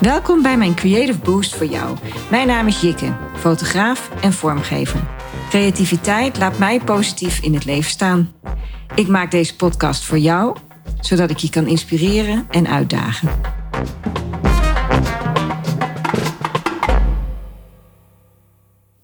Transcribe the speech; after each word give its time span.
Welkom 0.00 0.42
bij 0.42 0.56
mijn 0.56 0.74
Creative 0.74 1.18
Boost 1.18 1.54
voor 1.54 1.66
jou. 1.66 1.98
Mijn 2.30 2.46
naam 2.46 2.66
is 2.66 2.80
Jikke, 2.80 3.16
fotograaf 3.36 4.22
en 4.22 4.32
vormgever. 4.32 5.00
Creativiteit 5.48 6.38
laat 6.38 6.58
mij 6.58 6.80
positief 6.80 7.42
in 7.42 7.54
het 7.54 7.64
leven 7.64 7.90
staan. 7.90 8.34
Ik 8.94 9.08
maak 9.08 9.30
deze 9.30 9.56
podcast 9.56 10.04
voor 10.04 10.18
jou, 10.18 10.56
zodat 11.00 11.30
ik 11.30 11.36
je 11.36 11.50
kan 11.50 11.66
inspireren 11.66 12.46
en 12.50 12.66
uitdagen. 12.66 13.28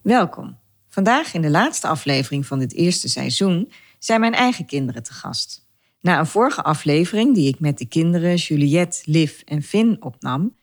Welkom. 0.01 0.57
Vandaag 0.89 1.33
in 1.33 1.41
de 1.41 1.49
laatste 1.49 1.87
aflevering 1.87 2.45
van 2.45 2.59
dit 2.59 2.73
eerste 2.73 3.09
seizoen 3.09 3.71
zijn 3.99 4.19
mijn 4.19 4.33
eigen 4.33 4.65
kinderen 4.65 5.03
te 5.03 5.13
gast. 5.13 5.67
Na 6.01 6.19
een 6.19 6.27
vorige 6.27 6.63
aflevering 6.63 7.35
die 7.35 7.47
ik 7.47 7.59
met 7.59 7.77
de 7.77 7.85
kinderen 7.85 8.35
Juliette, 8.35 9.01
Liv 9.05 9.41
en 9.45 9.63
Finn 9.63 9.97
opnam, 9.99 10.55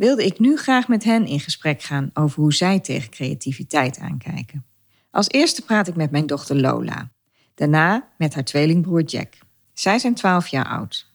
wilde 0.00 0.24
ik 0.24 0.38
nu 0.38 0.56
graag 0.56 0.88
met 0.88 1.04
hen 1.04 1.26
in 1.26 1.40
gesprek 1.40 1.82
gaan 1.82 2.10
over 2.14 2.40
hoe 2.40 2.54
zij 2.54 2.80
tegen 2.80 3.10
creativiteit 3.10 3.98
aankijken. 3.98 4.64
Als 5.10 5.28
eerste 5.28 5.62
praat 5.62 5.88
ik 5.88 5.96
met 5.96 6.10
mijn 6.10 6.26
dochter 6.26 6.56
Lola. 6.60 7.10
Daarna 7.54 8.08
met 8.18 8.34
haar 8.34 8.44
tweelingbroer 8.44 9.02
Jack. 9.02 9.38
Zij 9.72 9.98
zijn 9.98 10.14
12 10.14 10.46
jaar 10.46 10.66
oud. 10.66 11.12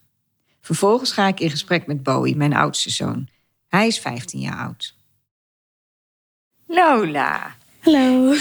Vervolgens 0.62 1.12
ga 1.12 1.28
ik 1.28 1.40
in 1.40 1.50
gesprek 1.50 1.88
met 1.88 2.04
Bowie, 2.04 2.36
mijn 2.36 2.54
oudste 2.54 2.90
zoon. 2.90 3.28
Hij 3.68 3.88
is 3.88 4.00
15 4.00 4.40
jaar 4.40 4.58
oud. 4.58 4.96
Lola. 6.68 7.56
Hallo. 7.80 8.36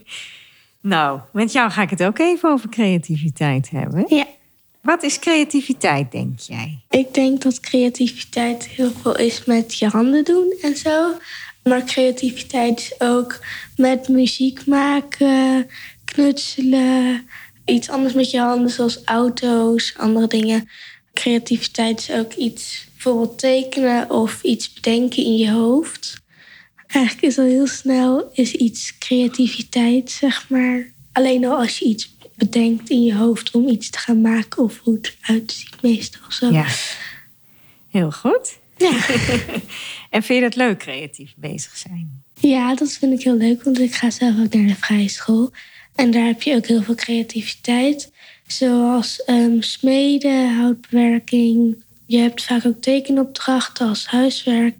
nou, 0.80 1.20
met 1.32 1.52
jou 1.52 1.70
ga 1.70 1.82
ik 1.82 1.90
het 1.90 2.02
ook 2.02 2.18
even 2.18 2.50
over 2.50 2.68
creativiteit 2.68 3.70
hebben. 3.70 4.04
Ja. 4.08 4.26
Wat 4.86 5.02
is 5.02 5.18
creativiteit, 5.18 6.12
denk 6.12 6.38
jij? 6.38 6.78
Ik 6.90 7.14
denk 7.14 7.42
dat 7.42 7.60
creativiteit 7.60 8.68
heel 8.68 8.90
veel 9.02 9.16
is 9.16 9.44
met 9.44 9.78
je 9.78 9.86
handen 9.86 10.24
doen 10.24 10.54
en 10.62 10.76
zo. 10.76 11.12
Maar 11.62 11.84
creativiteit 11.84 12.80
is 12.80 13.00
ook 13.00 13.38
met 13.76 14.08
muziek 14.08 14.66
maken, 14.66 15.68
knutselen, 16.04 17.28
iets 17.64 17.88
anders 17.88 18.14
met 18.14 18.30
je 18.30 18.38
handen, 18.38 18.70
zoals 18.70 19.04
auto's, 19.04 19.94
andere 19.96 20.26
dingen. 20.26 20.68
Creativiteit 21.12 22.00
is 22.00 22.10
ook 22.10 22.32
iets, 22.32 22.88
bijvoorbeeld 22.92 23.38
tekenen 23.38 24.10
of 24.10 24.42
iets 24.42 24.72
bedenken 24.72 25.24
in 25.24 25.36
je 25.36 25.50
hoofd. 25.50 26.20
Eigenlijk 26.86 27.26
is 27.26 27.38
al 27.38 27.44
heel 27.44 27.66
snel 27.66 28.30
is 28.32 28.52
iets 28.52 28.98
creativiteit, 28.98 30.10
zeg 30.10 30.48
maar. 30.48 30.92
Alleen 31.12 31.44
al 31.44 31.56
als 31.56 31.78
je 31.78 31.84
iets 31.84 32.15
bedenkt 32.36 32.90
in 32.90 33.02
je 33.02 33.14
hoofd 33.14 33.50
om 33.50 33.68
iets 33.68 33.90
te 33.90 33.98
gaan 33.98 34.20
maken 34.20 34.62
of 34.62 34.80
hoe 34.82 34.94
het 34.94 35.16
uitziet 35.20 35.82
meestal. 35.82 36.30
Zo. 36.30 36.50
Ja, 36.50 36.66
heel 37.88 38.10
goed. 38.10 38.58
Ja. 38.76 38.90
en 40.10 40.22
vind 40.22 40.26
je 40.26 40.40
dat 40.40 40.56
leuk, 40.56 40.78
creatief 40.78 41.32
bezig 41.36 41.76
zijn? 41.76 42.24
ja, 42.40 42.74
dat 42.74 42.92
vind 42.92 43.12
ik 43.12 43.22
heel 43.22 43.36
leuk, 43.36 43.62
want 43.62 43.78
ik 43.78 43.94
ga 43.94 44.10
zelf 44.10 44.34
ook 44.38 44.54
naar 44.54 44.66
de 44.66 44.74
vrije 44.74 45.08
school. 45.08 45.50
En 45.94 46.10
daar 46.10 46.26
heb 46.26 46.42
je 46.42 46.54
ook 46.54 46.66
heel 46.66 46.82
veel 46.82 46.94
creativiteit. 46.94 48.12
Zoals 48.46 49.24
ehm, 49.24 49.60
smeden, 49.60 50.54
houtbewerking. 50.56 51.82
Je 52.06 52.18
hebt 52.18 52.44
vaak 52.44 52.66
ook 52.66 52.82
tekenopdrachten 52.82 53.88
als 53.88 54.06
huiswerk. 54.06 54.74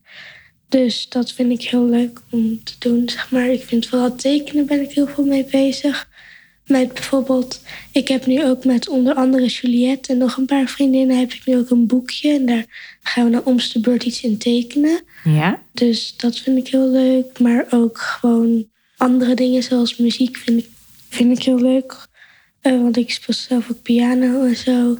Dus 0.69 1.09
dat 1.09 1.33
vind 1.33 1.53
ik 1.53 1.69
heel 1.69 1.87
leuk 1.87 2.21
om 2.31 2.65
te 2.65 2.75
doen. 2.79 3.09
Zeg 3.09 3.31
maar. 3.31 3.49
Ik 3.49 3.65
vind 3.65 3.87
vooral 3.87 4.17
tekenen 4.17 4.67
ben 4.67 4.83
ik 4.83 4.91
heel 4.91 5.07
veel 5.07 5.25
mee 5.25 5.45
bezig. 5.45 6.09
Met 6.67 6.95
bijvoorbeeld, 6.95 7.61
ik 7.93 8.09
heb 8.09 8.27
nu 8.27 8.45
ook 8.45 8.65
met 8.65 8.89
onder 8.89 9.15
andere 9.15 9.47
Juliette 9.47 10.13
en 10.13 10.19
nog 10.19 10.37
een 10.37 10.47
paar 10.47 10.69
vriendinnen 10.69 11.19
heb 11.19 11.33
ik 11.33 11.47
nu 11.47 11.57
ook 11.57 11.71
een 11.71 11.87
boekje. 11.87 12.31
En 12.33 12.47
daar 12.47 12.65
gaan 13.03 13.25
we 13.25 13.31
dan 13.31 13.45
omste 13.45 13.73
de 13.73 13.81
beurt 13.81 14.03
iets 14.03 14.23
in 14.23 14.39
tekenen. 14.39 15.01
Ja. 15.25 15.63
Dus 15.73 16.17
dat 16.17 16.39
vind 16.39 16.59
ik 16.59 16.69
heel 16.69 16.91
leuk. 16.91 17.39
Maar 17.39 17.67
ook 17.71 17.99
gewoon 17.99 18.67
andere 18.97 19.35
dingen 19.35 19.63
zoals 19.63 19.97
muziek 19.97 20.37
vind 20.37 20.59
ik, 20.59 20.69
vind 21.09 21.39
ik 21.39 21.45
heel 21.45 21.61
leuk. 21.61 22.07
Uh, 22.63 22.83
want 22.83 22.97
ik 22.97 23.11
speel 23.11 23.35
zelf 23.35 23.71
ook 23.71 23.83
piano 23.83 24.45
en 24.45 24.57
zo. 24.57 24.99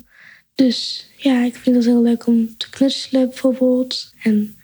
Dus 0.55 1.07
ja, 1.17 1.43
ik 1.43 1.57
vind 1.57 1.77
het 1.77 1.85
heel 1.85 2.03
leuk 2.03 2.27
om 2.27 2.57
te 2.57 2.71
knutselen 2.71 3.29
bijvoorbeeld. 3.29 4.13
En 4.23 4.57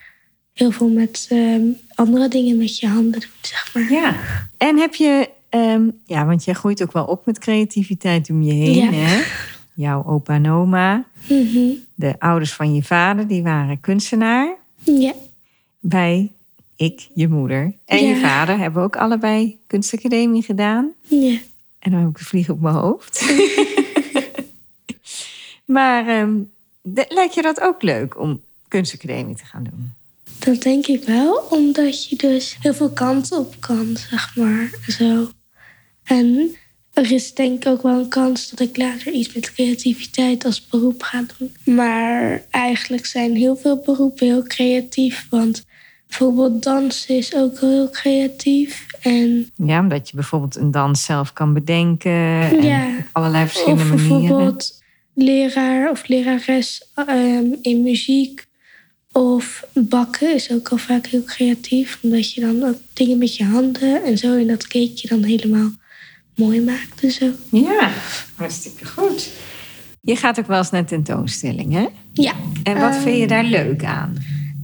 heel 0.52 0.70
veel 0.70 0.88
met 0.88 1.28
uh, 1.32 1.74
andere 1.94 2.28
dingen 2.28 2.56
met 2.56 2.78
je 2.78 2.86
handen 2.86 3.20
doen, 3.20 3.30
zeg 3.40 3.74
maar. 3.74 3.92
Ja. 3.92 4.16
En 4.56 4.78
heb 4.78 4.94
je 4.94 5.28
Um, 5.54 6.00
ja, 6.06 6.26
want 6.26 6.44
jij 6.44 6.54
groeit 6.54 6.82
ook 6.82 6.92
wel 6.92 7.04
op 7.04 7.26
met 7.26 7.38
creativiteit 7.38 8.30
om 8.30 8.42
je 8.42 8.52
heen. 8.52 8.74
Ja. 8.74 8.90
Hè? 8.90 9.22
Jouw 9.74 10.04
opa 10.04 10.34
en 10.34 10.50
oma. 10.50 11.04
Mm 11.28 11.46
-hmm. 11.46 11.84
De 11.94 12.14
ouders 12.18 12.52
van 12.52 12.74
je 12.74 12.82
vader, 12.82 13.26
die 13.26 13.42
waren 13.42 13.80
kunstenaar. 13.80 14.56
Ja. 14.84 15.12
Bij 15.80 16.30
ik, 16.76 17.08
je 17.14 17.28
moeder 17.28 17.74
en 17.84 18.04
Ja. 18.04 18.08
je 18.08 18.20
vader 18.20 18.58
hebben 18.58 18.82
ook 18.82 18.96
allebei 18.96 19.58
kunstacademie 19.66 20.42
gedaan. 20.42 20.92
Ja. 21.02 21.38
En 21.78 21.90
dan 21.90 22.00
heb 22.00 22.08
ik 22.08 22.18
de 22.18 22.24
vlieg 22.24 22.48
op 22.48 22.60
mijn 22.60 22.74
hoofd. 22.74 23.24
maar 25.76 26.20
um, 26.20 26.50
lijkt 27.08 27.34
je 27.34 27.42
dat 27.42 27.60
ook 27.60 27.82
leuk 27.82 28.20
om 28.20 28.40
kunstacademie 28.68 29.36
te 29.36 29.44
gaan 29.44 29.62
doen? 29.62 29.92
Dat 30.38 30.62
denk 30.62 30.86
ik 30.86 31.04
wel, 31.04 31.46
omdat 31.50 32.08
je 32.08 32.16
dus 32.16 32.56
heel 32.60 32.74
veel 32.74 32.90
kanten 32.90 33.38
op 33.38 33.54
kan, 33.60 33.96
zeg 33.96 34.36
maar. 34.36 34.70
Zo. 34.88 35.28
En 36.04 36.56
er 36.92 37.12
is 37.12 37.34
denk 37.34 37.64
ik 37.64 37.66
ook 37.72 37.82
wel 37.82 37.98
een 37.98 38.08
kans 38.08 38.50
dat 38.50 38.60
ik 38.60 38.76
later 38.76 39.12
iets 39.12 39.34
met 39.34 39.52
creativiteit 39.52 40.44
als 40.44 40.66
beroep 40.68 41.02
ga 41.02 41.24
doen. 41.38 41.74
Maar 41.76 42.42
eigenlijk 42.50 43.06
zijn 43.06 43.34
heel 43.36 43.56
veel 43.56 43.82
beroepen 43.84 44.26
heel 44.26 44.42
creatief. 44.42 45.26
Want 45.30 45.64
bijvoorbeeld 46.08 46.62
dansen 46.62 47.16
is 47.16 47.34
ook 47.34 47.60
heel 47.60 47.90
creatief. 47.90 48.86
En 49.00 49.50
Ja, 49.56 49.80
omdat 49.80 50.08
je 50.08 50.14
bijvoorbeeld 50.16 50.56
een 50.56 50.70
dans 50.70 51.04
zelf 51.04 51.32
kan 51.32 51.52
bedenken. 51.52 52.10
En 52.12 52.62
Ja. 52.62 52.96
op 52.98 53.04
allerlei 53.12 53.46
verschillende 53.46 53.82
of 53.82 53.88
manieren. 53.88 54.18
bijvoorbeeld 54.20 54.82
leraar 55.14 55.90
of 55.90 56.08
lerares 56.08 56.88
ehm, 56.94 57.44
in 57.62 57.82
muziek. 57.82 58.46
Of 59.12 59.64
bakken 59.72 60.34
is 60.34 60.52
ook 60.52 60.68
al 60.68 60.78
vaak 60.78 61.06
heel 61.06 61.24
creatief. 61.24 61.98
Omdat 62.02 62.32
je 62.32 62.40
dan 62.40 62.62
ook 62.64 62.76
dingen 62.92 63.18
met 63.18 63.36
je 63.36 63.44
handen 63.44 64.02
en 64.04 64.18
zo 64.18 64.36
in 64.36 64.46
dat 64.46 64.62
cakeje 64.62 65.08
dan 65.08 65.22
helemaal 65.22 65.70
mooi 66.34 66.60
maakt 66.60 67.02
en 67.02 67.10
zo. 67.10 67.30
Ja, 67.50 67.90
hartstikke 68.34 68.84
goed. 68.86 69.28
Je 70.00 70.16
gaat 70.16 70.38
ook 70.38 70.46
wel 70.46 70.58
eens 70.58 70.70
naar 70.70 70.86
tentoonstellingen. 70.86 71.88
Ja. 72.12 72.32
En 72.62 72.80
wat 72.80 72.92
Ehm, 72.92 73.02
vind 73.02 73.18
je 73.18 73.26
daar 73.26 73.44
leuk 73.44 73.84
aan? 73.84 74.16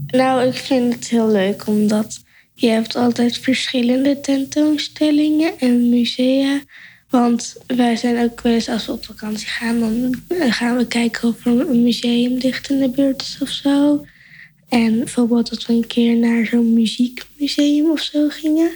Nou, 0.06 0.46
ik 0.46 0.54
vind 0.54 0.94
het 0.94 1.08
heel 1.08 1.28
leuk 1.28 1.66
omdat 1.66 2.20
je 2.54 2.68
hebt 2.68 2.96
altijd 2.96 3.38
verschillende 3.38 4.20
tentoonstellingen 4.20 5.58
en 5.58 5.88
musea. 5.88 6.60
Want 7.10 7.56
wij 7.66 7.96
zijn 7.96 8.24
ook 8.24 8.40
wel 8.40 8.52
eens 8.52 8.68
als 8.68 8.86
we 8.86 8.92
op 8.92 9.04
vakantie 9.04 9.46
gaan, 9.46 9.80
dan 9.80 10.14
eh, 10.28 10.52
gaan 10.52 10.76
we 10.76 10.86
kijken 10.86 11.28
of 11.28 11.46
er 11.46 11.68
een 11.70 11.82
museum 11.82 12.38
dicht 12.38 12.70
in 12.70 12.78
de 12.78 12.88
buurt 12.90 13.22
is 13.22 13.38
of 13.42 13.48
zo. 13.48 14.04
En 14.68 14.98
bijvoorbeeld 14.98 15.50
dat 15.50 15.66
we 15.66 15.72
een 15.72 15.86
keer 15.86 16.16
naar 16.16 16.46
zo'n 16.46 16.72
muziekmuseum 16.72 17.90
of 17.90 18.00
zo 18.00 18.28
gingen. 18.28 18.70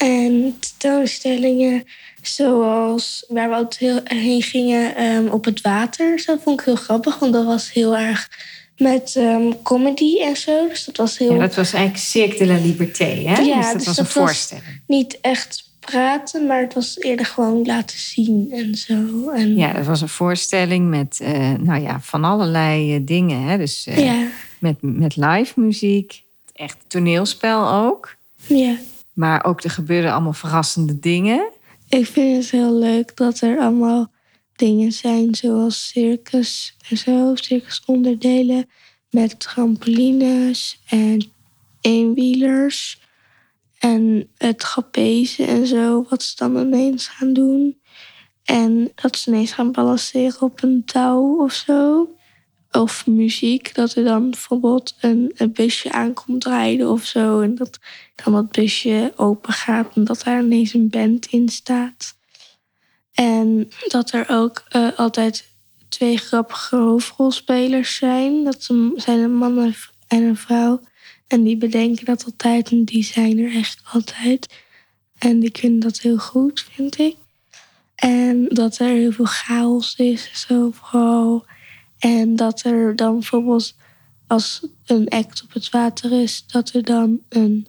En 0.00 0.58
tentoonstellingen 0.60 1.84
zoals 2.22 3.24
waar 3.28 3.48
we 3.48 3.54
altijd 3.54 4.00
heen 4.08 4.42
gingen 4.42 4.96
ehm, 4.96 5.26
op 5.26 5.44
het 5.44 5.60
water. 5.60 6.22
Dat 6.26 6.38
vond 6.42 6.60
ik 6.60 6.66
heel 6.66 6.76
grappig, 6.76 7.18
want 7.18 7.32
dat 7.32 7.44
was 7.44 7.72
heel 7.72 7.96
erg 7.96 8.28
met 8.76 9.14
ehm, 9.16 9.52
comedy 9.62 10.20
en 10.20 10.36
zo. 10.36 10.68
Dus 10.68 10.84
dat 10.84 10.96
was 10.96 11.18
heel 11.18 11.32
Ja, 11.34 11.38
dat 11.38 11.54
was 11.54 11.72
eigenlijk 11.72 12.04
Cirque 12.04 12.38
de 12.38 12.46
la 12.46 12.58
Liberté, 12.58 13.04
hè? 13.04 13.38
Ja, 13.40 13.56
dus 13.56 13.64
dat 13.64 13.72
dus 13.72 13.84
was 13.86 13.96
dat 13.96 13.98
een 13.98 14.04
was- 14.04 14.12
voorstelling. 14.12 14.80
niet 14.86 15.18
echt 15.20 15.68
praten, 15.80 16.46
maar 16.46 16.60
het 16.60 16.74
was 16.74 16.98
eerder 16.98 17.26
gewoon 17.26 17.66
laten 17.66 17.98
zien 17.98 18.48
en 18.52 18.74
zo. 18.74 19.28
En 19.30 19.56
Ja, 19.56 19.72
dat 19.72 19.86
was 19.86 20.00
een 20.00 20.08
voorstelling 20.08 20.88
met, 20.88 21.18
eh, 21.22 21.52
nou 21.58 21.82
ja, 21.82 22.00
van 22.00 22.24
allerlei 22.24 22.94
eh, 22.94 23.00
dingen. 23.04 23.42
Hè? 23.42 23.56
Dus 23.58 23.86
eh, 23.86 24.04
ja, 24.04 24.26
met, 24.58 24.76
met 24.80 25.16
live 25.16 25.60
muziek, 25.60 26.22
echt 26.54 26.76
toneelspel 26.86 27.70
ook. 27.72 28.16
ja. 28.46 28.74
Maar 29.20 29.44
ook 29.44 29.62
er 29.62 29.70
gebeurden 29.70 30.12
allemaal 30.12 30.32
verrassende 30.32 30.98
dingen. 30.98 31.50
Ik 31.88 32.06
vind 32.06 32.36
het 32.36 32.50
heel 32.50 32.74
leuk 32.74 33.16
dat 33.16 33.40
er 33.40 33.58
allemaal 33.58 34.12
dingen 34.56 34.92
zijn 34.92 35.34
zoals 35.34 35.88
circus 35.88 36.76
en 36.88 36.96
zo, 36.96 37.34
circusonderdelen 37.34 38.68
met 39.10 39.40
trampolines 39.40 40.80
en 40.88 41.30
eenwielers 41.80 43.00
en 43.78 44.28
het 44.36 44.58
trapeze 44.58 45.44
en 45.44 45.66
zo, 45.66 46.06
wat 46.08 46.22
ze 46.22 46.36
dan 46.36 46.56
ineens 46.56 47.08
gaan 47.08 47.32
doen. 47.32 47.80
En 48.44 48.92
dat 48.94 49.16
ze 49.16 49.30
ineens 49.30 49.52
gaan 49.52 49.72
balanceren 49.72 50.42
op 50.42 50.62
een 50.62 50.82
touw 50.84 51.42
of 51.42 51.52
zo. 51.52 52.08
Of 52.72 53.06
muziek, 53.06 53.74
dat 53.74 53.94
er 53.94 54.04
dan 54.04 54.30
bijvoorbeeld 54.30 54.94
een, 55.00 55.32
een 55.36 55.52
busje 55.52 55.92
aankomt 55.92 56.44
rijden 56.44 56.90
of 56.90 57.04
zo. 57.04 57.40
En 57.40 57.54
dat 57.54 57.78
dan 58.24 58.32
dat 58.32 58.50
busje 58.50 59.12
open 59.16 59.52
gaat 59.52 59.96
en 59.96 60.04
dat 60.04 60.22
daar 60.24 60.42
ineens 60.42 60.74
een 60.74 60.88
band 60.88 61.26
in 61.26 61.48
staat. 61.48 62.14
En 63.12 63.70
dat 63.88 64.12
er 64.12 64.26
ook 64.28 64.64
eh, 64.68 64.88
altijd 64.96 65.48
twee 65.88 66.16
grappige 66.16 66.76
hoofdrolspelers 66.76 67.96
zijn. 67.96 68.44
Dat 68.44 68.62
zijn 68.94 69.18
een 69.18 69.36
man 69.36 69.74
en 70.08 70.22
een 70.22 70.36
vrouw. 70.36 70.80
En 71.26 71.42
die 71.42 71.56
bedenken 71.56 72.04
dat 72.04 72.24
altijd 72.24 72.70
en 72.70 72.84
die 72.84 73.04
zijn 73.04 73.38
er 73.38 73.52
eigenlijk 73.52 73.88
altijd. 73.92 74.46
En 75.18 75.40
die 75.40 75.50
kunnen 75.50 75.80
dat 75.80 76.00
heel 76.00 76.18
goed, 76.18 76.66
vind 76.70 76.98
ik. 76.98 77.16
En 77.94 78.48
dat 78.48 78.78
er 78.78 78.88
heel 78.88 79.12
veel 79.12 79.24
chaos 79.24 79.94
is, 79.96 80.46
zo 80.46 80.70
vooral. 80.70 81.44
En 82.00 82.36
dat 82.36 82.62
er 82.64 82.96
dan 82.96 83.12
bijvoorbeeld 83.12 83.74
als 84.26 84.66
een 84.86 85.08
act 85.08 85.42
op 85.42 85.52
het 85.52 85.70
water 85.70 86.22
is, 86.22 86.44
dat 86.46 86.72
er 86.72 86.82
dan 86.82 87.20
een 87.28 87.66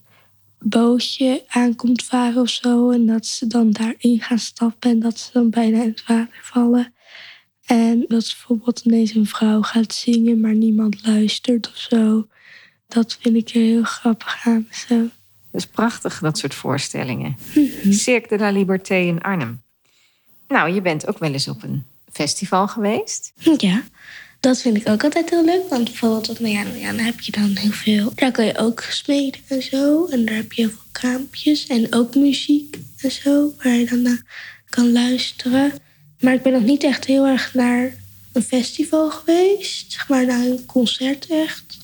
bootje 0.60 1.44
aankomt 1.48 2.04
varen 2.04 2.42
of 2.42 2.50
zo. 2.50 2.90
En 2.90 3.06
dat 3.06 3.26
ze 3.26 3.48
dan 3.48 3.72
daarin 3.72 4.22
gaan 4.22 4.40
stappen 4.40 4.92
en 4.92 5.00
dat 5.00 5.20
ze 5.20 5.30
dan 5.34 5.50
bijna 5.50 5.82
in 5.82 5.90
het 5.90 6.04
water 6.08 6.40
vallen. 6.42 6.94
En 7.66 8.00
dat 8.00 8.08
bijvoorbeeld 8.08 8.80
ineens 8.80 9.16
een 9.16 9.26
vrouw 9.26 9.62
gaat 9.62 9.94
zingen, 9.94 10.40
maar 10.40 10.56
niemand 10.56 11.06
luistert 11.06 11.70
of 11.70 11.78
zo. 11.78 12.28
Dat 12.88 13.18
vind 13.22 13.36
ik 13.36 13.50
er 13.50 13.62
heel 13.62 13.84
grappig 13.84 14.42
aan. 14.46 14.68
Zo. 14.88 14.98
Dat 15.52 15.62
is 15.62 15.68
prachtig, 15.68 16.20
dat 16.20 16.38
soort 16.38 16.54
voorstellingen. 16.54 17.36
Cirque 17.90 18.38
de 18.38 18.44
la 18.44 18.50
Liberté 18.50 18.96
in 18.96 19.22
Arnhem. 19.22 19.62
Nou, 20.48 20.74
je 20.74 20.82
bent 20.82 21.08
ook 21.08 21.18
wel 21.18 21.34
eens 21.34 21.48
op 21.48 21.64
een 21.64 21.84
festival 22.12 22.68
geweest. 22.68 23.34
Ja, 23.58 23.84
dat 24.42 24.62
vind 24.62 24.78
ik 24.78 24.90
ook 24.90 25.04
altijd 25.04 25.30
heel 25.30 25.46
leuk. 25.46 25.70
Want 25.70 25.84
bijvoorbeeld 25.84 26.30
op 26.30 26.38
dan 26.38 26.98
heb 26.98 27.20
je 27.20 27.32
dan 27.32 27.56
heel 27.56 27.72
veel. 27.72 28.12
Daar 28.16 28.32
kan 28.32 28.46
je 28.46 28.58
ook 28.58 28.82
smeden 28.90 29.42
en 29.48 29.64
zo. 29.64 30.08
En 30.08 30.26
daar 30.26 30.36
heb 30.36 30.54
je 30.54 30.62
heel 30.62 30.70
veel 30.72 30.82
kraampjes 30.92 31.68
en 31.68 31.94
ook 31.94 32.16
muziek 32.16 32.78
en 32.98 33.12
zo. 33.12 33.54
Waar 33.64 33.74
je 33.76 33.86
dan 33.86 34.02
naar 34.02 34.22
kan 34.70 34.92
luisteren. 34.92 35.72
Maar 36.20 36.34
ik 36.34 36.42
ben 36.42 36.52
nog 36.54 36.64
niet 36.64 36.84
echt 36.84 37.06
heel 37.06 37.26
erg 37.26 37.54
naar 37.54 37.94
een 38.32 38.44
festival 38.44 39.12
geweest. 39.12 39.92
Zeg 39.92 40.10
maar 40.10 40.26
naar 40.26 40.46
een 40.46 40.66
concert 40.66 41.28
echt. 41.28 41.78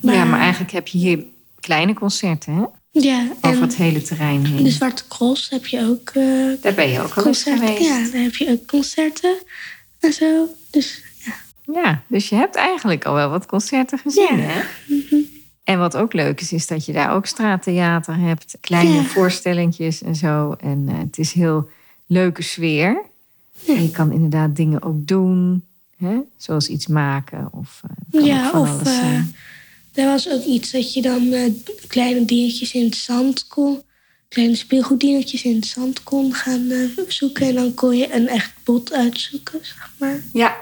Ja, 0.00 0.24
maar 0.24 0.40
eigenlijk 0.40 0.72
heb 0.72 0.88
je 0.88 0.98
hier 0.98 1.24
kleine 1.60 1.94
concerten, 1.94 2.54
hè? 2.54 2.64
Ja, 2.92 3.26
Over 3.40 3.62
het 3.62 3.76
hele 3.76 4.02
terrein 4.02 4.46
heen. 4.46 4.64
de 4.64 4.70
Zwarte 4.70 5.02
Cross 5.08 5.50
heb 5.50 5.66
je 5.66 5.80
ook 5.80 6.10
eh, 6.14 6.24
Daar 6.60 6.74
ben 6.74 6.88
je 6.88 7.00
ook 7.00 7.14
al 7.14 7.26
eens 7.26 7.42
geweest. 7.42 7.82
Ja, 7.82 8.08
daar 8.12 8.22
heb 8.22 8.34
je 8.34 8.48
ook 8.50 8.66
concerten 8.66 9.34
en 10.00 10.12
zo. 10.12 10.54
Dus 10.70 11.02
ja. 11.72 12.02
Dus 12.06 12.28
je 12.28 12.34
hebt 12.34 12.54
eigenlijk 12.54 13.04
al 13.04 13.14
wel 13.14 13.30
wat 13.30 13.46
concerten 13.46 13.98
gezien, 13.98 14.36
Ja. 14.36 14.42
hè? 14.42 14.60
En 15.64 15.78
wat 15.78 15.96
ook 15.96 16.12
leuk 16.12 16.40
is, 16.40 16.52
is 16.52 16.66
dat 16.66 16.84
je 16.86 16.92
daar 16.92 17.12
ook 17.14 17.26
straattheater 17.26 18.16
hebt. 18.18 18.56
Kleine 18.60 18.94
Ja. 18.94 19.02
voorstellingjes 19.02 20.02
en 20.02 20.14
zo. 20.16 20.52
En 20.52 20.84
eh, 20.88 20.98
het 20.98 21.18
is 21.18 21.32
heel 21.32 21.68
leuke 22.06 22.42
sfeer. 22.42 23.02
En 23.66 23.82
je 23.82 23.90
kan 23.90 24.12
inderdaad 24.12 24.56
dingen 24.56 24.82
ook 24.82 25.06
doen. 25.06 25.64
Hè? 25.96 26.16
Zoals 26.36 26.68
iets 26.68 26.86
maken 26.86 27.48
of 27.52 27.80
kan 28.10 28.24
Ja, 28.24 28.46
of, 28.46 28.54
alles 28.54 28.88
eh. 28.88 29.18
Er 29.94 30.06
was 30.06 30.28
ook 30.30 30.44
iets 30.44 30.70
dat 30.70 30.94
je 30.94 31.02
dan 31.02 31.34
kleine 31.86 32.24
diertjes 32.24 32.72
in 32.74 32.84
het 32.84 32.94
zand 32.96 33.46
kon. 33.46 33.82
Kleine 34.28 34.54
speelgoeddiertjes 34.54 35.42
in 35.42 35.54
het 35.54 35.66
zand 35.66 36.02
kon 36.02 36.34
gaan 36.34 36.70
zoeken. 37.08 37.46
En 37.46 37.54
dan 37.54 37.74
kon 37.74 37.96
je 37.96 38.14
een 38.14 38.28
echt 38.28 38.52
bot 38.64 38.92
uitzoeken, 38.92 39.58
zeg 39.62 39.90
maar. 39.98 40.22
Ja. 40.32 40.56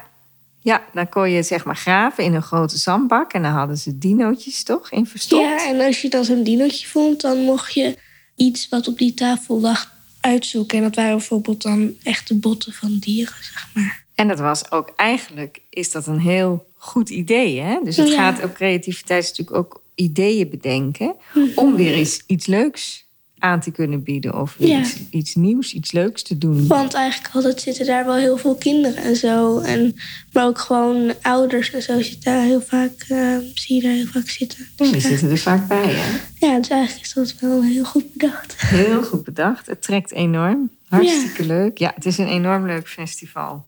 Ja, 0.69 0.85
dan 0.93 1.09
kon 1.09 1.31
je 1.31 1.43
zeg 1.43 1.65
maar 1.65 1.77
graven 1.77 2.25
in 2.25 2.35
een 2.35 2.43
grote 2.43 2.79
zandbak. 2.79 3.33
En 3.33 3.43
dan 3.43 3.53
hadden 3.53 3.79
ze 3.79 3.99
dinootjes 3.99 4.63
toch 4.63 4.91
in 4.91 5.07
verstopt. 5.07 5.43
Ja, 5.43 5.67
en 5.69 5.81
als 5.81 6.03
je 6.03 6.09
dan 6.09 6.25
zo'n 6.25 6.43
dinootje 6.43 6.87
vond, 6.89 7.21
dan 7.21 7.39
mocht 7.39 7.75
je 7.75 7.97
iets 8.37 8.69
wat 8.69 8.89
op 8.89 8.99
die 8.99 9.15
tafel 9.15 9.61
lag 9.61 9.93
uitzoeken. 10.21 10.79
En 10.79 10.85
dat 10.85 10.95
waren 10.95 11.17
bijvoorbeeld 11.17 11.63
dan 11.63 11.95
echte 12.03 12.35
botten 12.39 12.73
van 12.73 12.97
dieren, 12.99 13.35
zeg 13.41 13.69
maar. 13.75 14.05
En 14.15 14.29
dat 14.29 14.39
was 14.39 14.71
ook 14.71 14.93
eigenlijk, 14.97 15.61
is 15.71 15.91
dat 15.91 16.07
een 16.07 16.21
heel 16.21 16.67
goed 16.77 17.09
idee. 17.11 17.61
Hè? 17.61 17.79
Dus 17.85 17.97
het 17.97 18.09
Ja. 18.09 18.15
gaat 18.15 18.43
ook 18.45 18.55
creativiteit 18.55 19.23
is 19.25 19.29
natuurlijk 19.29 19.57
ook 19.57 19.83
ideeën 19.95 20.51
bedenken. 20.51 21.15
Om 21.55 21.75
weer 21.77 21.99
iets, 21.99 22.23
iets 22.27 22.47
leuks 22.47 23.07
aan 23.39 23.61
te 23.61 23.71
kunnen 23.71 24.03
bieden. 24.03 24.41
Of 24.41 24.55
Ja. 24.59 24.79
iets, 24.81 24.97
iets 25.11 25.35
nieuws, 25.35 25.73
iets 25.73 25.93
leuks 25.93 26.23
te 26.23 26.39
doen. 26.39 26.67
Want 26.67 26.95
eigenlijk 26.95 27.35
altijd 27.35 27.61
zitten 27.61 27.87
daar 27.87 28.05
wel 28.05 28.15
heel 28.15 28.37
veel 28.37 28.55
kinderen 28.55 29.03
en 29.03 29.17
zo. 29.17 29.59
En, 29.59 29.97
maar 30.33 30.47
ook 30.47 30.59
gewoon 30.59 31.13
ouders 31.23 31.71
en 31.71 31.83
zo 31.83 32.01
zitten 32.03 32.33
daar 32.33 32.43
heel 32.45 32.61
vaak, 32.61 33.05
eh, 33.09 33.37
zie 33.55 33.77
je 33.77 33.83
daar 33.83 33.93
heel 33.93 34.07
vaak 34.07 34.29
zitten. 34.29 34.67
Dus, 34.77 34.91
Die 34.91 35.01
zitten 35.01 35.31
er 35.31 35.39
vaak 35.39 35.69
bij. 35.69 35.85
Hè? 35.87 36.47
ja, 36.47 36.59
dus 36.59 36.69
eigenlijk 36.69 37.07
is 37.07 37.13
dat 37.13 37.35
wel 37.41 37.63
heel 37.63 37.85
goed 37.85 38.13
bedacht. 38.13 38.55
Heel 38.57 39.03
goed 39.03 39.25
bedacht. 39.25 39.67
Het 39.67 39.83
trekt 39.83 40.13
enorm. 40.13 40.71
Hartstikke 40.89 41.47
leuk. 41.47 41.79
Ja, 41.79 41.93
het 41.95 42.07
is 42.07 42.19
een 42.19 42.29
enorm 42.29 42.67
leuk 42.67 42.89
festival. 42.89 43.67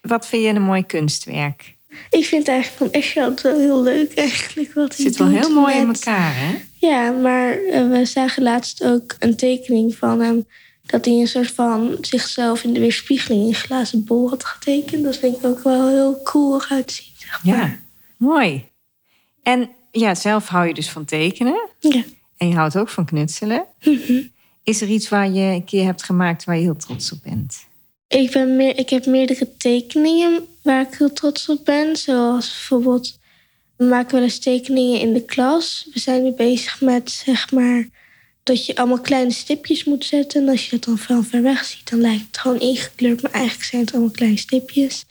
Wat 0.00 0.26
vind 0.26 0.42
je 0.42 0.48
een 0.48 0.62
mooi 0.62 0.86
kunstwerk? 0.86 1.74
Ik 2.10 2.24
vind 2.24 2.46
het 2.46 2.54
eigenlijk 2.54 2.76
van 2.92 3.00
Eschat 3.00 3.40
wel 3.40 3.58
heel 3.58 3.82
leuk 3.82 4.14
eigenlijk. 4.14 4.72
Wat 4.72 4.88
Het 4.88 4.96
zit 5.00 5.16
wel 5.16 5.28
heel 5.28 5.50
mooi 5.50 5.74
in 5.74 5.86
elkaar, 5.86 6.32
hè? 6.36 6.54
Ja, 6.86 7.10
maar 7.10 7.58
eh, 7.58 7.88
we 7.88 8.04
zagen 8.04 8.42
laatst 8.42 8.84
ook 8.84 9.16
een 9.18 9.36
tekening 9.36 9.94
van 9.94 10.20
hem. 10.20 10.46
Dat 10.86 11.04
hij 11.04 11.14
een 11.14 11.28
soort 11.28 11.50
van 11.50 11.98
zichzelf 12.00 12.64
in 12.64 12.72
de 12.72 12.80
weerspiegeling 12.80 13.42
in 13.42 13.48
een 13.48 13.54
glazen 13.54 14.04
bol 14.04 14.28
had 14.28 14.44
getekend. 14.44 15.04
Dat 15.04 15.16
vind 15.16 15.36
ik 15.36 15.44
ook 15.44 15.62
wel 15.62 15.88
heel 15.88 16.22
cool 16.22 16.62
eruit 16.62 16.92
zien. 16.92 17.12
Zeg 17.16 17.44
maar. 17.44 17.56
Ja, 17.56 17.78
mooi. 18.16 18.64
En 19.42 19.70
ja, 19.90 20.14
zelf 20.14 20.48
hou 20.48 20.66
je 20.66 20.74
dus 20.74 20.90
van 20.90 21.04
tekenen. 21.04 21.68
ja. 21.80 22.04
En 22.36 22.48
je 22.48 22.54
houdt 22.54 22.78
ook 22.78 22.88
van 22.88 23.04
knutselen. 23.04 23.66
Is 24.62 24.80
er 24.80 24.88
iets 24.88 25.08
waar 25.08 25.30
je 25.30 25.40
een 25.40 25.64
keer 25.64 25.84
hebt 25.84 26.02
gemaakt 26.02 26.44
waar 26.44 26.56
je 26.56 26.62
heel 26.62 26.76
trots 26.76 27.12
op 27.12 27.18
bent? 27.22 27.66
Ik, 28.08 28.32
ben 28.32 28.56
meer, 28.56 28.78
ik 28.78 28.90
heb 28.90 29.06
meerdere 29.06 29.56
tekeningen 29.56 30.46
waar 30.62 30.80
ik 30.80 30.94
heel 30.98 31.12
trots 31.12 31.48
op 31.48 31.64
ben. 31.64 31.96
Zoals 31.96 32.46
bijvoorbeeld, 32.52 33.18
we 33.76 33.84
maken 33.84 34.14
wel 34.14 34.22
eens 34.22 34.38
tekeningen 34.38 35.00
in 35.00 35.12
de 35.12 35.24
klas. 35.24 35.88
We 35.92 35.98
zijn 35.98 36.22
nu 36.22 36.32
bezig 36.32 36.80
met, 36.80 37.10
zeg 37.10 37.52
maar, 37.52 37.88
dat 38.42 38.66
je 38.66 38.76
allemaal 38.76 39.00
kleine 39.00 39.32
stipjes 39.32 39.84
moet 39.84 40.04
zetten. 40.04 40.42
En 40.42 40.48
als 40.48 40.64
je 40.64 40.70
dat 40.70 40.84
dan 40.84 40.98
van 40.98 41.24
ver 41.24 41.42
weg 41.42 41.64
ziet, 41.64 41.90
dan 41.90 42.00
lijkt 42.00 42.26
het 42.26 42.38
gewoon 42.38 42.60
ingekleurd. 42.60 43.22
Maar 43.22 43.32
eigenlijk 43.32 43.64
zijn 43.64 43.82
het 43.82 43.92
allemaal 43.92 44.10
kleine 44.10 44.38
stipjes. 44.38 45.04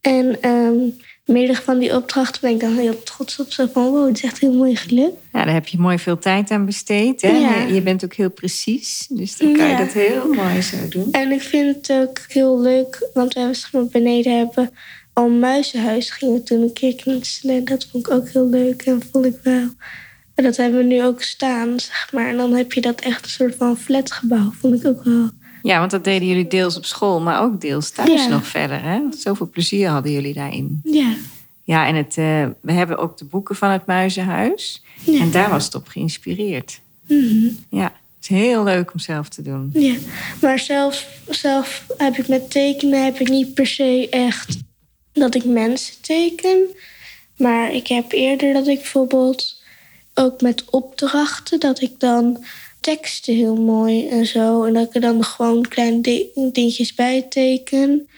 En 0.00 0.40
ehm 0.40 0.90
meerdere 1.28 1.62
van 1.62 1.78
die 1.78 1.94
opdrachten 1.94 2.40
ben 2.40 2.50
ik 2.50 2.60
dan 2.60 2.76
heel 2.76 3.02
trots 3.02 3.38
op. 3.38 3.52
Zo 3.52 3.66
van, 3.72 3.90
wow, 3.90 4.06
het 4.06 4.16
is 4.16 4.22
echt 4.22 4.38
heel 4.38 4.52
mooi 4.52 4.76
gelukt. 4.76 5.16
Ja, 5.32 5.44
daar 5.44 5.54
heb 5.54 5.66
je 5.66 5.78
mooi 5.78 5.98
veel 5.98 6.18
tijd 6.18 6.50
aan 6.50 6.64
besteed. 6.64 7.22
Hè? 7.22 7.28
Ja. 7.28 7.62
Je 7.62 7.82
bent 7.82 8.04
ook 8.04 8.14
heel 8.14 8.30
precies. 8.30 9.06
Dus 9.10 9.36
dan 9.36 9.52
kan 9.52 9.68
je 9.68 9.76
dat 9.76 9.92
heel 9.92 10.34
mooi 10.34 10.62
zo 10.62 10.76
doen. 10.88 11.08
En 11.10 11.32
ik 11.32 11.42
vind 11.42 11.76
het 11.76 11.98
ook 11.98 12.18
heel 12.28 12.60
leuk, 12.60 13.10
want 13.14 13.34
we 13.34 13.40
hebben 13.40 13.90
beneden 13.90 14.38
hebben 14.38 14.70
al 15.18 15.28
muizenhuis 15.28 16.10
gingen 16.10 16.44
toen 16.44 16.62
een 16.62 16.72
keer 16.72 16.94
knutselen. 16.94 17.56
En 17.56 17.64
dat 17.64 17.86
vond 17.90 18.06
ik 18.06 18.12
ook 18.12 18.28
heel 18.28 18.48
leuk 18.48 18.82
en 18.82 19.02
vond 19.12 19.24
ik 19.24 19.36
wel. 19.42 19.68
En 20.34 20.44
dat 20.44 20.56
hebben 20.56 20.78
we 20.78 20.84
nu 20.86 21.04
ook 21.04 21.22
staan, 21.22 21.80
zeg 21.80 22.08
maar. 22.12 22.28
En 22.28 22.36
dan 22.36 22.52
heb 22.52 22.72
je 22.72 22.80
dat 22.80 23.00
echt 23.00 23.24
een 23.24 23.30
soort 23.30 23.54
van 23.54 23.76
flatgebouw, 23.76 24.52
vond 24.60 24.74
ik 24.74 24.86
ook 24.86 25.04
wel. 25.04 25.30
Ja, 25.62 25.78
want 25.78 25.90
dat 25.90 26.04
deden 26.04 26.28
jullie 26.28 26.46
deels 26.46 26.76
op 26.76 26.84
school, 26.84 27.20
maar 27.20 27.42
ook 27.42 27.60
deels 27.60 27.90
thuis 27.90 28.10
Ja. 28.24 28.28
nog 28.28 28.46
verder. 28.46 28.82
Hè? 28.82 29.00
Zoveel 29.18 29.48
plezier 29.50 29.88
hadden 29.88 30.12
jullie 30.12 30.34
daarin. 30.34 30.80
Ja, 30.84 31.14
Ja, 31.62 31.86
en 31.86 31.94
het, 31.94 32.16
eh, 32.16 32.46
we 32.60 32.72
hebben 32.72 32.98
ook 32.98 33.18
de 33.18 33.24
boeken 33.24 33.56
van 33.56 33.70
het 33.70 33.86
Muizenhuis. 33.86 34.82
Ja. 35.04 35.20
En 35.20 35.30
daar 35.30 35.50
was 35.50 35.64
het 35.64 35.74
op 35.74 35.88
geïnspireerd. 35.88 36.80
Mhm. 37.06 37.48
Ja, 37.70 37.82
het 37.84 37.92
is 38.20 38.28
heel 38.28 38.64
leuk 38.64 38.92
om 38.92 38.98
zelf 38.98 39.28
te 39.28 39.42
doen. 39.42 39.70
ja. 39.72 39.94
Maar 40.40 40.58
zelf, 40.58 41.06
zelf 41.28 41.84
heb 41.96 42.16
ik 42.16 42.28
met 42.28 42.50
tekenen 42.50 43.04
heb 43.04 43.18
ik 43.18 43.28
niet 43.28 43.54
per 43.54 43.66
se 43.66 44.06
echt 44.10 44.56
dat 45.18 45.34
ik 45.34 45.44
mensen 45.44 45.94
teken. 46.00 46.58
Maar 47.36 47.72
ik 47.72 47.86
heb 47.86 48.12
eerder 48.12 48.52
dat 48.52 48.66
ik 48.66 48.76
bijvoorbeeld 48.78 49.62
ook 50.14 50.40
met 50.40 50.64
opdrachten, 50.70 51.60
dat 51.60 51.80
ik 51.80 52.00
dan 52.00 52.44
teksten 52.80 53.34
heel 53.34 53.56
mooi 53.56 54.08
en 54.08 54.26
zo. 54.26 54.64
En 54.64 54.72
dat 54.72 54.86
ik 54.86 54.94
er 54.94 55.00
dan 55.00 55.24
gewoon 55.24 55.68
kleine 55.68 56.00
di- 56.00 56.28
dingetjes 56.52 56.94
bij 56.94 57.22
teken. 57.28 58.08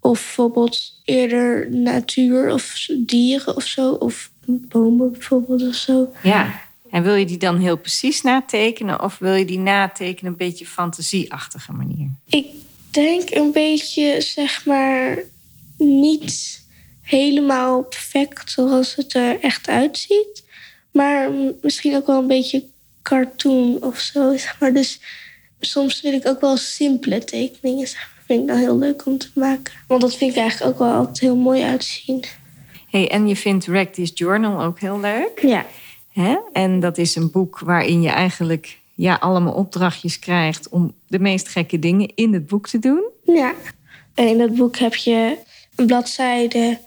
Of 0.00 0.18
bijvoorbeeld 0.18 1.00
eerder 1.04 1.70
natuur 1.70 2.52
of 2.52 2.86
dieren 2.98 3.56
of 3.56 3.64
zo. 3.64 3.92
Of 3.92 4.30
bomen 4.46 5.12
bijvoorbeeld 5.12 5.68
of 5.68 5.74
zo. 5.74 6.12
Ja. 6.22 6.60
En 6.90 7.02
wil 7.02 7.14
je 7.14 7.24
die 7.24 7.36
dan 7.38 7.58
heel 7.58 7.76
precies 7.78 8.22
natekenen? 8.22 9.02
Of 9.02 9.18
wil 9.18 9.34
je 9.34 9.44
die 9.44 9.58
natekenen 9.58 10.32
een 10.32 10.38
beetje 10.38 10.66
fantasieachtige 10.66 11.72
manier? 11.72 12.08
Ik 12.26 12.46
denk 12.90 13.30
een 13.30 13.52
beetje, 13.52 14.20
zeg 14.20 14.66
maar, 14.66 15.18
niet 15.80 16.64
helemaal 17.02 17.82
perfect 17.82 18.50
zoals 18.50 18.94
het 18.94 19.14
er 19.14 19.40
echt 19.40 19.68
uitziet. 19.68 20.44
Maar 20.90 21.30
misschien 21.62 21.96
ook 21.96 22.06
wel 22.06 22.18
een 22.18 22.26
beetje 22.26 22.64
cartoon 23.02 23.78
of 23.82 23.98
zo. 23.98 24.30
Zeg 24.36 24.56
maar. 24.60 24.72
Dus 24.72 25.00
soms 25.60 26.00
wil 26.00 26.12
ik 26.12 26.26
ook 26.26 26.40
wel 26.40 26.56
simpele 26.56 27.24
tekeningen. 27.24 27.86
Zeg 27.86 27.98
maar. 27.98 28.24
Vind 28.26 28.40
ik 28.40 28.48
dan 28.48 28.56
heel 28.56 28.78
leuk 28.78 29.06
om 29.06 29.18
te 29.18 29.30
maken. 29.34 29.74
Want 29.86 30.00
dat 30.00 30.16
vind 30.16 30.30
ik 30.30 30.36
eigenlijk 30.36 30.72
ook 30.72 30.78
wel 30.78 30.96
altijd 30.96 31.20
heel 31.20 31.36
mooi 31.36 31.62
uitzien. 31.62 32.24
Hey, 32.90 33.10
en 33.10 33.28
je 33.28 33.36
vindt 33.36 33.66
Rack 33.66 33.92
This 33.92 34.10
Journal 34.14 34.62
ook 34.62 34.80
heel 34.80 35.00
leuk. 35.00 35.40
Ja. 35.42 35.66
Hè? 36.12 36.36
En 36.52 36.80
dat 36.80 36.98
is 36.98 37.16
een 37.16 37.30
boek 37.30 37.58
waarin 37.58 38.02
je 38.02 38.08
eigenlijk 38.08 38.78
ja, 38.94 39.14
allemaal 39.14 39.52
opdrachtjes 39.52 40.18
krijgt 40.18 40.68
om 40.68 40.94
de 41.06 41.18
meest 41.18 41.48
gekke 41.48 41.78
dingen 41.78 42.12
in 42.14 42.32
het 42.32 42.46
boek 42.46 42.68
te 42.68 42.78
doen. 42.78 43.02
Ja. 43.24 43.54
En 44.14 44.28
in 44.28 44.38
dat 44.38 44.54
boek 44.54 44.76
heb 44.76 44.94
je 44.94 45.36
een 45.80 45.86
bladzijde 45.86 46.78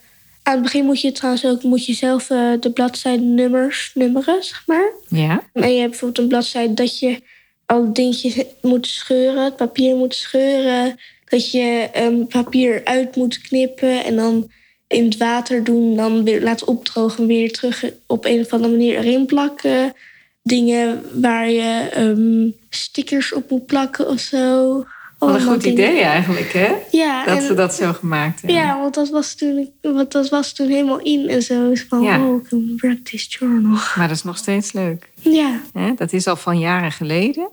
Aan 0.44 0.54
het 0.54 0.64
begin 0.64 0.86
moet 0.86 1.02
je 1.02 1.12
trouwens 1.12 1.46
ook 1.46 1.64
moet 1.64 1.86
je 1.86 1.94
zelf 1.94 2.30
uh, 2.30 2.54
de 2.60 2.72
bladzijdenummers 2.72 3.92
nummeren, 3.94 4.44
zeg 4.44 4.64
maar. 4.66 4.92
Ja. 5.08 5.44
En 5.54 5.74
je 5.74 5.80
hebt 5.80 5.90
bijvoorbeeld 5.90 6.18
een 6.18 6.28
bladzijde 6.28 6.74
dat 6.74 7.00
je 7.00 7.22
al 7.66 7.94
dingetjes 7.94 8.44
moet 8.62 8.88
scheuren, 8.88 9.44
het 9.44 9.56
papier 9.56 9.96
moet 9.96 10.16
scheuren. 10.16 11.00
Dat 11.26 11.52
je 11.52 11.90
um, 11.98 12.28
papier 12.28 12.82
uit 12.84 13.16
moet 13.16 13.42
knippen 13.42 14.04
en 14.04 14.16
dan 14.16 14.52
in 14.88 15.04
het 15.04 15.18
water 15.18 15.64
doen. 15.64 15.96
Dan 15.96 16.24
weer 16.24 16.42
laten 16.42 16.68
opdrogen 16.68 17.28
weer 17.28 17.52
terug 17.52 17.86
op 18.08 18.26
een 18.26 18.40
of 18.40 18.54
andere 18.54 18.72
manier 18.72 18.98
erin 18.98 19.26
plakken. 19.26 19.94
Dingen 20.42 21.02
waar 21.22 21.50
je 21.50 21.90
um, 21.98 22.56
stickers 22.70 23.34
op 23.34 23.50
moet 23.50 23.66
plakken 23.66 24.10
of 24.10 24.20
zo. 24.20 24.86
Wat 25.26 25.36
een 25.36 25.42
goed 25.42 25.64
idee 25.64 26.02
eigenlijk, 26.02 26.54
hè? 26.54 26.74
Ja. 26.92 27.26
Dat 27.26 27.44
ze 27.44 27.54
dat 27.54 27.74
zo 27.74 27.94
gemaakt 27.94 28.42
hebben. 28.42 28.60
Ja, 28.60 28.80
want 28.80 28.94
dat 28.94 29.10
was 29.10 29.36
toen, 29.36 29.70
want 29.82 30.12
dat 30.12 30.30
was 30.30 30.54
toen 30.54 30.68
helemaal 30.68 31.00
in 31.00 31.30
en 31.30 31.42
zo. 31.44 31.72
Van, 31.90 32.02
ja. 32.02 32.28
oh, 32.28 32.46
een 32.50 32.74
practice 32.78 33.28
journal. 33.30 33.78
Maar 33.96 34.08
dat 34.08 34.18
is 34.18 34.24
nog 34.24 34.38
steeds 34.38 34.72
leuk. 34.72 35.10
Ja. 35.16 35.60
Dat 35.96 36.14
is 36.14 36.28
al 36.28 36.36
van 36.36 36.60
jaren 36.60 36.92
geleden. 36.92 37.50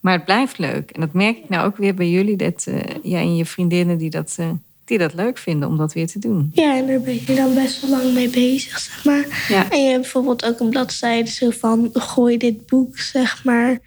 Maar 0.00 0.12
het 0.12 0.24
blijft 0.24 0.58
leuk. 0.58 0.90
En 0.90 1.00
dat 1.00 1.12
merk 1.12 1.36
ik 1.36 1.48
nou 1.48 1.66
ook 1.66 1.76
weer 1.76 1.94
bij 1.94 2.10
jullie. 2.10 2.36
Dat 2.36 2.64
uh, 2.68 2.78
jij 3.02 3.22
en 3.22 3.36
je 3.36 3.44
vriendinnen 3.44 3.98
die 3.98 4.10
dat, 4.10 4.36
uh, 4.40 4.50
die 4.84 4.98
dat 4.98 5.14
leuk 5.14 5.38
vinden 5.38 5.68
om 5.68 5.76
dat 5.76 5.92
weer 5.92 6.06
te 6.06 6.18
doen. 6.18 6.50
Ja, 6.54 6.76
en 6.76 6.86
daar 6.86 7.00
ben 7.00 7.14
je 7.26 7.34
dan 7.34 7.54
best 7.54 7.80
wel 7.80 7.90
lang 7.90 8.12
mee 8.12 8.28
bezig, 8.28 8.78
zeg 8.78 9.04
maar. 9.04 9.46
Ja. 9.48 9.70
En 9.70 9.82
je 9.82 9.88
hebt 9.88 10.00
bijvoorbeeld 10.00 10.44
ook 10.44 10.60
een 10.60 10.70
bladzijde 10.70 11.30
zo 11.30 11.50
van... 11.50 11.90
gooi 11.92 12.36
dit 12.36 12.66
boek, 12.66 12.98
zeg 12.98 13.44
maar 13.44 13.80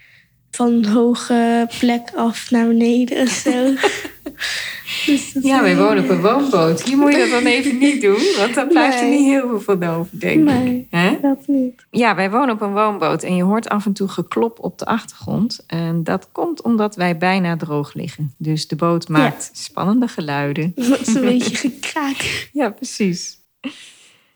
van 0.56 0.86
hoge 0.86 1.68
plek 1.80 2.12
af 2.16 2.52
naar 2.52 2.68
beneden 2.68 3.18
en 3.18 3.28
zo. 3.28 3.52
dus 5.06 5.36
ja, 5.42 5.62
wij 5.62 5.78
wonen 5.78 6.04
op 6.04 6.10
een 6.10 6.22
woonboot. 6.22 6.84
Hier 6.84 6.98
moet 6.98 7.12
je 7.12 7.18
dat 7.18 7.30
dan 7.30 7.46
even 7.46 7.78
niet 7.78 8.02
doen, 8.02 8.22
want 8.38 8.54
dan 8.56 8.68
blijft 8.68 9.02
nee. 9.02 9.12
er 9.12 9.20
niet 9.20 9.30
heel 9.30 9.48
veel 9.48 9.62
van 9.62 9.84
over, 9.84 10.20
denk 10.20 10.50
ik. 10.50 10.54
Nee, 10.54 10.88
He? 10.90 11.18
dat 11.22 11.48
niet. 11.48 11.86
Ja, 11.92 12.16
wij 12.16 12.32
wonen 12.32 12.56
op 12.56 12.62
een 12.62 12.74
woonboot 12.74 13.24
en 13.24 13.36
je 13.36 13.44
hoort 13.44 13.70
af 13.70 13.86
en 13.86 13.94
toe 13.94 14.08
geklop 14.08 14.58
op 14.60 14.80
de 14.80 14.86
achtergrond. 14.86 15.64
En 15.68 16.04
dat 16.04 16.30
komt 16.32 16.62
omdat 16.62 16.96
wij 16.96 17.18
bijna 17.18 17.58
droog 17.58 17.94
liggen. 17.94 18.34
Dus 18.38 18.68
de 18.68 18.76
boot 18.76 19.08
maakt 19.08 19.50
ja. 19.54 19.62
spannende 19.62 20.08
geluiden. 20.08 20.72
Dat 20.90 21.00
is 21.00 21.16
een 21.16 21.22
beetje 21.22 21.56
gekraak. 21.70 22.50
Ja, 22.54 22.70
precies. 22.70 23.40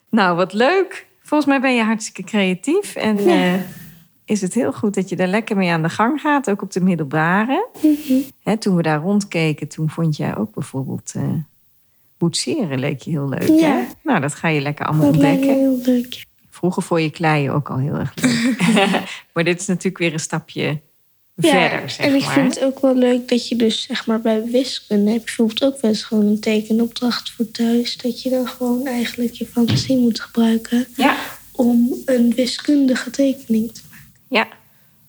Nou, 0.09 0.35
wat 0.35 0.53
leuk. 0.53 1.07
Volgens 1.21 1.49
mij 1.49 1.61
ben 1.61 1.75
je 1.75 1.83
hartstikke 1.83 2.23
creatief 2.23 2.95
en... 2.95 3.23
Ja. 3.23 3.53
Uh, 3.53 3.59
is 4.29 4.41
het 4.41 4.53
heel 4.53 4.74
goed 4.74 4.93
dat 4.93 5.09
je 5.09 5.15
daar 5.15 5.27
lekker 5.27 5.57
mee 5.57 5.69
aan 5.69 5.81
de 5.81 5.89
gang 5.89 6.21
gaat, 6.21 6.50
ook 6.50 6.62
op 6.62 6.71
de 6.71 6.81
middelbare. 6.81 7.67
Mm 7.81 7.98
-hmm. 8.07 8.24
He, 8.43 8.57
toen 8.57 8.75
we 8.75 8.81
daar 8.81 9.00
rondkeken, 9.00 9.67
toen 9.67 9.89
vond 9.89 10.17
jij 10.17 10.38
ook 10.38 10.53
bijvoorbeeld 10.53 11.13
uh, 11.17 11.24
boetseren 12.17 12.79
leek 12.79 13.01
je 13.01 13.09
heel 13.12 13.29
leuk. 13.29 13.59
Ja. 13.59 13.75
Hè? 13.75 13.83
Nou, 14.03 14.19
dat 14.19 14.36
ga 14.36 14.48
je 14.48 14.62
lekker 14.62 14.86
allemaal 14.86 15.05
dat 15.05 15.15
ontdekken. 15.15 15.50
heel 15.50 15.79
leuk. 15.83 16.25
Vroeger 16.50 16.83
vond 16.83 17.01
je 17.01 17.09
kleien 17.09 17.53
ook 17.53 17.69
al 17.69 17.77
heel 17.77 17.93
erg 17.93 18.13
leuk. 18.15 18.62
maar 19.33 19.43
dit 19.43 19.59
is 19.59 19.67
natuurlijk 19.67 19.98
weer 19.98 20.13
een 20.13 20.19
stapje 20.19 20.79
ja, 21.36 21.50
verder, 21.51 21.89
zeg 21.89 22.05
en 22.05 22.15
ik 22.15 22.24
maar. 22.24 22.33
vind 22.33 22.55
het 22.55 22.63
ook 22.63 22.79
wel 22.79 22.95
leuk 22.95 23.27
dat 23.27 23.48
je 23.48 23.55
dus, 23.55 23.81
zeg 23.81 24.05
maar, 24.05 24.21
bij 24.21 24.43
wiskunde 24.43 25.12
heb 25.12 25.19
je 25.19 25.25
bijvoorbeeld 25.25 25.63
ook 25.63 25.81
wel 25.81 25.91
eens 25.91 26.03
gewoon 26.03 26.25
een 26.25 26.39
tekenopdracht 26.39 27.31
voor 27.31 27.51
thuis. 27.51 27.98
Dat 27.98 28.21
je 28.21 28.29
dan 28.29 28.48
gewoon 28.48 28.86
eigenlijk 28.86 29.33
je 29.33 29.45
fantasie 29.45 29.98
moet 29.98 30.19
gebruiken 30.19 30.88
Ja. 30.95 31.15
om 31.51 31.93
een 32.05 32.33
wiskundige 32.36 33.09
tekening 33.09 33.71
te 33.71 33.81
maken. 33.81 33.88
Ja. 34.29 34.48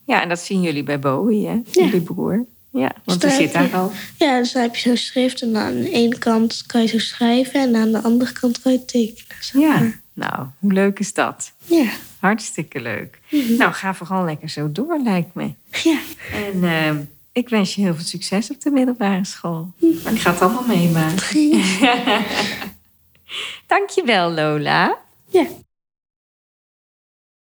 ja, 0.05 0.21
en 0.21 0.29
dat 0.29 0.39
zien 0.39 0.61
jullie 0.61 0.83
bij 0.83 0.99
Bowie, 0.99 1.47
hè? 1.47 1.61
Jullie 1.71 2.01
broer. 2.01 2.45
Ja, 2.71 2.91
want 3.05 3.21
daar 3.21 3.31
zit 3.31 3.53
daar 3.53 3.75
al. 3.75 3.91
Ja, 4.17 4.37
dus 4.37 4.51
dan 4.51 4.61
heb 4.61 4.75
je 4.75 4.81
zo'n 4.81 4.97
schrift 4.97 5.41
en 5.41 5.57
aan 5.57 5.75
de 5.75 5.89
ene 5.89 6.17
kant 6.17 6.63
kan 6.65 6.81
je 6.81 6.87
zo 6.87 6.99
schrijven 6.99 7.61
en 7.61 7.75
aan 7.75 7.91
de 7.91 8.01
andere 8.01 8.31
kant 8.31 8.61
kan 8.61 8.71
je 8.71 8.85
tekenen. 8.85 9.35
zeg 9.39 9.61
Ja, 9.61 9.91
nou, 10.13 10.47
hoe 10.59 10.73
leuk 10.73 10.99
is 10.99 11.13
dat? 11.13 11.53
Ja. 11.65 11.89
Hartstikke 12.19 12.81
leuk. 12.81 13.19
Mhm. 13.29 13.55
Nou, 13.57 13.73
ga 13.73 13.93
vooral 13.93 14.25
lekker 14.25 14.49
zo 14.49 14.71
door, 14.71 14.99
lijkt 15.03 15.33
me. 15.33 15.53
Ja. 15.83 15.99
En 16.33 16.63
eh, 16.63 16.95
ik 17.31 17.49
wens 17.49 17.75
je 17.75 17.81
heel 17.81 17.95
veel 17.95 18.05
succes 18.05 18.51
op 18.51 18.61
de 18.61 18.71
middelbare 18.71 19.25
school. 19.25 19.71
Maar 20.03 20.13
ik 20.13 20.19
ga 20.19 20.31
het 20.31 20.41
allemaal 20.41 20.65
meemaken. 20.67 21.61
Dankjewel, 23.67 24.31
Lola. 24.31 24.97
Ja. 25.27 25.45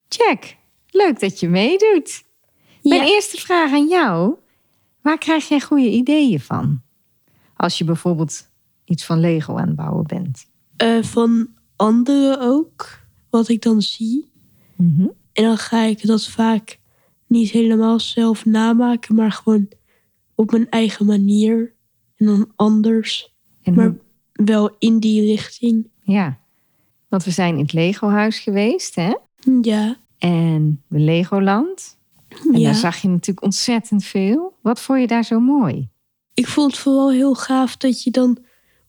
Jack, 0.09 0.55
leuk 1.07 1.21
dat 1.21 1.41
je 1.41 1.49
meedoet. 1.49 2.25
Mijn 2.83 3.03
eerste 3.07 3.37
vraag 3.37 3.73
aan 3.73 3.89
jou. 3.89 4.35
Waar 5.03 5.19
krijg 5.19 5.49
jij 5.49 5.61
goede 5.61 5.91
ideeën 5.91 6.41
van? 6.41 6.81
Als 7.57 7.79
je 7.79 7.85
bijvoorbeeld 7.85 8.49
iets 8.85 9.05
van 9.05 9.21
Lego 9.21 9.57
aan 9.57 9.67
het 9.67 9.77
bouwen 9.77 10.07
bent. 10.07 10.47
Eh, 10.77 11.03
van 11.03 11.49
anderen 11.77 12.41
ook, 12.41 13.01
wat 13.31 13.49
ik 13.49 13.63
dan 13.63 13.83
zie. 13.83 14.31
Mhm. 14.77 15.07
En 15.33 15.45
dan 15.45 15.59
ga 15.59 15.83
ik 15.83 16.07
dat 16.07 16.27
vaak 16.27 16.79
niet 17.27 17.51
helemaal 17.51 18.01
zelf 18.01 18.45
namaken, 18.45 19.15
maar 19.15 19.33
gewoon 19.33 19.69
op 20.35 20.51
mijn 20.51 20.71
eigen 20.71 21.07
manier. 21.07 21.75
En 22.17 22.27
dan 22.27 22.53
anders, 22.57 23.35
En 23.63 23.75
maar 23.75 23.87
hoe- 23.87 24.01
wel 24.33 24.77
in 24.79 24.99
die 24.99 25.21
richting. 25.21 25.91
ja, 26.03 26.39
want 27.09 27.25
we 27.25 27.31
zijn 27.31 27.55
in 27.55 27.61
het 27.63 27.73
Lego-huis 27.73 28.39
geweest, 28.39 28.95
hè? 28.95 29.15
Ja, 29.63 29.97
En 30.19 30.83
de 30.89 30.99
Legoland. 30.99 31.97
En 32.29 32.59
ja. 32.61 32.65
daar 32.65 32.75
zag 32.75 32.97
je 33.03 33.09
natuurlijk 33.09 33.45
ontzettend 33.45 34.05
veel. 34.05 34.55
Wat 34.63 34.81
vond 34.81 35.01
je 35.01 35.07
daar 35.07 35.25
zo 35.25 35.41
mooi? 35.41 35.89
Ik 36.35 36.47
vond 36.47 36.71
het 36.71 36.81
vooral 36.81 37.11
heel 37.11 37.35
gaaf 37.35 37.77
dat 37.77 38.03
je 38.03 38.11
dan 38.11 38.39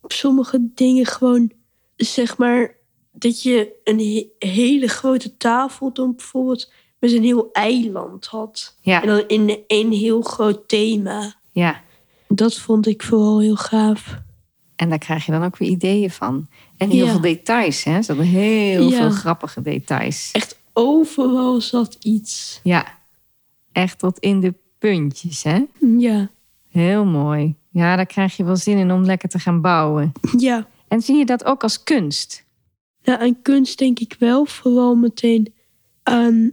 op 0.02 0.12
sommige 0.12 0.68
dingen 0.76 1.06
gewoon, 1.06 1.52
zeg 1.96 2.38
maar, 2.38 2.76
dat 3.12 3.44
je 3.44 3.72
een 3.84 4.00
he- 4.00 4.48
hele 4.50 4.88
grote 4.88 5.38
tafel 5.38 5.94
dan 5.94 6.16
bijvoorbeeld 6.16 6.72
met 7.00 7.12
een 7.12 7.24
heel 7.24 7.50
eiland 7.52 8.26
had. 8.26 8.78
Ja, 8.82 9.02
En 9.02 9.08
dan 9.08 9.24
in 9.28 9.60
één 9.68 9.92
heel 9.92 10.22
groot 10.22 10.68
thema. 10.68 11.36
ja. 11.52 11.82
Dat 12.28 12.56
vond 12.58 12.88
ik 12.88 13.04
vooral 13.04 13.40
heel 13.40 13.56
gaaf. 13.56 14.18
En 14.76 14.90
daar 14.90 14.98
krijg 14.98 15.26
je 15.26 15.32
dan 15.32 15.44
ook 15.44 15.58
weer 15.58 15.70
ideeën 15.70 16.12
van. 16.12 16.48
En 16.78 16.90
heel 16.90 17.06
Ja. 17.06 17.12
veel 17.12 17.22
details, 17.22 17.84
hè? 17.84 18.02
Ze 18.02 18.12
hadden 18.14 18.30
heel 18.32 18.90
Ja. 18.90 18.98
veel 18.98 19.10
grappige 19.10 19.62
details. 19.62 20.30
Echt 20.32 20.59
overal 20.74 21.62
zat 21.62 21.98
iets. 22.00 22.60
Ja, 22.64 22.86
echt 23.72 24.00
tot 24.00 24.20
in 24.20 24.40
de 24.40 24.54
puntjes, 24.78 25.44
hè? 25.44 25.66
Ja, 25.98 26.30
Heel 26.70 27.06
mooi. 27.06 27.56
Ja, 27.72 27.96
daar 27.96 28.06
krijg 28.06 28.38
je 28.38 28.44
wel 28.44 28.56
zin 28.56 28.78
in 28.78 28.92
om 28.92 29.04
lekker 29.04 29.30
te 29.30 29.40
gaan 29.40 29.62
bouwen. 29.62 30.12
ja. 30.38 30.68
En 30.88 31.02
zie 31.02 31.16
je 31.18 31.26
dat 31.26 31.44
ook 31.46 31.64
als 31.64 31.84
kunst? 31.84 32.46
Nou, 33.04 33.20
aan 33.22 33.42
kunst 33.42 33.78
denk 33.78 34.00
ik 34.00 34.16
wel 34.20 34.46
vooral 34.46 34.96
meteen 34.96 35.54
aan 36.04 36.52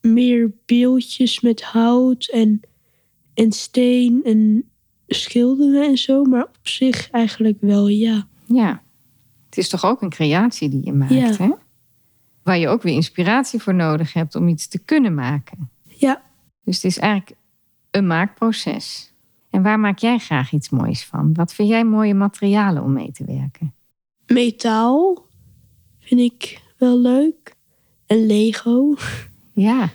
meer 0.00 0.52
beeldjes 0.66 1.40
met 1.40 1.62
hout 1.62 2.28
en, 2.32 2.60
en 3.34 3.52
steen 3.52 4.20
en 4.24 4.68
schilderen 5.06 5.82
en 5.88 5.98
zo. 5.98 6.24
Maar 6.24 6.42
op 6.44 6.58
zich 6.68 7.10
eigenlijk 7.10 7.56
wel, 7.60 7.88
ja. 7.88 8.26
Ja. 8.46 8.82
Het 9.46 9.58
is 9.58 9.68
toch 9.68 9.84
ook 9.84 10.02
een 10.02 10.10
creatie 10.10 10.68
die 10.68 10.84
je 10.84 10.92
maakt, 10.92 11.12
Ja. 11.12 11.32
hè? 11.36 11.50
Waar 12.44 12.58
je 12.58 12.68
ook 12.68 12.82
weer 12.82 12.94
inspiratie 12.94 13.62
voor 13.62 13.74
nodig 13.74 14.12
hebt 14.12 14.34
om 14.34 14.48
iets 14.48 14.68
te 14.68 14.78
kunnen 14.78 15.14
maken. 15.14 15.70
Ja, 15.82 16.22
Dus 16.64 16.74
het 16.76 16.84
is 16.84 16.98
eigenlijk 16.98 17.36
een 17.90 18.06
maakproces. 18.06 19.12
En 19.50 19.62
waar 19.62 19.80
maak 19.80 19.98
jij 19.98 20.18
graag 20.18 20.52
iets 20.52 20.70
moois 20.70 21.04
van? 21.04 21.32
Wat 21.34 21.54
vind 21.54 21.68
jij 21.68 21.84
mooie 21.84 22.14
materialen 22.14 22.82
om 22.82 22.92
mee 22.92 23.12
te 23.12 23.24
werken? 23.24 23.74
metaal 24.26 25.26
vind 25.98 26.20
ik 26.20 26.62
wel 26.78 26.98
leuk. 26.98 27.54
En 28.06 28.26
Lego. 28.26 28.94
Ja, 29.52 29.88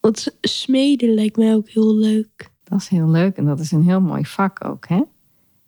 Want 0.00 0.36
smeden 0.40 1.14
lijkt 1.14 1.36
mij 1.36 1.54
ook 1.54 1.68
heel 1.68 1.94
leuk. 1.94 2.50
dat 2.64 2.80
is 2.80 2.88
heel 2.88 3.08
leuk 3.08 3.36
en 3.36 3.44
dat 3.44 3.60
is 3.60 3.72
een 3.72 3.82
heel 3.82 4.00
mooi 4.00 4.24
vak 4.26 4.64
ook, 4.64 4.88
hè? 4.88 5.00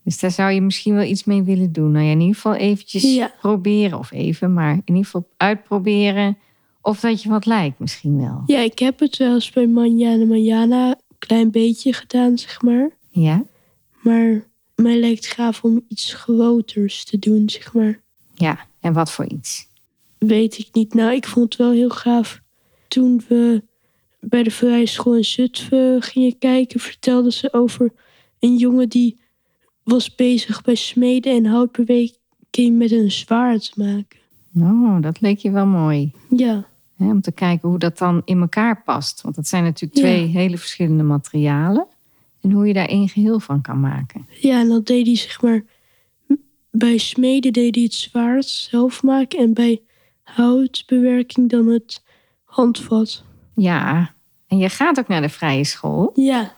Dus 0.05 0.19
daar 0.21 0.31
zou 0.31 0.51
je 0.53 0.61
misschien 0.61 0.95
wel 0.95 1.05
iets 1.05 1.25
mee 1.25 1.43
willen 1.43 1.73
doen. 1.73 1.91
Nou 1.93 2.05
ja, 2.05 2.11
in 2.11 2.21
ieder 2.21 2.35
geval 2.35 2.55
eventjes 2.55 3.03
Ja. 3.15 3.33
proberen 3.41 3.99
of 3.99 4.13
even, 4.13 4.53
maar 4.53 4.73
in 4.73 4.83
ieder 4.85 5.05
geval 5.05 5.29
uitproberen 5.37 6.39
of 6.83 7.01
dat 7.01 7.23
je 7.23 7.29
wat 7.29 7.47
lijkt 7.47 7.79
misschien 7.79 8.17
wel. 8.19 8.43
Ja, 8.47 8.59
ik 8.61 8.79
heb 8.79 8.99
het 9.01 9.17
wel 9.17 9.35
eens 9.35 9.51
bij 9.51 9.67
Manjana 9.67 10.25
Manjana 10.25 10.89
een 10.89 11.17
klein 11.19 11.51
beetje 11.51 11.93
gedaan, 11.93 12.39
zeg 12.39 12.63
maar. 12.63 12.91
Ja? 13.11 13.45
Maar 14.03 14.45
mij 14.75 14.99
lijkt 14.99 15.27
gaaf 15.27 15.65
om 15.65 15.85
iets 15.89 16.15
groters 16.15 17.05
te 17.05 17.19
doen, 17.19 17.49
zeg 17.49 17.73
maar. 17.75 18.01
Ja, 18.35 18.59
en 18.81 18.93
wat 18.93 19.11
voor 19.13 19.27
iets? 19.29 19.69
Weet 20.19 20.59
ik 20.59 20.69
niet. 20.73 20.95
Nou, 20.95 21.13
ik 21.15 21.27
vond 21.27 21.45
het 21.53 21.57
wel 21.63 21.73
heel 21.73 21.91
gaaf. 21.91 22.41
Toen 22.89 23.23
we 23.29 23.63
bij 24.21 24.43
de 24.43 24.51
vrije 24.51 24.87
school 24.87 25.17
in 25.17 25.25
Zutphen 25.25 26.03
gingen 26.03 26.39
kijken, 26.39 26.81
vertelden 26.81 27.33
ze 27.33 27.53
over 27.53 27.93
een 28.39 28.57
jongen 28.57 28.89
die 28.89 29.21
was 29.91 30.15
bezig 30.15 30.63
bij 30.63 30.75
smeden 30.75 31.33
en 31.37 31.47
houtbewerking 31.47 32.79
met 32.79 32.91
een 32.91 33.11
zwaard 33.11 33.73
te 33.73 33.81
maken. 33.83 34.19
Oh, 34.57 35.03
dat 35.03 35.21
leek 35.21 35.39
je 35.39 35.51
wel 35.51 35.67
mooi. 35.67 36.13
Ja, 36.29 36.67
om 36.97 37.21
te 37.21 37.33
kijken 37.33 37.69
hoe 37.69 37.79
dat 37.79 37.99
dan 37.99 38.23
in 38.25 38.41
elkaar 38.41 38.83
past. 38.83 39.21
Want 39.21 39.35
dat 39.35 39.47
zijn 39.47 39.63
natuurlijk 39.65 40.01
Ja. 40.01 40.07
twee 40.07 40.27
hele 40.27 40.59
verschillende 40.59 41.03
materialen. 41.03 41.87
En 42.41 42.51
hoe 42.51 42.67
je 42.67 42.73
daar 42.73 42.89
één 42.89 43.09
geheel 43.09 43.41
van 43.41 43.61
kan 43.61 43.81
maken. 43.81 44.27
ja 44.41 44.61
en 44.61 44.69
dan 44.69 44.83
deed 44.83 45.07
hij 45.07 45.17
zeg 45.17 45.43
maar 45.43 45.63
bij 46.71 46.99
smeden 46.99 47.53
deed 47.53 47.75
hij 47.75 47.85
het 47.85 47.95
zwaard 47.95 48.45
zelf 48.47 49.03
maken 49.03 49.39
en 49.39 49.55
bij 49.55 49.81
houtbewerking 50.23 51.51
dan 51.51 51.67
het 51.67 52.03
handvat. 52.45 53.25
Ja, 53.55 54.15
en 54.47 54.59
je 54.59 54.69
gaat 54.69 54.99
ook 54.99 55.09
naar 55.09 55.21
de 55.21 55.29
vrije 55.29 55.65
school. 55.65 56.11
Ja, 56.15 56.55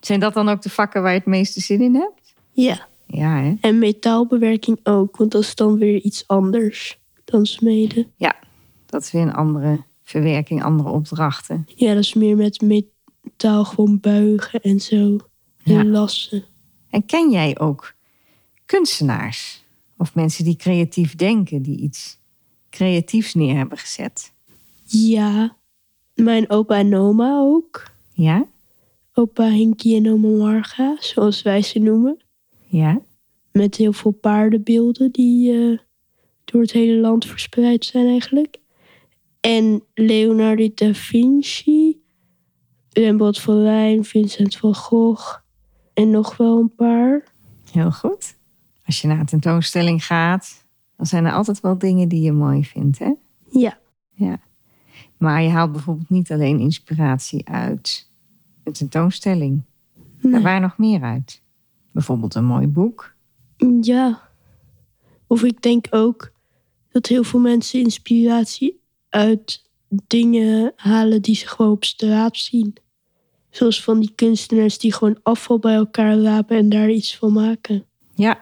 Zijn 0.00 0.20
dat 0.20 0.34
dan 0.34 0.48
ook 0.48 0.62
de 0.62 0.70
vakken 0.70 1.02
waar 1.02 1.12
je 1.12 1.18
het 1.18 1.26
meeste 1.26 1.60
zin 1.60 1.80
in 1.80 1.94
hebt? 1.94 2.25
Ja. 2.56 2.88
Ja, 3.06 3.36
hè? 3.42 3.54
En 3.60 3.78
metaalbewerking 3.78 4.78
ook, 4.82 5.16
want 5.16 5.30
dat 5.30 5.42
is 5.42 5.54
dan 5.54 5.78
weer 5.78 6.00
iets 6.00 6.24
anders 6.26 6.98
dan 7.24 7.46
smeden. 7.46 8.06
Dat 8.86 9.02
is 9.02 9.10
weer 9.12 9.22
een 9.22 9.34
andere 9.34 9.82
verwerking, 10.02 10.62
andere 10.64 10.88
opdrachten. 10.88 11.66
Ja, 11.74 11.94
dat 11.94 12.02
is 12.02 12.14
meer 12.14 12.36
met 12.36 12.60
metaal 12.60 13.64
gewoon 13.64 14.00
buigen 14.00 14.60
en 14.60 14.80
zo. 14.80 15.16
En 15.62 15.72
Ja. 15.72 15.84
lassen. 15.84 16.44
En 16.90 17.06
ken 17.06 17.30
jij 17.30 17.58
ook 17.58 17.94
kunstenaars? 18.66 19.64
Of 19.96 20.14
mensen 20.14 20.44
die 20.44 20.56
creatief 20.56 21.14
denken, 21.16 21.62
die 21.62 21.78
iets 21.78 22.18
creatiefs 22.70 23.34
neer 23.34 23.56
hebben 23.56 23.78
gezet? 23.78 24.32
Ja, 24.84 25.56
mijn 26.14 26.50
opa 26.50 26.76
en 26.78 26.96
oma 26.96 27.38
ook. 27.38 27.90
Ja? 28.12 28.46
Opa 29.14 29.48
Hinkie 29.48 29.96
en 29.96 30.10
oma 30.12 30.28
Marga, 30.28 30.96
zoals 31.00 31.42
wij 31.42 31.62
ze 31.62 31.78
noemen. 31.78 32.18
Ja? 32.76 33.00
Met 33.52 33.76
heel 33.76 33.92
veel 33.92 34.10
paardenbeelden 34.10 35.12
die 35.12 35.52
eh, 35.52 35.78
door 36.44 36.60
het 36.60 36.72
hele 36.72 37.00
land 37.00 37.26
verspreid 37.26 37.84
zijn 37.84 38.06
eigenlijk. 38.06 38.58
En 39.40 39.82
Leonardo 39.94 40.68
da 40.74 40.94
Vinci, 40.94 42.02
Rembrandt 42.90 43.40
van 43.40 43.62
Rijn, 43.62 44.04
Vincent 44.04 44.56
van 44.56 44.74
Gogh 44.74 45.38
en 45.94 46.10
nog 46.10 46.36
wel 46.36 46.58
een 46.58 46.74
paar. 46.74 47.24
Heel 47.72 47.92
goed. 47.92 48.36
Als 48.84 49.00
je 49.00 49.08
naar 49.08 49.18
een 49.18 49.26
tentoonstelling 49.26 50.04
gaat, 50.04 50.66
dan 50.96 51.06
zijn 51.06 51.24
er 51.24 51.32
altijd 51.32 51.60
wel 51.60 51.78
dingen 51.78 52.08
die 52.08 52.22
je 52.22 52.32
mooi 52.32 52.64
vindt, 52.64 52.98
hè? 52.98 53.12
Ja, 53.50 53.78
Ja. 54.14 54.40
Maar 55.16 55.42
je 55.42 55.48
haalt 55.48 55.72
bijvoorbeeld 55.72 56.10
niet 56.10 56.32
alleen 56.32 56.58
inspiratie 56.58 57.48
uit 57.48 58.10
een 58.64 58.72
tentoonstelling. 58.72 59.62
nee. 60.20 60.34
Er 60.34 60.42
waar 60.42 60.60
nog 60.60 60.78
meer 60.78 61.02
uit. 61.02 61.42
Bijvoorbeeld 61.96 62.34
een 62.34 62.44
mooi 62.44 62.66
boek. 62.66 63.14
ja. 63.80 64.28
Of 65.26 65.42
ik 65.44 65.62
denk 65.62 65.86
ook 65.90 66.32
dat 66.90 67.06
heel 67.06 67.24
veel 67.24 67.40
mensen 67.40 67.80
inspiratie 67.80 68.80
uit 69.08 69.70
dingen 70.06 70.72
halen 70.76 71.22
die 71.22 71.34
ze 71.34 71.48
gewoon 71.48 71.72
op 71.72 71.84
straat 71.84 72.36
zien. 72.36 72.76
Zoals 73.50 73.82
van 73.84 74.00
die 74.00 74.12
kunstenaars 74.14 74.78
die 74.78 74.92
gewoon 74.92 75.18
afval 75.22 75.58
bij 75.58 75.74
elkaar 75.74 76.16
rapen 76.18 76.56
en 76.56 76.68
daar 76.68 76.90
iets 76.90 77.16
van 77.16 77.32
maken. 77.32 77.84
Ja, 78.14 78.40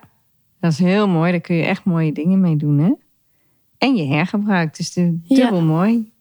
dat 0.61 0.73
is 0.73 0.79
heel 0.79 1.09
mooi. 1.09 1.31
Daar 1.31 1.41
kun 1.41 1.57
je 1.57 1.63
echt 1.65 1.85
mooie 1.85 2.13
dingen 2.13 2.41
mee 2.41 2.57
doen, 2.57 2.79
hè? 2.79 2.93
En 3.79 3.97
je 3.97 4.05
hergebruikt, 4.05 4.77
dus 4.77 4.93
de- 4.93 5.19
Ja. 5.23 5.37
dubbel 5.37 5.63
mooi. 5.63 6.13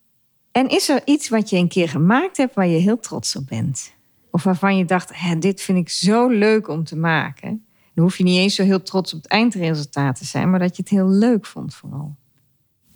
En 0.52 0.70
is 0.70 0.90
er 0.90 1.02
iets 1.06 1.30
wat 1.30 1.50
je 1.50 1.58
een 1.58 1.68
keer 1.68 1.90
gemaakt 1.90 2.38
hebt 2.38 2.56
waar 2.56 2.68
je 2.68 2.78
heel 2.80 3.00
trots 3.00 3.36
op 3.36 3.48
bent? 3.48 3.94
Of 4.34 4.44
waarvan 4.44 4.78
je 4.78 4.86
dacht, 4.86 5.12
dit 5.40 5.62
vind 5.62 5.78
ik 5.78 5.90
zo 5.90 6.28
leuk 6.28 6.68
om 6.68 6.84
te 6.84 6.96
maken. 6.96 7.66
Dan 7.94 8.04
hoef 8.04 8.18
je 8.18 8.24
niet 8.24 8.38
eens 8.38 8.56
zo 8.56 8.64
heel 8.64 8.82
trots 8.82 9.14
op 9.14 9.22
het 9.22 9.32
eindresultaat 9.32 10.16
te 10.16 10.26
zijn, 10.26 10.50
maar 10.50 10.60
dat 10.60 10.76
je 10.76 10.82
het 10.82 10.92
heel 10.92 11.10
leuk 11.10 11.46
vond 11.46 11.76
vooral. 11.76 12.16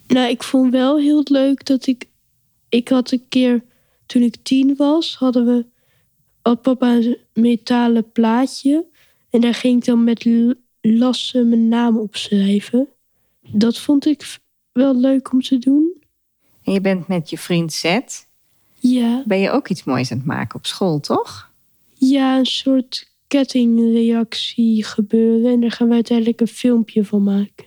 Nou, 0.07 0.29
ik 0.29 0.43
vond 0.43 0.71
wel 0.71 0.97
heel 0.97 1.21
leuk 1.23 1.65
dat 1.65 1.87
ik. 1.87 2.09
Ik 2.69 2.87
had 2.87 3.11
een 3.11 3.25
keer, 3.29 3.63
toen 4.05 4.21
ik 4.21 4.35
tien 4.43 4.75
was, 4.75 5.15
hadden 5.15 5.45
we. 5.45 5.65
Had 6.41 6.61
papa 6.61 6.93
een 6.93 7.17
metalen 7.33 8.11
plaatje. 8.11 8.85
En 9.29 9.41
daar 9.41 9.53
ging 9.53 9.77
ik 9.77 9.85
dan 9.85 10.03
met 10.03 10.29
lassen 10.81 11.49
mijn 11.49 11.67
naam 11.67 11.97
opschrijven. 11.97 12.87
Dat 13.41 13.77
vond 13.77 14.05
ik 14.05 14.39
wel 14.71 14.95
leuk 14.95 15.31
om 15.31 15.41
te 15.41 15.57
doen. 15.57 16.03
En 16.63 16.73
je 16.73 16.81
bent 16.81 17.07
met 17.07 17.29
je 17.29 17.37
vriend 17.37 17.73
Zet. 17.73 18.26
Ja, 18.79 19.23
Ben 19.25 19.39
je 19.39 19.51
ook 19.51 19.67
iets 19.69 19.83
moois 19.83 20.11
aan 20.11 20.17
het 20.17 20.27
maken 20.27 20.55
op 20.55 20.65
school, 20.65 20.99
toch? 20.99 21.51
ja 21.99 22.37
een 22.37 22.45
soort 22.45 23.11
kettingreactie 23.27 24.83
gebeuren. 24.83 25.51
En 25.51 25.59
daar 25.59 25.71
gaan 25.71 25.87
we 25.87 25.93
uiteindelijk 25.93 26.41
een 26.41 26.47
filmpje 26.47 27.05
van 27.05 27.23
maken. 27.23 27.65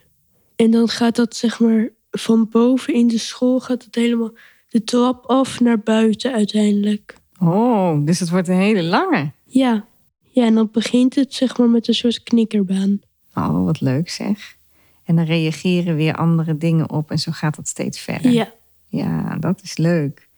En 0.57 0.71
dan 0.71 0.89
gaat 0.89 1.17
dat 1.17 1.37
zeg 1.37 1.61
maar 1.61 1.89
van 2.11 2.49
boven 2.51 2.95
in 2.95 3.09
de 3.09 3.19
school 3.19 3.61
gaat 3.61 3.85
het 3.85 3.95
helemaal 3.95 4.33
de 4.69 4.85
trap 4.85 5.25
af 5.27 5.61
naar 5.61 5.79
buiten 5.79 6.33
uiteindelijk. 6.33 7.17
Oh, 7.41 8.07
dus 8.07 8.21
het 8.21 8.31
wordt 8.31 8.49
een 8.49 8.61
hele 8.61 8.83
lange. 8.83 9.31
Ja. 9.47 9.85
Ja, 10.33 10.45
en 10.45 10.55
dan 10.55 10.69
begint 10.73 11.15
het 11.15 11.35
zeg 11.35 11.59
maar 11.59 11.69
met 11.69 11.89
een 11.89 11.95
soort 11.95 12.23
knikkerbaan. 12.23 13.01
Oh, 13.35 13.65
wat 13.65 13.81
leuk 13.81 14.11
zeg. 14.11 14.57
En 15.05 15.17
dan 15.17 15.25
reageren 15.25 15.97
weer 15.97 16.15
andere 16.15 16.57
dingen 16.57 16.91
op 16.91 17.11
en 17.11 17.19
zo 17.19 17.33
gaat 17.33 17.57
dat 17.57 17.69
steeds 17.69 18.01
verder. 18.01 18.31
Ja. 18.33 18.53
Ja, 18.87 19.37
dat 19.39 19.63
is 19.63 19.77
leuk. 19.77 20.29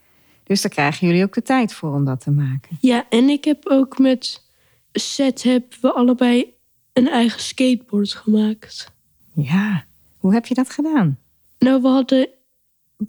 Dus 0.44 0.62
daar 0.62 0.70
krijgen 0.70 1.06
jullie 1.06 1.22
ook 1.24 1.34
de 1.34 1.42
tijd 1.42 1.74
voor 1.74 1.94
om 1.94 2.04
dat 2.04 2.20
te 2.20 2.30
maken. 2.30 2.76
Ja, 2.80 3.06
en 3.08 3.28
ik 3.28 3.44
heb 3.44 3.66
ook 3.66 3.98
met 3.98 4.44
Seth 4.92 5.42
hebben 5.42 5.78
we 5.80 5.92
allebei 5.92 6.54
een 6.92 7.08
eigen 7.08 7.40
skateboard 7.40 8.12
gemaakt. 8.14 8.92
Ja, 9.34 9.84
hoe 10.18 10.32
heb 10.32 10.46
je 10.46 10.54
dat 10.54 10.70
gedaan? 10.70 11.18
Nou, 11.58 11.82
we 11.82 11.88
hadden 11.88 12.28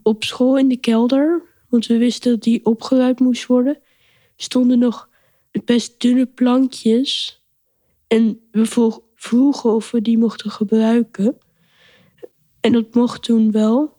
op 0.03 0.23
school 0.23 0.57
in 0.57 0.67
de 0.67 0.77
kelder, 0.77 1.41
want 1.69 1.85
we 1.85 1.97
wisten 1.97 2.31
dat 2.31 2.43
die 2.43 2.65
opgeruimd 2.65 3.19
moest 3.19 3.45
worden, 3.45 3.77
stonden 4.35 4.79
nog 4.79 5.09
best 5.65 6.01
dunne 6.01 6.25
plankjes. 6.25 7.41
En 8.07 8.39
we 8.51 8.65
vroeg- 8.65 9.01
vroegen 9.15 9.73
of 9.75 9.91
we 9.91 10.01
die 10.01 10.17
mochten 10.17 10.51
gebruiken. 10.51 11.37
En 12.59 12.71
dat 12.71 12.93
mocht 12.93 13.23
toen 13.23 13.51
wel. 13.51 13.97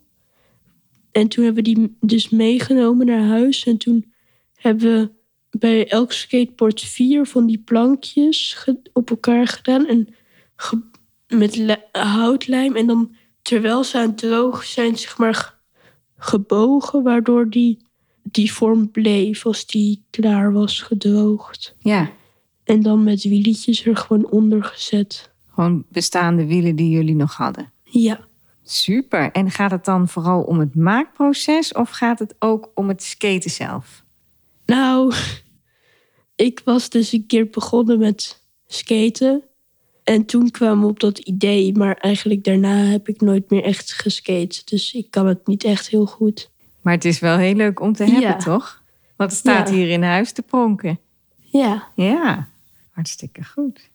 En 1.15 1.29
toen 1.29 1.45
hebben 1.45 1.65
we 1.65 1.75
die 1.75 1.97
dus 2.01 2.29
meegenomen 2.29 3.07
naar 3.07 3.23
huis. 3.27 3.65
En 3.67 3.77
toen 3.79 4.13
hebben 4.55 5.01
we 5.51 5.59
bij 5.59 5.89
elk 5.89 6.13
skateboard 6.13 6.81
vier 6.81 7.27
van 7.27 7.47
die 7.47 7.59
plankjes 7.59 8.67
op 8.93 9.11
elkaar 9.11 9.47
gedaan. 9.47 9.87
En 9.87 10.09
ge- 10.57 10.83
met 11.29 11.57
li- 11.57 11.83
houtlijm. 11.93 12.77
En 12.77 12.87
dan 12.87 13.15
terwijl 13.43 13.85
ze 13.85 13.99
aan 13.99 14.09
het 14.09 14.19
droog 14.19 14.65
zijn, 14.65 14.99
zeg 14.99 15.19
maar 15.19 15.35
ge- 15.35 15.53
gebogen. 16.17 17.03
Waardoor 17.03 17.51
die, 17.51 17.79
die 18.23 18.53
vorm 18.53 18.91
bleef 18.91 19.47
als 19.47 19.67
die 19.67 20.05
klaar 20.11 20.53
was 20.53 20.81
gedroogd. 20.81 21.75
Ja, 21.79 22.11
En 22.65 22.83
dan 22.83 23.05
met 23.05 23.23
wieltjes 23.23 23.85
er 23.87 23.97
gewoon 23.97 24.27
onder 24.31 24.65
gezet. 24.65 25.33
gewoon 25.55 25.85
bestaande 25.89 26.47
wielen 26.47 26.77
die 26.77 26.91
jullie 26.91 27.15
nog 27.17 27.35
hadden. 27.37 27.73
Ja. 27.85 28.29
Super. 28.65 29.31
En 29.33 29.51
gaat 29.51 29.71
het 29.71 29.85
dan 29.85 30.09
vooral 30.09 30.43
om 30.43 30.59
het 30.59 30.75
maakproces 30.75 31.73
of 31.73 31.91
gaat 31.91 32.19
het 32.19 32.35
ook 32.39 32.71
om 32.75 32.89
het 32.89 33.03
skaten 33.03 33.51
zelf? 33.51 34.03
Nou, 34.67 35.15
ik 36.37 36.61
was 36.65 36.89
dus 36.89 37.13
een 37.13 37.27
keer 37.27 37.49
begonnen 37.51 37.99
met 37.99 38.43
skaten. 38.67 39.43
En 40.05 40.25
toen 40.25 40.51
kwam 40.51 40.81
we 40.81 40.87
op 40.87 41.01
dat 41.01 41.19
idee, 41.19 41.73
maar 41.75 41.95
eigenlijk 41.97 42.45
daarna 42.45 42.75
heb 42.77 43.09
ik 43.09 43.21
nooit 43.21 43.51
meer 43.51 43.63
echt 43.65 43.93
geskate. 43.93 44.63
Dus 44.65 44.93
ik 44.95 45.11
kan 45.11 45.27
het 45.27 45.47
niet 45.47 45.65
echt 45.65 45.89
heel 45.89 46.07
goed. 46.07 46.51
Maar 46.81 46.93
het 46.95 47.05
is 47.05 47.19
wel 47.19 47.37
heel 47.37 47.55
leuk 47.55 47.81
om 47.81 47.93
te 47.93 48.05
Ja. 48.07 48.13
hebben, 48.13 48.39
toch? 48.39 48.83
Want 49.17 49.31
het 49.31 49.39
staat 49.41 49.69
Ja. 49.69 49.75
hier 49.75 49.89
in 49.89 50.03
huis 50.03 50.33
te 50.33 50.43
pronken. 50.43 50.99
Ja, 51.37 51.89
Ja, 51.95 52.49
hartstikke 52.91 53.45
goed. 53.45 53.91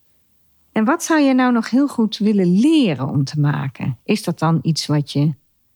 En 0.71 0.85
wat 0.85 1.03
zou 1.03 1.19
je 1.21 1.33
nou 1.33 1.51
nog 1.53 1.69
heel 1.69 1.87
goed 1.87 2.17
willen 2.17 2.59
leren 2.59 3.09
om 3.09 3.23
te 3.23 3.39
maken? 3.39 3.97
Is 4.03 4.23
dat 4.23 4.39
dan 4.39 4.59
iets 4.61 4.85
wat 4.85 5.11
je 5.11 5.33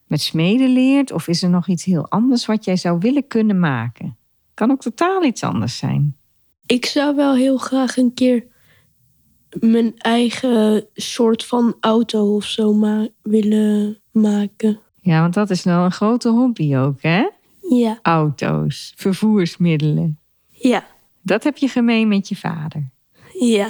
met 0.08 0.22
smeden 0.22 0.70
leert? 0.70 1.12
Of 1.12 1.28
is 1.28 1.44
er 1.44 1.50
nog 1.50 1.68
iets 1.68 1.84
heel 1.84 2.10
anders 2.10 2.46
wat 2.46 2.66
jij 2.66 2.76
zou 2.76 2.98
willen 3.00 3.28
kunnen 3.28 3.60
maken? 3.60 4.18
Kan 4.54 4.72
ook 4.72 4.82
totaal 4.82 5.24
iets 5.24 5.44
anders 5.44 5.78
zijn. 5.78 6.16
ik 6.66 6.86
zou 6.86 7.16
wel 7.16 7.36
heel 7.36 7.58
graag 7.58 7.98
een 7.98 8.14
keer 8.14 8.46
mijn 9.60 9.98
eigen 9.98 10.86
soort 10.94 11.46
van 11.46 11.76
auto 11.80 12.36
of 12.36 12.44
zo 12.46 12.74
ma- 12.74 13.08
willen 13.22 14.00
maken. 14.12 14.80
Ja, 15.02 15.22
want 15.22 15.34
dat 15.34 15.50
is 15.50 15.64
wel 15.64 15.84
een 15.86 15.92
grote 15.92 16.30
hobby 16.30 16.76
ook, 16.76 17.02
hè? 17.02 17.30
Ja, 17.70 18.00
Auto's, 18.02 18.94
vervoersmiddelen. 18.96 20.20
ja, 20.50 20.86
Dat 21.22 21.44
heb 21.44 21.58
je 21.58 21.68
gemeen 21.68 22.08
met 22.08 22.28
je 22.30 22.36
vader. 22.36 22.90
ja. 23.40 23.68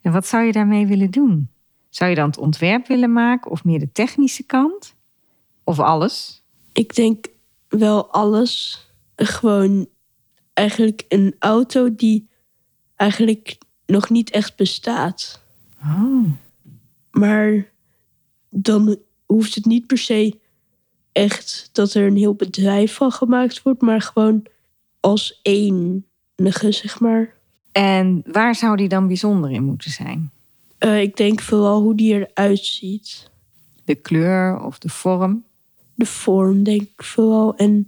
En 0.00 0.12
wat 0.12 0.26
zou 0.26 0.44
je 0.44 0.52
daarmee 0.52 0.86
willen 0.86 1.10
doen? 1.10 1.50
Zou 1.88 2.10
je 2.10 2.16
dan 2.16 2.26
het 2.26 2.38
ontwerp 2.38 2.86
willen 2.86 3.12
maken 3.12 3.50
of 3.50 3.64
meer 3.64 3.78
de 3.78 3.92
technische 3.92 4.42
kant? 4.42 4.94
Of 5.64 5.78
alles? 5.78 6.42
Ik 6.72 6.94
denk 6.94 7.26
wel 7.68 8.12
alles. 8.12 8.84
Gewoon 9.16 9.88
eigenlijk 10.52 11.04
een 11.08 11.34
auto 11.38 11.94
die 11.94 12.28
eigenlijk 12.96 13.58
nog 13.86 14.10
niet 14.10 14.30
echt 14.30 14.56
bestaat. 14.56 15.42
Oh, 15.82 16.24
Maar 17.10 17.72
dan 18.48 18.98
hoeft 19.26 19.54
het 19.54 19.64
niet 19.64 19.86
per 19.86 19.98
se 19.98 20.40
echt 21.12 21.68
dat 21.72 21.94
er 21.94 22.06
een 22.06 22.16
heel 22.16 22.34
bedrijf 22.34 22.94
van 22.94 23.12
gemaakt 23.12 23.62
wordt, 23.62 23.80
maar 23.80 24.00
gewoon 24.00 24.46
als 25.00 25.40
enige, 25.42 26.72
zeg 26.72 27.00
maar. 27.00 27.38
En 27.72 28.22
waar 28.26 28.54
zou 28.54 28.76
die 28.76 28.88
dan 28.88 29.06
bijzonder 29.06 29.50
in 29.50 29.64
moeten 29.64 29.90
zijn? 29.90 30.30
Eh, 30.78 31.00
ik 31.00 31.16
denk 31.16 31.40
vooral 31.40 31.82
hoe 31.82 31.94
die 31.94 32.14
eruit 32.14 32.64
ziet. 32.64 33.30
De 33.84 33.94
kleur 33.94 34.64
of 34.64 34.78
de 34.78 34.88
vorm? 34.88 35.44
De 35.94 36.06
vorm, 36.06 36.62
denk 36.62 36.82
ik 36.82 37.02
vooral. 37.02 37.56
En 37.56 37.86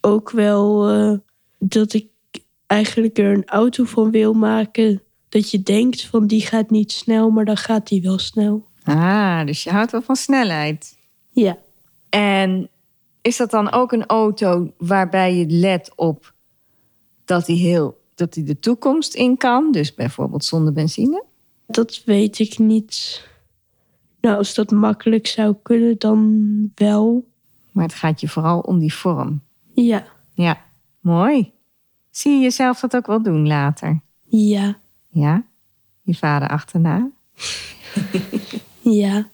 ook 0.00 0.30
wel 0.30 0.88
eh, 0.88 1.18
dat 1.58 1.92
ik 1.92 2.06
eigenlijk 2.66 3.18
er 3.18 3.32
een 3.32 3.46
auto 3.46 3.84
van 3.84 4.10
wil 4.10 4.32
maken. 4.32 5.02
Dat 5.28 5.50
je 5.50 5.62
denkt 5.62 6.04
van 6.04 6.26
die 6.26 6.40
gaat 6.40 6.70
niet 6.70 6.92
snel, 6.92 7.30
maar 7.30 7.44
dan 7.44 7.56
gaat 7.56 7.88
die 7.88 8.02
wel 8.02 8.18
snel. 8.18 8.66
Ah, 8.84 9.46
dus 9.46 9.64
je 9.64 9.70
houdt 9.70 9.92
wel 9.92 10.02
van 10.02 10.16
snelheid. 10.16 10.96
Ja. 11.30 11.58
En 12.08 12.70
is 13.22 13.36
dat 13.36 13.50
dan 13.50 13.72
ook 13.72 13.92
een 13.92 14.06
auto 14.06 14.72
waarbij 14.78 15.36
je 15.36 15.46
let 15.46 15.92
op 15.96 16.34
dat 17.24 17.46
die, 17.46 17.56
heel, 17.56 17.98
dat 18.16 18.32
die 18.32 18.44
de 18.44 18.58
toekomst 18.58 19.14
in 19.14 19.36
kan? 19.36 19.72
Dus 19.72 19.94
bijvoorbeeld 19.94 20.44
zonder 20.44 20.72
benzine? 20.72 21.24
Dat 21.66 22.02
weet 22.04 22.38
ik 22.38 22.58
niet. 22.58 23.24
Nou, 24.20 24.36
als 24.36 24.54
dat 24.54 24.70
makkelijk 24.70 25.26
zou 25.26 25.56
kunnen, 25.62 25.98
dan 25.98 26.72
wel. 26.74 27.28
Maar 27.72 27.84
het 27.84 27.94
gaat 27.94 28.20
je 28.20 28.28
vooral 28.28 28.60
om 28.60 28.78
die 28.78 28.94
vorm. 28.94 29.40
Ja. 29.74 30.06
Ja, 30.34 30.60
mooi. 31.00 31.52
Zie 32.10 32.32
je 32.32 32.40
jezelf 32.40 32.80
dat 32.80 32.96
ook 32.96 33.06
wel 33.06 33.22
doen 33.22 33.46
later? 33.46 34.00
Ja. 34.24 34.78
Ja? 35.08 35.44
Je 36.02 36.14
vader 36.14 36.48
achterna? 36.48 37.10
Ja. 38.80 39.28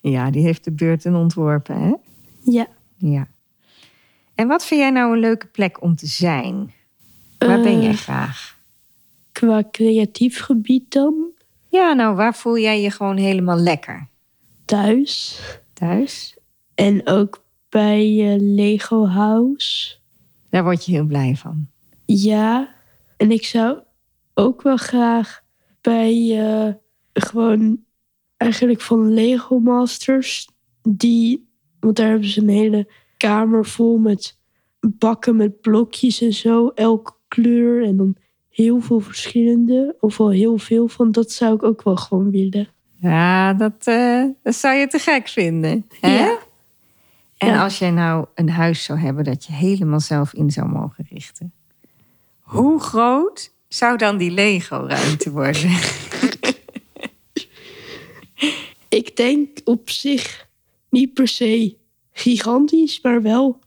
Ja, 0.00 0.30
die 0.30 0.42
heeft 0.42 0.64
de 0.64 0.72
beurten 0.72 1.14
ontworpen, 1.14 1.80
hè? 1.80 1.94
Ja. 2.40 2.66
Ja. 2.96 3.28
En 4.34 4.48
wat 4.48 4.66
vind 4.66 4.80
jij 4.80 4.90
nou 4.90 5.12
een 5.12 5.20
leuke 5.20 5.46
plek 5.46 5.82
om 5.82 5.96
te 5.96 6.06
zijn? 6.06 6.72
Waar 7.48 7.60
ben 7.60 7.82
jij 7.82 7.90
Eh, 7.90 7.96
graag? 7.96 8.58
Qua 9.32 9.64
creatief 9.70 10.40
gebied 10.40 10.92
dan? 10.92 11.30
Ja, 11.68 11.92
nou, 11.92 12.16
waar 12.16 12.34
voel 12.34 12.58
jij 12.58 12.82
je 12.82 12.90
gewoon 12.90 13.16
helemaal 13.16 13.58
lekker? 13.58 14.08
Thuis. 14.64 15.40
Thuis? 15.72 16.38
En 16.74 17.06
ook 17.06 17.44
bij 17.68 18.32
eh, 18.32 18.40
Lego 18.40 19.06
House. 19.06 19.96
Daar 20.50 20.62
word 20.62 20.84
je 20.84 20.92
heel 20.92 21.04
blij 21.04 21.36
van. 21.36 21.68
Ja. 22.06 22.74
En 23.16 23.30
ik 23.30 23.44
zou 23.44 23.78
ook 24.34 24.62
wel 24.62 24.76
graag 24.76 25.42
bij 25.80 26.40
eh, 26.40 26.74
gewoon 27.12 27.84
eigenlijk 28.36 28.80
van 28.80 29.12
Lego 29.14 29.58
Masters. 29.58 30.48
Die, 30.82 31.48
want 31.80 31.96
daar 31.96 32.08
hebben 32.08 32.28
ze 32.28 32.40
een 32.40 32.48
hele 32.48 32.90
kamer 33.16 33.66
vol 33.66 33.98
met 33.98 34.38
bakken 34.80 35.36
met 35.36 35.60
blokjes 35.60 36.20
en 36.20 36.32
zo. 36.32 36.68
Elke 36.68 37.12
kleur 37.30 37.84
en 37.84 37.96
dan 37.96 38.16
heel 38.50 38.80
veel 38.80 39.00
verschillende. 39.00 39.96
Of 40.00 40.16
wel 40.16 40.30
heel 40.30 40.58
veel 40.58 40.88
van. 40.88 41.12
Dat 41.12 41.30
zou 41.32 41.54
ik 41.54 41.62
ook 41.62 41.82
wel 41.82 41.96
gewoon 41.96 42.30
willen. 42.30 42.68
Ja, 43.00 43.52
dat, 43.54 43.74
eh, 43.86 44.24
dat 44.42 44.54
zou 44.54 44.74
je 44.76 44.86
te 44.86 44.98
gek 44.98 45.28
vinden. 45.28 45.86
Hè? 46.00 46.18
Ja. 46.18 46.38
En 47.36 47.48
Ja. 47.48 47.62
als 47.62 47.78
jij 47.78 47.90
nou 47.90 48.26
een 48.34 48.50
huis 48.50 48.84
zou 48.84 48.98
hebben 48.98 49.24
dat 49.24 49.44
je 49.44 49.52
helemaal 49.52 50.00
zelf 50.00 50.34
in 50.34 50.50
zou 50.50 50.68
mogen 50.68 51.06
richten. 51.10 51.52
Hoe 52.40 52.80
groot 52.80 53.52
zou 53.68 53.96
dan 53.96 54.16
die 54.16 54.30
Lego-ruimte 54.30 55.30
worden? 55.40 55.70
Ik 58.88 59.16
denk 59.16 59.48
op 59.64 59.90
zich 59.90 60.48
niet 60.90 61.14
per 61.14 61.28
se 61.28 61.76
gigantisch, 62.12 63.00
maar 63.02 63.22
wel 63.22 63.58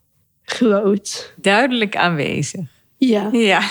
groot. 0.43 1.33
Duidelijk 1.41 1.95
aanwezig. 1.95 2.72
Ja. 3.07 3.29
Ja. 3.31 3.61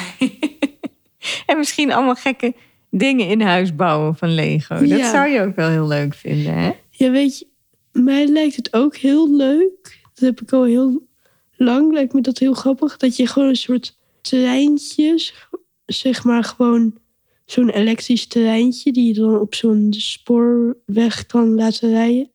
en 1.47 1.59
misschien 1.59 1.93
allemaal 1.93 2.15
gekke 2.15 2.55
dingen 2.91 3.29
in 3.29 3.41
huis 3.41 3.77
bouwen 3.77 4.17
van 4.17 4.35
Lego. 4.35 4.87
Dat 4.87 5.05
zou 5.05 5.29
je 5.29 5.41
ook 5.41 5.57
wel 5.57 5.69
heel 5.69 5.87
leuk 5.87 6.15
vinden, 6.15 6.55
hè? 6.55 6.73
Ja, 6.91 7.11
weet 7.11 7.39
je, 7.39 7.47
mij 7.93 8.27
lijkt 8.27 8.57
het 8.57 8.73
ook 8.73 8.97
heel 8.97 9.37
leuk. 9.37 10.01
Dat 10.15 10.25
heb 10.25 10.41
ik 10.41 10.53
al 10.53 10.65
heel 10.65 11.07
lang. 11.57 11.93
Lijkt 11.93 12.13
me 12.13 12.21
dat 12.21 12.39
heel 12.39 12.55
grappig. 12.55 12.97
Dat 12.97 13.17
je 13.17 13.27
gewoon 13.27 13.49
een 13.49 13.57
soort 13.57 13.99
treintjes, 14.21 15.35
zeg 15.87 16.25
maar 16.25 16.45
gewoon 16.45 16.95
zo'n 17.45 17.71
elektrisch 17.71 18.27
treintje 18.27 18.93
die 18.93 19.07
je 19.07 19.21
dan 19.21 19.39
op 19.39 19.55
zo'n 19.55 19.87
spoorweg 19.97 21.27
kan 21.27 21.55
laten 21.55 21.91
rijden. 21.91 22.31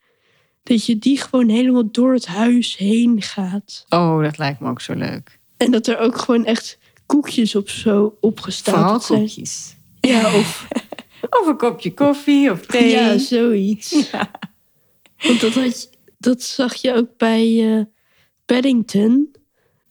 Dat 0.64 0.86
je 0.86 1.00
die 1.00 1.22
gewoon 1.22 1.50
helemaal 1.50 1.92
door 1.92 2.14
het 2.14 2.26
huis 2.26 2.78
heen 2.78 3.22
gaat. 3.22 3.86
Oh, 3.90 4.24
dat 4.24 4.38
lijkt 4.38 4.60
me 4.60 4.70
ook 4.70 4.82
zo 4.82 4.94
leuk. 4.94 5.40
En 5.58 5.72
dat 5.72 5.88
er 5.88 5.98
ook 5.98 6.18
gewoon 6.18 6.46
echt 6.46 6.78
koekjes 7.08 7.56
op 7.56 7.70
zo 7.70 8.18
opgestapeld 8.22 8.82
Vooral 8.84 9.00
zijn. 9.02 9.20
koekjes. 9.20 9.76
Ja, 10.02 10.36
of 10.36 10.68
Of 11.42 11.48
een 11.48 11.58
kopje 11.58 11.94
koffie 11.94 12.52
of 12.52 12.66
thee. 12.66 12.90
ja, 12.90 13.18
zoiets. 13.18 14.10
Want 15.18 15.42
dat, 15.42 15.54
had 15.54 15.82
je- 15.82 15.88
dat 16.18 16.42
zag 16.42 16.76
je 16.76 16.94
ook 16.94 17.10
bij 17.18 17.76
eh, 17.78 17.82
Paddington. 18.46 19.32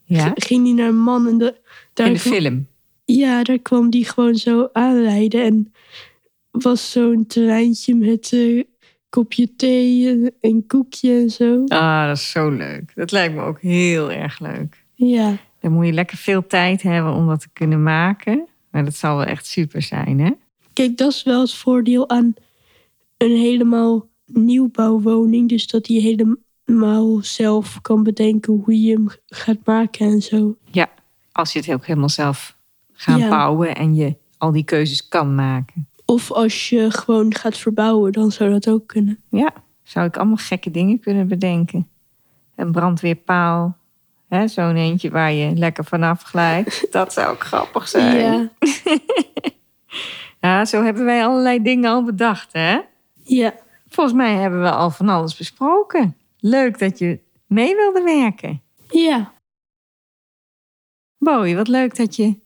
Ja, 0.05 0.33
Ging 0.35 0.65
die 0.65 0.75
naar 0.75 0.89
een 0.89 1.03
man 1.03 1.29
en 1.29 1.39
de, 1.39 1.61
daar, 1.93 2.07
in 2.07 2.13
de 2.13 2.19
kwam- 2.19 2.33
film. 2.33 2.67
ja, 3.05 3.43
daar 3.43 3.59
kwam 3.59 3.91
die 3.91 4.05
gewoon 4.05 4.35
zo 4.35 4.69
aanrijden. 4.73 5.43
En 5.45 5.73
was 6.51 6.91
zo'n 6.91 7.27
treintje 7.27 7.95
met 7.95 8.29
een 8.33 8.67
kopje 9.09 9.57
thee 9.57 10.09
en 10.09 10.35
een 10.41 10.65
koekje 10.67 11.13
en 11.13 11.31
zo. 11.31 11.65
Ah, 11.67 12.07
dat 12.07 12.17
is 12.17 12.31
zo 12.31 12.51
leuk. 12.51 12.93
Dat 12.95 13.11
lijkt 13.13 13.35
me 13.35 13.41
ook 13.43 13.61
heel 13.61 14.13
erg 14.13 14.41
leuk. 14.41 14.85
Ja, 14.95 15.37
Dan 15.67 15.75
moet 15.75 15.87
je 15.87 15.93
lekker 15.93 16.17
veel 16.17 16.47
tijd 16.47 16.83
hebben 16.83 17.13
om 17.13 17.27
dat 17.27 17.41
te 17.41 17.49
kunnen 17.53 17.83
maken. 17.83 18.47
Maar 18.71 18.85
dat 18.85 18.95
zal 18.95 19.17
wel 19.17 19.25
echt 19.25 19.47
super 19.47 19.83
zijn, 19.83 20.21
hè? 20.21 20.31
kijk, 20.73 20.97
dat 20.97 21.13
is 21.13 21.23
wel 21.23 21.41
het 21.41 21.55
voordeel 21.55 22.09
aan 22.09 22.35
een 23.17 23.37
helemaal 23.37 24.09
nieuwbouwwoning. 24.27 25.49
Dus 25.49 25.67
dat 25.67 25.89
je 25.89 26.01
helemaal 26.01 27.19
zelf 27.23 27.81
kan 27.81 28.03
bedenken 28.03 28.53
hoe 28.53 28.81
je 28.83 28.93
hem 28.93 29.07
gaat 29.27 29.59
maken 29.65 30.07
en 30.07 30.23
zo. 30.23 30.57
Ja, 30.71 30.89
als 31.33 31.53
je 31.53 31.59
het 31.59 31.73
ook 31.73 31.87
helemaal 31.87 32.09
zelf 32.09 32.57
gaat 32.93 33.19
Ja. 33.19 33.29
bouwen 33.29 33.75
en 33.75 33.95
je 33.95 34.17
al 34.39 34.53
die 34.53 34.65
keuzes 34.65 35.09
kan 35.09 35.35
maken. 35.35 35.89
Of 36.05 36.33
als 36.33 36.69
je 36.69 36.91
gewoon 36.91 37.35
gaat 37.35 37.57
verbouwen, 37.57 38.13
dan 38.13 38.33
zou 38.33 38.51
dat 38.51 38.69
ook 38.69 38.87
kunnen. 38.87 39.19
Ja, 39.31 39.53
zou 39.83 40.07
ik 40.07 40.17
allemaal 40.17 40.37
gekke 40.37 40.71
dingen 40.71 41.01
kunnen 41.01 41.29
bedenken. 41.29 41.89
Een 42.55 42.73
brandweerpaal. 42.73 43.76
Hè, 44.29 44.49
Zo'n 44.49 44.77
eentje 44.77 45.11
waar 45.11 45.33
je 45.33 45.55
lekker 45.55 45.85
vanaf 45.85 46.23
glijdt. 46.23 46.87
Dat 46.93 47.13
zou 47.13 47.29
ook 47.29 47.45
grappig 47.45 47.89
zijn. 47.89 48.19
Ja. 48.19 48.51
Ja. 50.41 50.65
zo 50.65 50.83
hebben 50.83 51.05
wij 51.05 51.25
allerlei 51.25 51.63
dingen 51.63 51.91
al 51.91 52.05
bedacht, 52.05 52.53
hè? 52.53 52.81
Ja. 53.25 53.55
Volgens 53.89 54.17
mij 54.17 54.35
hebben 54.35 54.63
we 54.63 54.71
al 54.71 54.91
van 54.91 55.09
alles 55.09 55.37
besproken. 55.37 56.17
Leuk 56.41 56.79
dat 56.79 56.99
je 56.99 57.21
mee 57.47 57.75
wilde 57.75 58.03
werken. 58.03 58.63
Ja. 58.91 59.33
Bowie, 61.19 61.57
wat 61.57 61.69
leuk 61.69 61.97
dat 61.97 62.17
je 62.17 62.39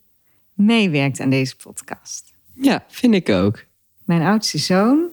meewerkt 0.55 1.21
aan 1.21 1.31
deze 1.31 1.57
podcast. 1.57 2.33
Ja, 2.55 2.85
vind 2.89 3.15
ik 3.15 3.29
ook. 3.29 3.65
Mijn 4.05 4.23
oudste 4.23 4.59
zoon. 4.59 5.09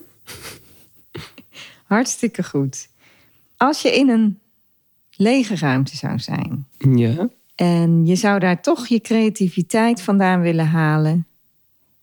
Hartstikke 1.86 2.44
goed. 2.44 2.88
Als 3.56 3.82
je 3.82 3.94
in 3.96 4.08
een 4.08 4.40
lege 5.18 5.56
ruimte 5.56 5.96
zou 5.96 6.18
zijn 6.18 6.66
Ja. 6.78 7.28
en 7.54 8.06
je 8.06 8.16
zou 8.16 8.38
daar 8.38 8.62
toch 8.62 8.86
je 8.86 9.00
creativiteit 9.00 10.02
vandaan 10.02 10.40
willen 10.40 10.66
halen, 10.66 11.26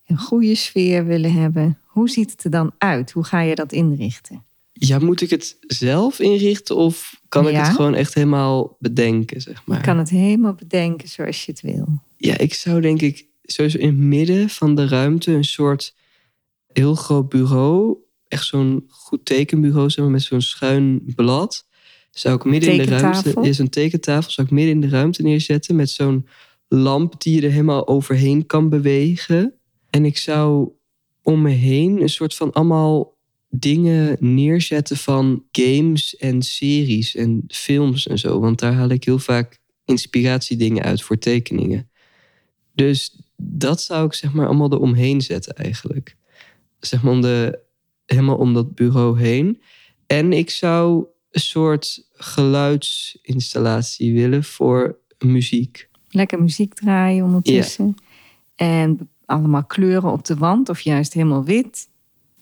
een 0.08 0.18
goede 0.18 0.56
sfeer 0.56 1.06
willen 1.06 1.34
hebben, 1.34 1.78
hoe 1.86 2.10
ziet 2.10 2.32
het 2.32 2.44
er 2.44 2.50
dan 2.52 2.72
uit? 2.78 3.12
Hoe 3.12 3.24
ga 3.24 3.42
je 3.42 3.56
dat 3.56 3.72
inrichten? 3.72 4.44
Ja, 4.74 5.00
moet 5.00 5.22
ik 5.22 5.30
het 5.30 5.58
zelf 5.60 6.20
inrichten 6.20 6.76
of 6.76 7.22
kan 7.30 7.48
ik 7.48 7.56
het 7.56 7.68
gewoon 7.68 7.94
echt 7.94 8.14
helemaal 8.14 8.76
bedenken, 8.80 9.42
zeg 9.42 9.66
maar? 9.66 9.78
Je 9.78 9.84
kan 9.84 9.98
het 9.98 10.10
helemaal 10.10 10.54
bedenken 10.54 11.10
zoals 11.10 11.46
je 11.46 11.52
het 11.52 11.62
wil. 11.62 11.88
Ja, 12.18 12.38
ik 12.38 12.54
zou 12.54 12.82
denk 12.82 13.02
ik 13.02 13.26
sowieso 13.44 13.78
in 13.78 13.88
het 13.88 13.98
midden 13.98 14.50
van 14.50 14.76
de 14.76 14.88
ruimte 14.88 15.32
een 15.32 15.44
soort 15.44 15.96
heel 16.74 16.96
groot 16.96 17.30
bureau, 17.30 17.98
echt 18.28 18.46
zo'n 18.46 18.86
goed 18.90 19.26
tekenbureau, 19.26 19.90
zeg 19.90 20.04
maar, 20.04 20.14
met 20.14 20.22
zo'n 20.24 20.42
schuin 20.42 21.02
blad. 21.16 21.66
Zou 22.16 22.36
ik 22.36 22.44
midden 22.44 22.72
in 22.72 22.78
de 22.78 22.98
ruimte, 22.98 23.34
ja, 23.42 23.52
zo'n 23.52 23.70
tekentafel, 23.70 24.32
zou 24.32 24.48
ik 24.48 24.54
midden 24.54 24.74
in 24.74 24.82
de 24.82 24.90
ruimte 24.90 25.22
neerzetten 25.22 25.76
met 25.76 25.90
zo'n 25.90 26.28
lamp 26.68 27.22
die 27.22 27.36
je 27.36 27.46
er 27.46 27.52
helemaal 27.52 27.88
overheen 27.88 28.46
kan 28.46 28.70
bewegen. 28.70 29.54
En 29.90 30.06
ik 30.06 30.18
zou 30.18 30.70
om 31.22 31.42
me 31.42 31.50
heen 31.50 32.02
een 32.02 32.10
soort 32.10 32.36
van 32.36 32.52
allemaal 32.52 33.18
dingen 33.50 34.18
neerzetten 34.20 34.98
van 34.98 35.44
games 35.52 36.16
en 36.16 36.42
series 36.42 37.16
en 37.16 37.44
films 37.48 38.08
en 38.08 38.18
zo. 38.18 38.40
Want 38.40 38.60
daar 38.60 38.74
haal 38.74 38.90
ik 38.90 39.04
heel 39.04 39.20
vaak 39.20 39.60
inspiratiedingen 39.86 40.84
uit 40.84 41.02
voor 41.02 41.18
tekeningen. 41.18 41.90
Dus 42.74 43.20
dat 43.38 43.82
zou 43.82 44.06
ik 44.06 44.14
zeg 44.14 44.34
maar 44.34 44.48
allemaal 44.48 44.74
eromheen 44.74 45.22
zetten 45.22 45.56
eigenlijk. 45.56 46.16
Zeg 46.80 47.04
maar 47.04 47.14
om 47.14 47.22
de, 47.22 47.60
helemaal 48.06 48.38
om 48.38 48.54
dat 48.54 48.76
bureau 48.76 49.20
heen. 49.20 49.62
En 50.08 50.34
ik 50.34 50.50
zou 50.50 51.06
een 51.36 51.42
soort 51.42 52.08
geluidsinstallatie 52.14 54.14
willen 54.14 54.44
voor 54.44 54.98
muziek. 55.20 55.90
Lekker 56.10 56.42
muziek 56.42 56.74
draaien 56.74 57.26
ondertussen. 57.26 57.96
En 58.56 59.10
allemaal 59.26 59.66
kleuren 59.66 60.12
op 60.12 60.26
de 60.26 60.36
wand 60.36 60.70
of 60.70 60.80
juist 60.80 61.14
helemaal 61.14 61.44
wit. 61.44 61.88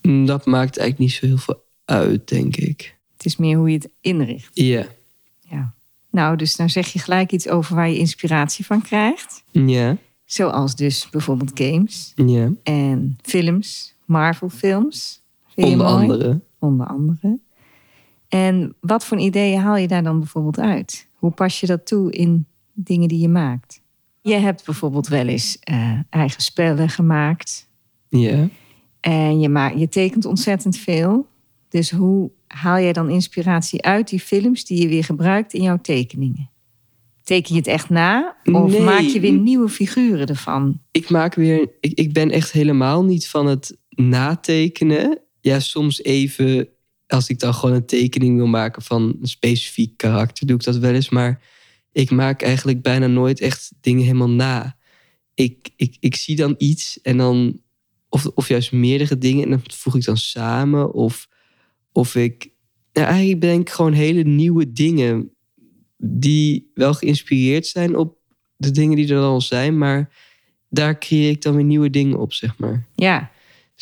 Mm, 0.01 0.25
Dat 0.25 0.45
maakt 0.45 0.77
eigenlijk 0.77 0.99
niet 0.99 1.12
zo 1.19 1.25
heel 1.25 1.38
veel 1.38 1.63
uit, 1.86 2.27
denk 2.29 2.56
ik. 2.56 2.97
Het 3.17 3.25
is 3.25 3.38
meer 3.38 3.58
hoe 3.58 3.69
je 3.69 3.75
het 3.75 3.89
inricht. 4.01 4.49
Ja. 4.60 4.86
Ja. 5.39 5.73
Nou, 6.10 6.38
dus 6.38 6.56
dan 6.56 6.69
zeg 6.69 6.88
je 6.88 6.99
gelijk 6.99 7.32
iets 7.32 7.47
over 7.47 7.75
waar 7.75 7.89
je 7.89 7.97
inspiratie 7.97 8.65
van 8.65 8.82
krijgt. 8.82 9.43
Ja. 9.51 9.97
Zoals 10.25 10.75
dus 10.75 11.10
bijvoorbeeld 11.10 11.51
games 11.53 12.12
Ja. 12.15 12.51
en 12.63 13.17
films, 13.21 13.93
Marvel-films. 14.06 15.21
Vind 15.47 15.67
je 15.67 15.73
Onder 15.73 15.88
andere. 15.88 16.41
Onder 16.60 16.88
andere. 16.88 17.39
En 18.33 18.75
wat 18.79 19.05
voor 19.05 19.19
ideeën 19.19 19.59
haal 19.59 19.77
je 19.77 19.87
daar 19.87 20.03
dan 20.03 20.19
bijvoorbeeld 20.19 20.59
uit? 20.59 21.07
Hoe 21.13 21.31
pas 21.31 21.59
je 21.59 21.67
dat 21.67 21.85
toe 21.85 22.11
in 22.11 22.45
dingen 22.73 23.07
die 23.07 23.19
je 23.19 23.27
maakt? 23.27 23.81
Je 24.21 24.33
hebt 24.33 24.65
bijvoorbeeld 24.65 25.07
wel 25.07 25.27
eens 25.27 25.57
eh, 25.59 25.99
eigen 26.09 26.41
spellen 26.41 26.89
gemaakt. 26.89 27.69
Ja. 28.09 28.49
En 28.99 29.39
je, 29.39 29.49
maakt, 29.49 29.79
je 29.79 29.89
tekent 29.89 30.25
ontzettend 30.25 30.77
veel. 30.77 31.27
Dus 31.69 31.91
hoe 31.91 32.31
haal 32.47 32.79
jij 32.79 32.93
dan 32.93 33.09
inspiratie 33.09 33.81
uit 33.81 34.09
die 34.09 34.19
films 34.19 34.65
die 34.65 34.81
je 34.81 34.87
weer 34.87 35.03
gebruikt 35.03 35.53
in 35.53 35.61
jouw 35.61 35.79
tekeningen? 35.81 36.49
Teken 37.23 37.53
je 37.53 37.59
het 37.59 37.69
echt 37.69 37.89
na? 37.89 38.35
Of 38.51 38.71
Nee. 38.71 38.81
maak 38.81 39.01
je 39.01 39.19
weer 39.19 39.31
nieuwe 39.31 39.69
figuren 39.69 40.27
ervan? 40.27 40.79
Ik 40.91 41.09
maak 41.09 41.35
weer. 41.35 41.69
Ik, 41.79 41.93
ik 41.93 42.13
ben 42.13 42.31
echt 42.31 42.51
helemaal 42.51 43.03
niet 43.03 43.27
van 43.27 43.45
het 43.45 43.77
natekenen. 43.89 45.19
Ja, 45.41 45.59
soms 45.59 46.03
even. 46.03 46.67
Als 47.13 47.30
ik 47.30 47.39
dan 47.39 47.54
gewoon 47.54 47.76
een 47.76 47.86
tekening 47.86 48.36
wil 48.36 48.47
maken 48.47 48.82
van 48.82 49.17
een 49.21 49.28
specifiek 49.28 49.97
karakter, 49.97 50.47
doe 50.47 50.56
ik 50.56 50.63
dat 50.63 50.78
wel 50.78 50.93
eens. 50.93 51.10
Maar 51.10 51.41
ik 51.91 52.12
maak 52.12 52.41
eigenlijk 52.41 52.82
bijna 52.82 53.08
nooit 53.08 53.39
echt 53.39 53.71
dingen 53.82 54.04
helemaal 54.04 54.30
na. 54.30 54.78
Ik, 55.34 55.69
ik, 55.76 55.97
ik 55.99 56.15
zie 56.15 56.36
dan 56.36 56.56
iets 56.58 57.02
en 57.02 57.17
dan. 57.17 57.62
Of, 58.10 58.26
of 58.26 58.47
juist 58.47 58.71
meerdere 58.71 59.17
dingen 59.17 59.43
en 59.43 59.49
dat 59.49 59.76
voeg 59.76 59.95
ik 59.95 60.04
dan 60.04 60.17
samen. 60.17 60.93
Of, 60.93 61.28
of 61.91 62.15
ik. 62.15 62.49
Nou, 62.93 63.08
eigenlijk 63.08 63.39
ben 63.39 63.60
ik 63.60 63.69
gewoon 63.69 63.93
hele 63.93 64.23
nieuwe 64.23 64.71
dingen. 64.71 65.32
Die 65.97 66.71
wel 66.73 66.93
geïnspireerd 66.93 67.67
zijn 67.67 67.95
op 67.95 68.17
de 68.56 68.71
dingen 68.71 68.95
die 68.95 69.13
er 69.13 69.21
al 69.21 69.41
zijn. 69.41 69.78
Maar 69.78 70.13
daar 70.69 70.99
creëer 70.99 71.30
ik 71.30 71.41
dan 71.41 71.56
weer 71.56 71.63
nieuwe 71.63 71.89
dingen 71.89 72.19
op, 72.19 72.34
zeg 72.34 72.58
maar. 72.58 72.88
Ja, 72.95 73.32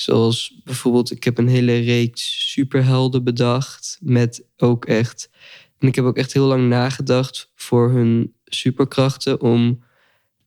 Zoals 0.01 0.61
bijvoorbeeld, 0.63 1.11
ik 1.11 1.23
heb 1.23 1.37
een 1.37 1.47
hele 1.47 1.79
reeks 1.79 2.51
superhelden 2.51 3.23
bedacht. 3.23 3.97
Met 4.01 4.43
ook 4.57 4.85
echt. 4.85 5.29
En 5.77 5.87
ik 5.87 5.95
heb 5.95 6.05
ook 6.05 6.17
echt 6.17 6.33
heel 6.33 6.45
lang 6.45 6.69
nagedacht 6.69 7.51
voor 7.55 7.91
hun 7.91 8.33
superkrachten. 8.45 9.41
Om. 9.41 9.83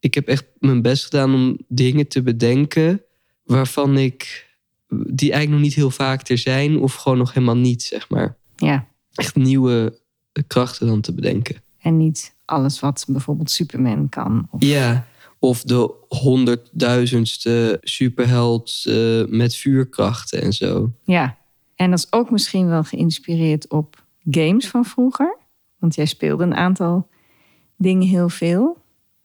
Ik 0.00 0.14
heb 0.14 0.28
echt 0.28 0.46
mijn 0.58 0.82
best 0.82 1.04
gedaan 1.04 1.34
om 1.34 1.58
dingen 1.68 2.08
te 2.08 2.22
bedenken. 2.22 3.02
waarvan 3.44 3.98
ik. 3.98 4.48
die 4.88 5.32
eigenlijk 5.32 5.50
nog 5.50 5.60
niet 5.60 5.74
heel 5.74 5.90
vaak 5.90 6.28
er 6.28 6.38
zijn. 6.38 6.78
of 6.78 6.94
gewoon 6.94 7.18
nog 7.18 7.32
helemaal 7.32 7.56
niet, 7.56 7.82
zeg 7.82 8.08
maar. 8.08 8.36
ja. 8.56 8.88
Echt 9.14 9.34
nieuwe 9.34 10.00
krachten 10.46 10.86
dan 10.86 11.00
te 11.00 11.14
bedenken. 11.14 11.56
En 11.78 11.96
niet 11.96 12.34
alles 12.44 12.80
wat 12.80 13.04
bijvoorbeeld 13.08 13.50
Superman 13.50 14.08
kan. 14.08 14.48
Of, 14.50 14.62
Ja, 14.62 15.06
of 15.44 15.62
de 15.62 15.94
honderdduizendste 16.08 17.78
superheld 17.82 18.82
eh, 18.86 19.24
met 19.26 19.56
vuurkrachten 19.56 20.42
en 20.42 20.52
zo. 20.52 20.92
Ja, 21.02 21.38
en 21.74 21.90
dat 21.90 21.98
is 21.98 22.12
ook 22.12 22.30
misschien 22.30 22.68
wel 22.68 22.84
geïnspireerd 22.84 23.68
op 23.70 24.04
games 24.30 24.68
van 24.68 24.84
vroeger. 24.84 25.36
Want 25.78 25.94
jij 25.94 26.06
speelde 26.06 26.44
een 26.44 26.54
aantal 26.54 27.08
dingen 27.76 28.08
heel 28.08 28.28
veel. 28.28 28.82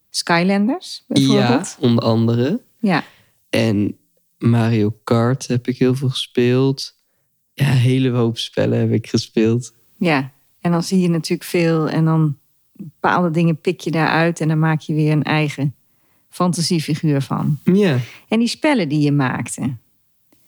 Skylanders 0.09 1.03
Ja, 1.07 1.13
bijvoorbeeld. 1.13 1.77
onder 1.79 2.03
andere. 2.03 2.61
Ja, 2.79 3.03
En 3.49 3.97
Mario 4.37 4.95
Kart 5.03 5.47
heb 5.47 5.67
ik 5.67 5.77
heel 5.77 5.95
veel 5.95 6.09
gespeeld. 6.09 6.95
Ja, 7.53 7.71
een 7.71 7.77
hele 7.77 8.09
hoop 8.09 8.37
spellen 8.37 8.79
heb 8.79 8.91
ik 8.91 9.09
gespeeld. 9.09 9.73
ja. 9.97 10.31
En 10.61 10.71
dan 10.71 10.83
zie 10.83 10.99
je 10.99 11.09
natuurlijk 11.09 11.49
veel 11.49 11.89
en 11.89 12.05
dan 12.05 12.37
bepaalde 12.73 13.31
dingen 13.31 13.61
pik 13.61 13.79
je 13.79 13.91
daaruit 13.91 14.39
en 14.41 14.47
dan 14.47 14.59
maak 14.59 14.79
je 14.81 14.93
weer 14.93 15.11
een 15.11 15.23
eigen 15.23 15.75
fantasiefiguur 16.39 17.21
van. 17.21 17.59
Ja, 17.63 17.99
En 18.27 18.39
die 18.39 18.47
spellen 18.47 18.89
die 18.89 18.99
je 18.99 19.11
maakte, 19.11 19.75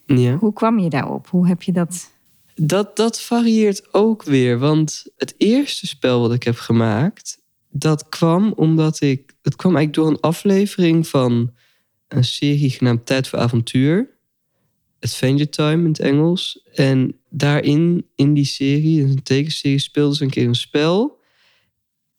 ja. 0.05 0.35
hoe 0.35 0.53
kwam 0.53 0.79
je 0.79 0.89
daarop? 0.89 1.27
Hoe 1.27 1.47
heb 1.47 1.61
je 1.61 1.71
dat? 1.71 2.11
Dat, 2.55 2.95
dat 2.95 3.21
varieert 3.21 3.93
ook 3.93 4.23
weer. 4.23 4.59
Want 4.59 5.05
het 5.17 5.35
eerste 5.37 5.87
spel 5.87 6.21
wat 6.21 6.33
ik 6.33 6.43
heb 6.43 6.57
gemaakt, 6.57 7.41
dat 7.69 8.09
kwam 8.09 8.53
omdat 8.55 9.01
ik. 9.01 9.35
Het 9.41 9.55
kwam 9.55 9.75
eigenlijk 9.75 10.05
door 10.05 10.15
een 10.15 10.29
aflevering 10.29 11.07
van 11.07 11.51
een 12.07 12.23
serie 12.23 12.69
genaamd 12.69 13.05
Tijd 13.05 13.27
voor 13.27 13.39
Avontuur. 13.39 14.09
Adventure 14.99 15.49
Time 15.49 15.83
in 15.83 15.89
het 15.89 15.99
Engels. 15.99 16.67
En 16.73 17.15
daarin, 17.29 18.05
in 18.15 18.33
die 18.33 18.45
serie, 18.45 19.03
een 19.03 19.23
tekenserie, 19.23 19.79
speelden 19.79 20.15
ze 20.15 20.23
een 20.23 20.29
keer 20.29 20.47
een 20.47 20.55
spel. 20.55 21.19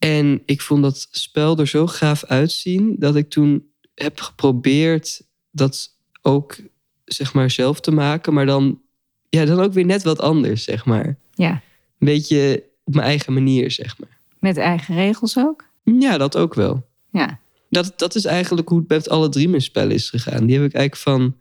En 0.03 0.43
ik 0.47 0.61
vond 0.61 0.83
dat 0.83 1.09
spel 1.11 1.59
er 1.59 1.67
zo 1.69 1.87
gaaf 1.87 2.25
uitzien 2.25 2.95
dat 2.99 3.17
ik 3.17 3.31
toen 3.31 3.67
heb 3.95 4.21
geprobeerd 4.21 5.23
dat 5.51 5.97
ook 6.23 6.57
zeg 7.05 7.35
maar 7.35 7.51
zelf 7.51 7.81
te 7.81 7.91
maken, 7.91 8.35
maar 8.35 8.47
dan 8.47 8.81
ja, 9.29 9.45
dan 9.45 9.61
ook 9.61 9.73
weer 9.73 9.85
net 9.85 10.03
wat 10.03 10.21
anders, 10.21 10.65
zeg 10.65 10.85
maar. 10.85 11.17
Ja, 11.35 11.51
Een 11.51 12.07
beetje 12.07 12.65
op 12.85 12.95
mijn 12.95 13.07
eigen 13.07 13.33
manier, 13.33 13.71
zeg 13.71 13.99
maar. 13.99 14.19
met 14.39 14.57
eigen 14.57 14.95
regels 14.95 15.39
ook? 15.39 15.65
Ja, 15.85 16.19
dat 16.19 16.37
ook 16.37 16.55
wel. 16.55 16.87
Ja, 17.11 17.41
Dat, 17.71 17.93
dat 17.97 18.15
is 18.15 18.25
eigenlijk 18.25 18.69
hoe 18.69 18.79
het 18.79 18.89
met 18.89 19.09
alle 19.09 19.29
drie 19.29 19.49
mijn 19.49 19.63
spellen 19.63 19.95
is 19.95 20.11
gegaan. 20.11 20.47
Die 20.47 20.57
heb 20.57 20.65
ik 20.65 20.75
eigenlijk 20.75 20.97
van 21.03 21.37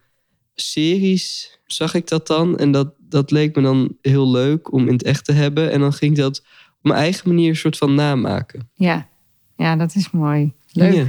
series, 0.56 1.58
zag 1.65 1.93
ik 1.93 2.08
dat 2.08 2.28
dan. 2.28 2.58
En 2.58 2.71
dat, 2.71 2.93
dat 2.97 3.32
leek 3.32 3.56
me 3.56 3.62
dan 3.62 3.97
heel 4.02 4.32
leuk 4.32 4.71
om 4.71 4.88
in 4.88 4.93
het 4.93 5.04
echt 5.04 5.26
te 5.26 5.32
hebben. 5.32 5.71
En 5.71 5.80
dan 5.80 5.93
ging 5.93 6.12
ik 6.12 6.17
dat 6.17 6.43
mijn 6.82 7.00
eigen 7.00 7.28
manier 7.30 7.50
een 7.50 7.56
soort 7.56 7.78
van 7.78 7.96
namaken. 7.96 8.70
ja. 8.76 9.10
Ja, 9.56 9.76
dat 9.76 9.96
is 9.96 10.12
mooi. 10.12 10.54
Leuk. 10.72 10.94
Ja, 10.94 11.06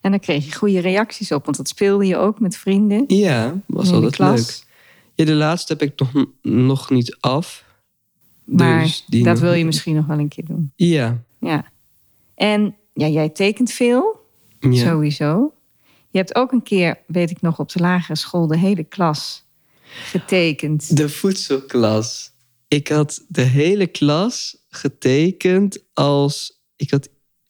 En 0.00 0.10
dan 0.10 0.20
kreeg 0.20 0.44
je 0.44 0.52
goede 0.54 0.80
reacties 0.80 1.32
op, 1.32 1.44
want 1.44 1.56
dat 1.56 1.68
speelde 1.68 2.06
je 2.06 2.16
ook 2.16 2.40
met 2.40 2.56
vrienden. 2.56 3.04
ja 3.06 3.54
was 3.66 3.90
altijd 3.92 4.18
leuk. 4.18 4.62
Ja, 5.14 5.24
de 5.24 5.34
laatste 5.34 5.72
heb 5.72 5.82
ik 5.82 5.98
nog, 6.00 6.26
nog 6.42 6.90
niet 6.90 7.16
af. 7.20 7.64
Maar 8.44 8.82
Dus 8.82 9.04
die 9.06 9.24
dat 9.24 9.32
nog- 9.34 9.42
wil 9.42 9.52
je 9.52 9.64
misschien 9.64 9.94
nog 9.94 10.06
wel 10.06 10.18
een 10.18 10.28
keer 10.28 10.44
doen. 10.44 10.72
Ja, 10.76 11.22
Ja. 11.40 11.70
En 12.34 12.76
ja, 12.94 13.06
jij 13.06 13.28
tekent 13.28 13.72
veel, 13.72 14.26
ja. 14.60 14.72
sowieso. 14.74 15.54
Je 16.10 16.18
hebt 16.18 16.34
ook 16.34 16.52
een 16.52 16.62
keer, 16.62 16.98
weet 17.06 17.30
ik 17.30 17.40
nog, 17.40 17.58
op 17.58 17.72
de 17.72 17.80
lagere 17.80 18.16
school 18.16 18.46
de 18.46 18.58
hele 18.58 18.84
klas 18.84 19.44
getekend. 19.82 20.96
De 20.96 21.08
voedselklas. 21.08 22.30
Ik 22.68 22.88
had 22.88 23.24
de 23.28 23.42
hele 23.42 23.86
klas 23.86 24.56
getekend 24.76 25.84
als. 25.92 26.60
Ik 26.76 26.90
had 26.90 27.08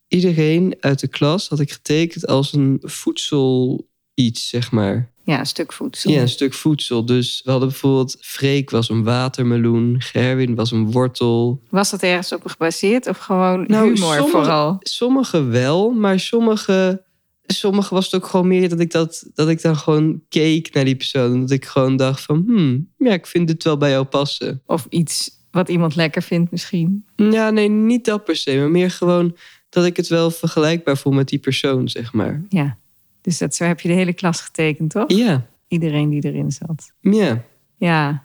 iedereen 0.09 0.77
uit 0.81 1.01
de 1.01 1.09
klas 1.09 1.49
had 1.49 1.61
ik 1.61 1.73
getekend 1.73 2.27
als 2.27 2.53
een 2.53 2.79
voedsel 2.83 3.87
iets, 4.15 4.49
zeg 4.49 4.71
maar. 4.73 5.11
Ja, 5.25 5.39
een 5.39 5.47
stuk 5.47 5.73
voedsel. 5.73 6.11
Ja, 6.11 6.21
een 6.21 6.29
stuk 6.29 6.55
voedsel. 6.55 7.05
Dus 7.07 7.41
we 7.45 7.51
hadden 7.51 7.69
bijvoorbeeld 7.69 8.17
Freek 8.21 8.71
was 8.71 8.89
een 8.89 9.03
watermeloen, 9.05 10.01
Gerwin 10.01 10.55
was 10.55 10.71
een 10.71 10.91
wortel. 10.91 11.63
Was 11.71 11.91
dat 11.91 12.03
ergens 12.03 12.33
op 12.33 12.47
gebaseerd 12.47 13.07
of 13.07 13.19
gewoon 13.19 13.65
Nou, 13.67 13.83
humor 13.85 13.97
sommige- 14.15 14.29
vooral? 14.31 14.77
Sommige 14.81 15.43
wel, 15.45 15.91
maar 15.91 16.21
sommige, 16.21 17.05
sommige 17.47 17.95
was 17.95 18.05
het 18.05 18.15
ook 18.15 18.27
gewoon 18.29 18.49
meer 18.49 18.69
dat 18.69 18.81
ik, 18.81 18.91
dat, 18.91 19.31
dat 19.35 19.49
ik 19.49 19.63
dan 19.63 19.77
gewoon 19.77 20.23
keek 20.29 20.75
naar 20.75 20.85
die 20.85 20.97
persoon. 20.97 21.41
Dat 21.41 21.51
ik 21.51 21.65
gewoon 21.65 21.97
dacht 21.97 22.21
van, 22.23 22.43
hmm, 22.47 22.91
ja, 22.99 23.13
ik 23.13 23.27
vind 23.27 23.47
dit 23.47 23.65
wel 23.65 23.77
bij 23.77 23.91
jou 23.91 24.05
passen. 24.05 24.63
Of 24.67 24.87
iets 24.89 25.31
wat 25.53 25.69
iemand 25.69 25.95
lekker 25.97 26.23
vindt 26.23 26.51
misschien? 26.51 27.05
Ja, 27.17 27.51
nee, 27.51 27.69
niet 27.69 28.05
dat 28.05 28.25
per 28.25 28.37
se, 28.37 28.57
maar 28.57 28.71
meer 28.71 28.91
gewoon 28.91 29.37
dat 29.69 29.85
ik 29.85 29.97
het 29.97 30.09
wel 30.09 30.31
vergelijkbaar 30.31 30.97
voel 30.97 31.13
met 31.13 31.29
die 31.29 31.39
persoon, 31.39 31.89
zeg 31.89 32.13
maar. 32.13 32.43
Ja. 32.49 32.77
Dus 33.21 33.39
dat, 33.39 33.55
zo 33.55 33.65
heb 33.65 33.81
je 33.81 33.89
de 33.89 33.95
hele 33.95 34.13
klas 34.13 34.41
getekend, 34.41 34.91
toch? 34.91 35.05
Ja, 35.13 35.47
Iedereen 35.69 36.09
die 36.09 36.25
erin 36.25 36.51
zat. 36.51 36.93
ja, 37.01 37.45
Ja, 37.79 38.23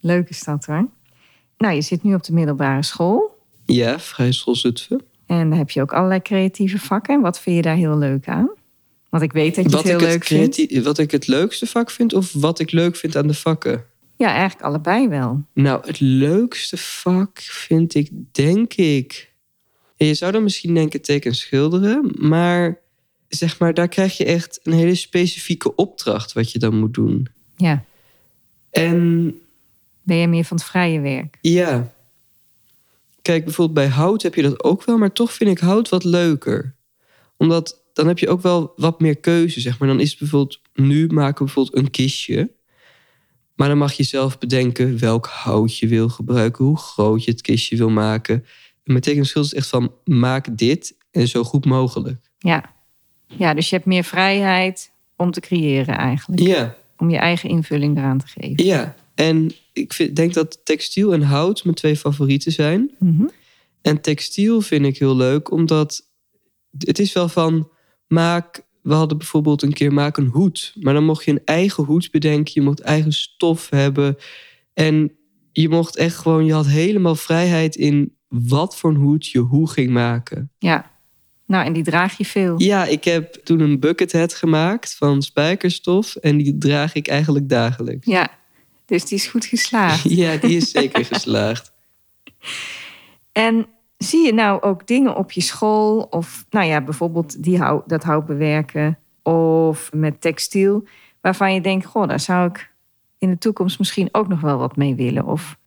leuk 0.00 0.28
is 0.28 0.44
dat 0.44 0.64
hoor. 0.64 0.88
Nou, 1.58 1.74
je 1.74 1.82
zit 1.82 2.02
nu 2.02 2.14
op 2.14 2.22
de 2.24 2.32
middelbare 2.32 2.82
school. 2.82 3.38
ja, 3.66 3.98
vrij 3.98 4.32
school 4.32 4.54
Zutphen. 4.56 5.02
En 5.26 5.48
daar 5.48 5.58
heb 5.58 5.70
je 5.70 5.80
ook 5.80 5.92
allerlei 5.92 6.22
creatieve 6.22 6.78
vakken. 6.78 7.20
Wat 7.20 7.40
vind 7.40 7.56
je 7.56 7.62
daar 7.62 7.76
heel 7.76 7.98
leuk 7.98 8.28
aan? 8.28 8.50
Want 9.08 9.22
ik 9.22 9.32
weet 9.32 9.54
dat 9.54 9.64
je 9.64 9.70
Wat 9.70 9.78
het 9.82 9.88
heel 9.88 10.00
ik 10.00 10.04
het, 10.06 10.30
leuk 10.30 10.50
vindt. 10.58 10.84
wat 10.84 10.98
ik 10.98 11.10
het 11.10 11.26
leukste 11.26 11.66
vak 11.66 11.90
vind 11.90 12.14
of 12.14 12.32
wat 12.32 12.58
ik 12.58 12.70
leuk 12.72 12.96
vind 12.96 13.16
aan 13.16 13.26
de 13.26 13.34
vakken? 13.34 13.84
Ja, 14.22 14.28
eigenlijk 14.28 14.62
allebei 14.62 15.08
wel. 15.08 15.44
Nou, 15.52 15.86
het 15.86 16.00
leukste 16.00 16.76
vak 16.76 17.40
vind 17.40 17.94
ik, 17.94 18.10
denk 18.32 18.74
ik. 18.74 19.32
Je 19.96 20.14
zou 20.14 20.32
dan 20.32 20.42
misschien 20.42 20.74
denken 20.74 21.02
teken 21.02 21.34
schilderen, 21.34 22.12
maar 22.18 22.80
zeg 23.28 23.58
maar, 23.58 23.74
daar 23.74 23.88
krijg 23.88 24.16
je 24.16 24.24
echt 24.24 24.60
een 24.62 24.72
hele 24.72 24.94
specifieke 24.94 25.74
opdracht 25.74 26.32
wat 26.32 26.52
je 26.52 26.58
dan 26.58 26.78
moet 26.78 26.94
doen. 26.94 27.28
Ja. 27.56 27.84
En 28.70 29.34
Ben 30.02 30.16
je 30.16 30.28
meer 30.28 30.44
van 30.44 30.56
het 30.56 30.66
vrije 30.66 31.00
werk? 31.00 31.38
ja, 31.40 31.92
kijk, 33.22 33.44
bijvoorbeeld 33.44 33.86
bij 33.86 33.96
hout 33.96 34.22
heb 34.22 34.34
je 34.34 34.42
dat 34.42 34.64
ook 34.64 34.84
wel, 34.84 34.98
maar 34.98 35.12
toch 35.12 35.32
vind 35.32 35.50
ik 35.50 35.58
hout 35.58 35.88
wat 35.88 36.04
leuker. 36.04 36.74
Omdat 37.36 37.82
dan 37.92 38.06
heb 38.06 38.18
je 38.18 38.28
ook 38.28 38.42
wel 38.42 38.72
wat 38.76 39.00
meer 39.00 39.16
keuze, 39.16 39.60
zeg 39.60 39.78
maar. 39.78 39.88
Dan 39.88 40.00
is 40.00 40.16
bijvoorbeeld, 40.16 40.60
nu 40.74 41.06
maken 41.06 41.38
we 41.38 41.44
bijvoorbeeld 41.44 41.76
een 41.76 41.90
kistje. 41.90 42.50
Maar 43.62 43.70
dan 43.70 43.80
mag 43.80 43.92
je 43.92 44.02
zelf 44.02 44.38
bedenken 44.38 44.98
welk 44.98 45.26
hout 45.26 45.78
je 45.78 45.86
wil 45.86 46.08
gebruiken, 46.08 46.64
hoe 46.64 46.78
groot 46.78 47.24
je 47.24 47.30
het 47.30 47.40
kistje 47.40 47.76
wil 47.76 47.90
maken. 47.90 48.44
En 48.84 48.92
met 48.92 49.02
tekenschil 49.02 49.42
is 49.42 49.54
echt 49.54 49.66
van 49.66 49.92
maak 50.04 50.58
dit 50.58 50.96
en 51.10 51.28
zo 51.28 51.44
goed 51.44 51.64
mogelijk. 51.64 52.30
Ja. 52.38 52.74
ja, 53.26 53.54
dus 53.54 53.68
je 53.68 53.74
hebt 53.74 53.86
meer 53.86 54.04
vrijheid 54.04 54.92
om 55.16 55.30
te 55.30 55.40
creëren 55.40 55.98
eigenlijk. 55.98 56.42
Ja, 56.42 56.76
Om 56.96 57.10
je 57.10 57.16
eigen 57.16 57.48
invulling 57.48 57.96
eraan 57.96 58.18
te 58.18 58.26
geven. 58.26 58.64
ja. 58.64 58.94
En 59.14 59.52
ik 59.72 59.92
vind, 59.92 60.16
denk 60.16 60.34
dat 60.34 60.60
textiel 60.64 61.12
en 61.12 61.22
hout 61.22 61.64
mijn 61.64 61.76
twee 61.76 61.96
favorieten 61.96 62.52
zijn. 62.52 62.90
Mhm. 62.98 63.26
En 63.82 64.00
textiel 64.00 64.60
vind 64.60 64.86
ik 64.86 64.98
heel 64.98 65.16
leuk, 65.16 65.50
omdat 65.50 66.08
het 66.78 66.98
is 66.98 67.12
wel 67.12 67.28
van 67.28 67.68
maak. 68.06 68.64
We 68.82 68.94
hadden 68.94 69.18
bijvoorbeeld 69.18 69.62
een 69.62 69.72
keer 69.72 69.92
maak 69.92 70.16
een 70.16 70.26
hoed, 70.26 70.74
maar 70.80 70.94
dan 70.94 71.04
mocht 71.04 71.24
je 71.24 71.30
een 71.30 71.44
eigen 71.44 71.84
hoed 71.84 72.10
bedenken. 72.10 72.52
Je 72.54 72.62
mocht 72.62 72.80
eigen 72.80 73.12
stof 73.12 73.70
hebben 73.70 74.16
en 74.74 75.12
je 75.52 75.68
mocht 75.68 75.96
echt 75.96 76.16
gewoon. 76.16 76.44
Je 76.44 76.52
had 76.52 76.66
helemaal 76.66 77.14
vrijheid 77.14 77.76
in 77.76 78.16
wat 78.28 78.76
voor 78.76 78.90
een 78.90 78.96
hoed 78.96 79.26
je 79.26 79.38
hoe 79.38 79.70
ging 79.70 79.90
maken. 79.90 80.50
Ja. 80.58 80.90
Nou, 81.46 81.64
en 81.66 81.72
die 81.72 81.82
draag 81.82 82.18
je 82.18 82.24
veel. 82.24 82.60
Ja, 82.60 82.84
ik 82.84 83.04
heb 83.04 83.34
toen 83.34 83.60
een 83.60 83.80
bucket 83.80 84.12
hat 84.12 84.34
gemaakt 84.34 84.94
van 84.94 85.22
spijkerstof 85.22 86.16
en 86.16 86.36
die 86.36 86.58
draag 86.58 86.94
ik 86.94 87.08
eigenlijk 87.08 87.48
dagelijks. 87.48 88.06
Ja, 88.06 88.30
dus 88.86 89.04
die 89.04 89.18
is 89.18 89.26
goed 89.26 89.44
geslaagd. 89.44 90.10
Ja, 90.22 90.36
die 90.36 90.56
is 90.56 90.70
zeker 90.70 91.04
geslaagd. 91.04 91.72
En 93.32 93.66
zie 94.02 94.26
je 94.26 94.32
nou 94.32 94.62
ook 94.62 94.86
dingen 94.86 95.16
op 95.16 95.32
je 95.32 95.40
school, 95.40 96.06
of 96.10 96.46
nou 96.50 96.66
ja, 96.66 96.80
bijvoorbeeld 96.80 97.42
die 97.42 97.58
hou, 97.58 97.82
dat 97.86 98.02
hout 98.02 98.26
bewerken, 98.26 98.98
of 99.22 99.92
met 99.92 100.20
textiel, 100.20 100.84
waarvan 101.20 101.54
je 101.54 101.60
denkt, 101.60 101.86
goh, 101.86 102.08
daar 102.08 102.20
zou 102.20 102.48
ik 102.48 102.70
in 103.18 103.30
de 103.30 103.38
toekomst 103.38 103.78
misschien 103.78 104.08
ook 104.12 104.28
nog 104.28 104.40
wel 104.40 104.58
wat 104.58 104.76
mee 104.76 104.94
willen? 104.94 105.26
Of 105.26 105.58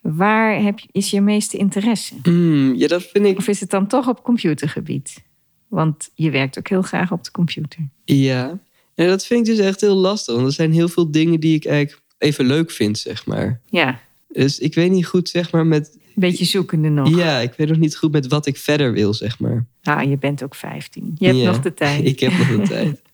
waar 0.00 0.62
heb 0.62 0.78
je, 0.78 0.88
is 0.92 1.10
je 1.10 1.20
meeste 1.20 1.56
interesse? 1.56 2.14
Mm, 2.22 2.74
ja, 2.74 2.86
dat 2.86 3.02
vind 3.02 3.26
ik 3.26 3.38
Of 3.38 3.48
is 3.48 3.60
het 3.60 3.70
dan 3.70 3.86
toch 3.86 4.08
op 4.08 4.22
computergebied? 4.22 5.24
Want 5.68 6.10
je 6.14 6.30
werkt 6.30 6.58
ook 6.58 6.68
heel 6.68 6.82
graag 6.82 7.12
op 7.12 7.24
de 7.24 7.30
computer. 7.30 7.88
Ja, 8.04 8.58
en 8.94 9.06
dat 9.08 9.26
vind 9.26 9.48
ik 9.48 9.56
dus 9.56 9.66
echt 9.66 9.80
heel 9.80 9.96
lastig. 9.96 10.34
Want 10.34 10.46
er 10.46 10.52
zijn 10.52 10.72
heel 10.72 10.88
veel 10.88 11.10
dingen 11.10 11.40
die 11.40 11.54
ik 11.54 11.66
eigenlijk 11.66 12.04
even 12.18 12.44
leuk 12.44 12.70
vind, 12.70 12.98
zeg 12.98 13.26
maar. 13.26 13.60
Ja, 13.66 14.00
Dus 14.28 14.58
ik 14.58 14.74
weet 14.74 14.90
niet 14.90 15.06
goed, 15.06 15.28
zeg 15.28 15.52
maar, 15.52 15.66
met... 15.66 15.90
een 15.94 16.00
beetje 16.14 16.44
zoekende 16.44 16.88
nog. 16.88 17.16
Ja, 17.16 17.38
ik 17.38 17.52
weet 17.56 17.68
nog 17.68 17.78
niet 17.78 17.96
goed 17.96 18.12
met 18.12 18.26
wat 18.26 18.46
ik 18.46 18.56
verder 18.56 18.92
wil, 18.92 19.14
zeg 19.14 19.38
maar. 19.38 19.64
Nou, 19.82 20.08
je 20.08 20.18
bent 20.18 20.42
ook 20.42 20.54
15. 20.54 21.14
Je 21.18 21.26
hebt 21.26 21.38
Ja, 21.38 21.46
nog 21.46 21.60
de 21.60 21.74
tijd. 21.74 22.04
Ik 22.04 22.20
heb 22.20 22.32
nog 22.32 22.48
de 22.48 22.62
tijd. 22.68 23.02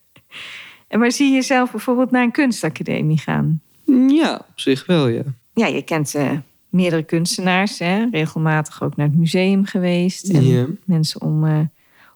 En 0.88 0.98
maar 1.00 1.12
zie 1.12 1.28
je 1.28 1.34
jezelf 1.34 1.70
bijvoorbeeld 1.70 2.10
naar 2.10 2.22
een 2.22 2.30
kunstacademie 2.32 3.18
gaan? 3.18 3.60
Ja, 4.08 4.34
op 4.50 4.60
zich 4.60 4.86
wel, 4.86 5.08
ja. 5.08 5.22
Ja, 5.54 5.66
je 5.66 5.82
kent 5.82 6.14
eh, 6.14 6.30
meerdere 6.68 7.02
kunstenaars, 7.02 7.78
hè? 7.78 8.08
regelmatig 8.10 8.82
ook 8.82 8.96
naar 8.96 9.06
het 9.06 9.16
museum 9.16 9.64
geweest. 9.64 10.28
En 10.28 10.46
Ja. 10.46 10.66
mensen 10.84 11.20
om, 11.22 11.44
eh, 11.46 11.58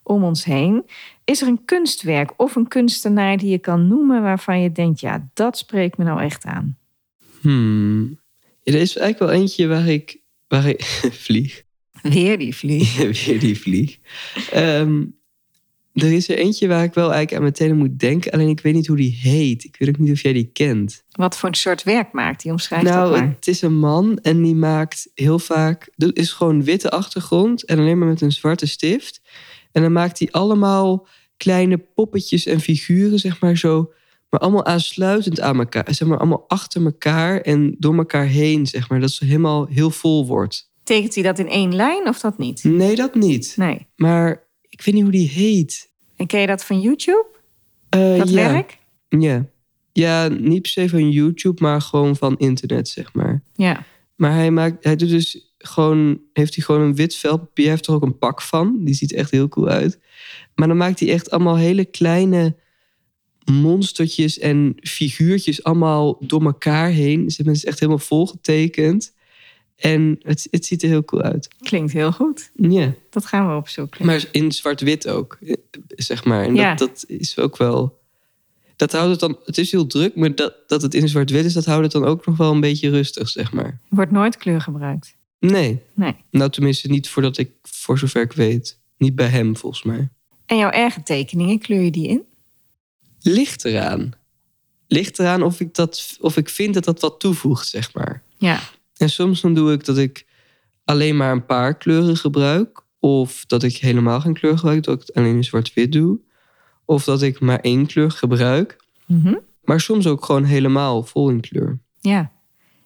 om 0.02 0.24
ons 0.24 0.44
heen. 0.44 0.84
Is 1.24 1.42
er 1.42 1.48
een 1.48 1.64
kunstwerk 1.64 2.32
of 2.36 2.54
een 2.56 2.68
kunstenaar 2.68 3.36
die 3.36 3.50
je 3.50 3.58
kan 3.58 3.88
noemen 3.88 4.22
waarvan 4.22 4.60
je 4.60 4.72
denkt, 4.72 5.00
ja, 5.00 5.28
dat 5.34 5.58
spreekt 5.58 5.98
me 5.98 6.04
nou 6.04 6.20
echt 6.22 6.44
aan? 6.44 6.76
Hmm. 7.40 8.18
Er 8.68 8.80
is 8.80 8.96
eigenlijk 8.96 9.18
wel 9.18 9.40
eentje 9.40 9.66
waar 9.66 9.88
ik... 9.88 10.16
Waar 10.48 10.68
ik 10.68 10.84
vlieg. 11.26 11.62
Weer 12.02 12.38
die 12.38 12.56
vlieg. 12.56 12.96
Weer 13.26 13.40
die 13.40 13.60
vlieg. 13.60 13.98
Ehm, 14.50 15.04
er 15.94 16.12
is 16.12 16.28
er 16.28 16.38
eentje 16.38 16.68
waar 16.68 16.84
ik 16.84 16.94
wel 16.94 17.12
eigenlijk 17.12 17.34
aan 17.34 17.42
meteen 17.42 17.70
aan 17.70 17.76
moet 17.76 17.98
denken. 17.98 18.32
Alleen 18.32 18.48
ik 18.48 18.60
weet 18.60 18.74
niet 18.74 18.86
hoe 18.86 18.96
die 18.96 19.18
heet. 19.22 19.64
Ik 19.64 19.76
weet 19.78 19.88
ook 19.88 19.98
niet 19.98 20.12
of 20.12 20.20
jij 20.20 20.32
die 20.32 20.50
kent. 20.52 21.04
Wat 21.10 21.36
voor 21.38 21.48
een 21.48 21.54
soort 21.54 21.82
werk 21.82 22.12
maakt 22.12 22.42
die? 22.42 22.50
Omschrijf 22.50 22.82
dat 22.82 22.92
Nou, 22.92 23.10
maar. 23.10 23.28
het 23.28 23.46
is 23.46 23.62
een 23.62 23.78
man 23.78 24.18
en 24.18 24.42
die 24.42 24.54
maakt 24.54 25.10
heel 25.14 25.38
vaak. 25.38 25.88
Het 25.96 26.16
is 26.18 26.32
gewoon 26.32 26.64
witte 26.64 26.90
achtergrond 26.90 27.64
en 27.64 27.78
alleen 27.78 27.98
maar 27.98 28.08
met 28.08 28.20
een 28.20 28.32
zwarte 28.32 28.66
stift. 28.66 29.20
En 29.72 29.82
dan 29.82 29.92
maakt 29.92 30.18
hij 30.18 30.28
allemaal 30.30 31.06
kleine 31.36 31.78
poppetjes 31.78 32.46
en 32.46 32.60
figuren, 32.60 33.18
zeg 33.18 33.40
maar 33.40 33.56
zo. 33.56 33.92
Maar 34.30 34.40
allemaal 34.40 34.64
aansluitend 34.64 35.40
aan 35.40 35.58
elkaar. 35.58 35.94
Zeg 35.94 36.08
maar 36.08 36.18
allemaal 36.18 36.44
achter 36.48 36.84
elkaar 36.84 37.40
en 37.40 37.76
door 37.78 37.96
elkaar 37.96 38.26
heen, 38.26 38.66
zeg 38.66 38.88
maar. 38.88 39.00
Dat 39.00 39.10
ze 39.10 39.24
helemaal 39.24 39.66
heel 39.66 39.90
vol 39.90 40.26
wordt. 40.26 40.70
Tekent 40.82 41.14
hij 41.14 41.24
dat 41.24 41.38
in 41.38 41.48
één 41.48 41.74
lijn 41.74 42.08
of 42.08 42.20
dat 42.20 42.38
niet? 42.38 42.64
Nee, 42.64 42.94
dat 42.94 43.14
niet. 43.14 43.54
Nee. 43.56 43.86
Maar 43.96 44.44
ik 44.68 44.82
weet 44.82 44.94
niet 44.94 45.02
hoe 45.02 45.12
die 45.12 45.28
heet. 45.28 45.90
En 46.16 46.26
ken 46.26 46.40
je 46.40 46.46
dat 46.46 46.64
van 46.64 46.80
YouTube? 46.80 47.26
Eh, 47.88 48.18
Dat 48.18 48.30
ja. 48.30 48.52
werk? 48.52 48.78
Ja. 49.08 49.46
Ja, 49.92 50.28
niet 50.28 50.62
per 50.62 50.70
se 50.70 50.88
van 50.88 51.10
YouTube, 51.10 51.62
maar 51.62 51.80
gewoon 51.80 52.16
van 52.16 52.36
internet, 52.36 52.88
zeg 52.88 53.12
maar. 53.12 53.42
Ja. 53.54 53.84
Maar 54.16 54.32
hij 54.32 54.50
maakt, 54.50 54.84
hij 54.84 54.96
doet 54.96 55.08
dus 55.08 55.54
gewoon, 55.58 56.20
heeft 56.32 56.54
hij 56.54 56.64
gewoon 56.64 56.80
een 56.80 56.94
wit 56.94 57.16
velpapier. 57.16 57.64
Hij 57.64 57.72
heeft 57.74 57.86
er 57.86 57.94
ook 57.94 58.02
een 58.02 58.18
pak 58.18 58.42
van. 58.42 58.84
Die 58.84 58.94
ziet 58.94 59.12
echt 59.12 59.30
heel 59.30 59.48
cool 59.48 59.68
uit. 59.68 59.98
Maar 60.54 60.68
dan 60.68 60.76
maakt 60.76 61.00
hij 61.00 61.10
echt 61.10 61.30
allemaal 61.30 61.56
hele 61.56 61.84
kleine 61.84 62.56
monstertjes 63.50 64.38
en 64.38 64.74
figuurtjes 64.82 65.62
allemaal 65.62 66.16
door 66.20 66.44
elkaar 66.44 66.88
heen. 66.90 67.30
Ze 67.30 67.36
hebben 67.36 67.54
het 67.54 67.64
echt 67.64 67.78
helemaal 67.80 68.00
volgetekend. 68.02 69.16
En 69.76 70.16
het, 70.22 70.48
het 70.50 70.64
ziet 70.66 70.82
er 70.82 70.88
heel 70.88 71.04
cool 71.04 71.22
uit. 71.22 71.48
Klinkt 71.60 71.92
heel 71.92 72.12
goed. 72.12 72.50
Ja, 72.54 72.94
Dat 73.10 73.26
gaan 73.26 73.48
we 73.48 73.54
opzoeken. 73.56 74.06
maar 74.06 74.24
in 74.32 74.52
zwart-wit 74.52 75.08
ook, 75.08 75.38
eh, 75.40 75.54
zeg 75.88 76.24
maar. 76.24 76.44
En 76.44 76.54
Ja. 76.54 76.74
dat, 76.74 76.88
dat 76.88 77.04
is 77.20 77.38
ook 77.38 77.56
wel... 77.56 77.96
Dat 78.76 78.92
houdt 78.92 79.10
het 79.10 79.20
dan... 79.20 79.38
Het 79.44 79.58
is 79.58 79.70
heel 79.70 79.86
druk, 79.86 80.14
maar 80.16 80.34
dat, 80.34 80.54
dat 80.66 80.82
het 80.82 80.94
in 80.94 81.08
zwart-wit 81.08 81.44
is... 81.44 81.52
dat 81.52 81.64
houdt 81.64 81.82
het 81.82 81.92
dan 81.92 82.04
ook 82.04 82.26
nog 82.26 82.36
wel 82.36 82.52
een 82.52 82.60
beetje 82.60 82.90
rustig, 82.90 83.28
zeg 83.28 83.52
maar. 83.52 83.80
Wordt 83.88 84.10
nooit 84.10 84.36
kleur 84.36 84.60
gebruikt. 84.60 85.16
Nee, 85.40 85.80
Nee. 85.94 86.14
Nou, 86.30 86.50
tenminste 86.50 86.88
niet 86.88 87.08
voordat 87.08 87.38
ik, 87.38 87.50
voor 87.62 87.98
zover 87.98 88.22
ik 88.22 88.32
weet. 88.32 88.78
Niet 88.98 89.14
bij 89.14 89.26
hem, 89.26 89.56
volgens 89.56 89.82
mij. 89.82 90.08
En 90.46 90.56
jouw 90.56 90.70
eigen 90.70 91.02
tekeningen, 91.02 91.58
kleur 91.58 91.82
je 91.82 91.90
die 91.90 92.08
in? 92.08 92.22
Ligt 93.20 93.64
eraan. 93.64 94.12
Ligt 94.86 95.18
eraan 95.18 95.42
of 95.42 95.60
ik, 95.60 95.74
dat, 95.74 96.16
of 96.20 96.36
ik 96.36 96.48
vind 96.48 96.74
dat 96.74 96.84
dat 96.84 97.00
wat 97.00 97.20
toevoegt, 97.20 97.68
zeg 97.68 97.94
maar. 97.94 98.22
Ja. 98.36 98.60
En 98.96 99.10
soms 99.10 99.40
dan 99.40 99.54
doe 99.54 99.72
ik 99.72 99.84
dat 99.84 99.98
ik 99.98 100.26
alleen 100.84 101.16
maar 101.16 101.32
een 101.32 101.46
paar 101.46 101.76
kleuren 101.76 102.16
gebruik. 102.16 102.82
Of 103.00 103.44
dat 103.46 103.62
ik 103.62 103.76
helemaal 103.76 104.20
geen 104.20 104.34
kleur 104.34 104.58
gebruik, 104.58 104.82
dat 104.82 104.94
ik 104.94 105.06
het 105.06 105.16
alleen 105.16 105.36
in 105.36 105.44
zwart-wit 105.44 105.92
doe. 105.92 106.18
Of 106.84 107.04
dat 107.04 107.22
ik 107.22 107.40
maar 107.40 107.60
één 107.60 107.86
kleur 107.86 108.10
gebruik. 108.10 108.76
Mhm. 109.06 109.34
Maar 109.64 109.80
soms 109.80 110.06
ook 110.06 110.24
gewoon 110.24 110.44
helemaal 110.44 111.02
vol 111.02 111.30
in 111.30 111.40
kleur. 111.40 111.78
Ja. 112.00 112.32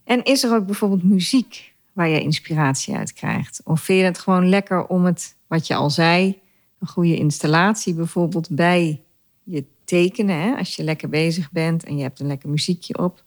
En 0.04 0.22
is 0.22 0.42
er 0.42 0.54
ook 0.54 0.66
bijvoorbeeld 0.66 1.02
muziek 1.02 1.74
waar 1.92 2.08
je 2.08 2.20
inspiratie 2.20 2.94
uit 2.94 3.12
krijgt? 3.12 3.60
Of 3.64 3.80
vind 3.80 3.98
je 3.98 4.04
het 4.04 4.18
gewoon 4.18 4.48
lekker 4.48 4.86
om 4.86 5.04
het, 5.04 5.36
wat 5.46 5.66
je 5.66 5.74
al 5.74 5.90
zei, 5.90 6.38
een 6.80 6.88
goede 6.88 7.16
installatie 7.16 7.94
bijvoorbeeld 7.94 8.48
bij 8.50 9.02
je 9.52 9.64
tekenen, 9.84 10.36
hè? 10.36 10.56
als 10.56 10.76
je 10.76 10.84
lekker 10.84 11.08
bezig 11.08 11.50
bent 11.50 11.84
en 11.84 11.96
je 11.96 12.02
hebt 12.02 12.20
een 12.20 12.26
lekker 12.26 12.48
muziekje 12.48 12.98
op, 12.98 13.24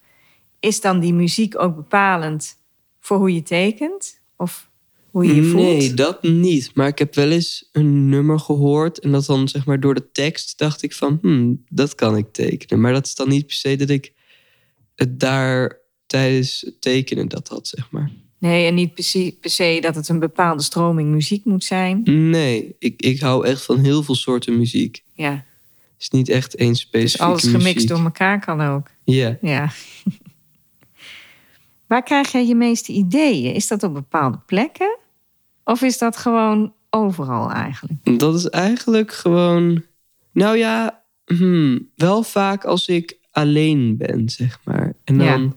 is 0.60 0.82
dan 0.82 1.00
die 1.00 1.14
muziek 1.14 1.60
ook 1.60 1.76
bepalend 1.76 2.58
voor 3.00 3.18
hoe 3.18 3.34
je 3.34 3.44
tekent? 3.44 4.20
Of 4.38 4.70
hoe 5.12 5.26
je 5.26 5.36
je 5.36 5.44
voelt? 5.44 5.64
Nee, 5.64 5.94
dat 5.94 6.24
niet. 6.24 6.72
Maar 6.74 6.88
ik 6.88 7.00
heb 7.00 7.16
wel 7.16 7.32
eens 7.32 7.70
een 7.72 8.10
nummer 8.10 8.40
gehoord. 8.40 9.00
En 9.00 9.12
dat 9.12 9.26
dan 9.26 9.48
zeg 9.48 9.66
maar 9.66 9.80
door 9.80 9.94
de 9.94 10.12
tekst 10.12 10.58
dacht 10.58 10.82
ik 10.82 10.94
van... 10.94 11.18
Hmm, 11.22 11.64
dat 11.70 11.96
kan 11.96 12.18
ik 12.18 12.26
tekenen. 12.32 12.82
Maar 12.82 12.94
dat 12.94 13.06
is 13.06 13.16
dan 13.16 13.30
niet 13.30 13.46
per 13.46 13.56
se 13.56 13.76
dat 13.76 13.90
ik 13.90 14.14
het 14.96 15.20
daar 15.20 15.80
tijdens 16.06 16.62
het 16.62 16.82
tekenen 16.82 17.28
dat 17.28 17.48
had, 17.48 17.68
zeg 17.68 17.92
maar. 17.92 18.12
Nee, 18.40 18.68
en 18.68 18.74
niet 18.74 18.94
per 18.94 19.04
se, 19.04 19.38
per 19.42 19.50
se 19.50 19.78
dat 19.82 19.96
het 19.96 20.10
een 20.10 20.20
bepaalde 20.20 20.64
stroming 20.64 21.10
muziek 21.10 21.46
moet 21.46 21.64
zijn. 21.64 22.02
Nee, 22.30 22.76
ik, 22.80 23.02
ik 23.02 23.20
hou 23.20 23.46
echt 23.46 23.62
van 23.62 23.80
heel 23.80 24.04
veel 24.04 24.16
soorten 24.16 24.58
muziek. 24.58 25.04
Ja, 25.14 25.46
is 26.00 26.10
niet 26.10 26.30
echt 26.30 26.56
één 26.56 26.70
dus 26.70 26.80
specifieke 26.80 27.26
alles 27.26 27.44
gemixt 27.44 27.74
muziek. 27.74 27.90
door 27.90 28.00
elkaar 28.04 28.40
kan 28.40 28.62
ook. 28.62 28.88
Ja. 29.04 29.38
Ja. 29.42 29.70
Waar 31.88 32.04
krijg 32.04 32.32
jij 32.32 32.46
je 32.48 32.56
meeste 32.56 32.92
ideeën? 32.92 33.54
Is 33.54 33.68
dat 33.68 33.84
op 33.84 33.94
bepaalde 33.94 34.40
plekken? 34.46 34.98
Of 35.64 35.82
is 35.82 35.98
dat 35.98 36.18
gewoon 36.18 36.74
overal 36.90 37.52
eigenlijk? 37.52 38.20
Dat 38.20 38.36
is 38.36 38.50
eigenlijk 38.50 39.14
gewoon... 39.14 39.84
Nou 40.32 40.58
ja, 40.58 41.04
hmm, 41.26 41.90
wel 41.96 42.24
vaak 42.24 42.64
als 42.66 42.88
ik 42.88 43.18
alleen 43.32 43.98
ben, 43.98 44.30
zeg 44.30 44.60
maar. 44.64 44.94
En 45.04 45.18
dan 45.18 45.26
Ja. 45.42 45.54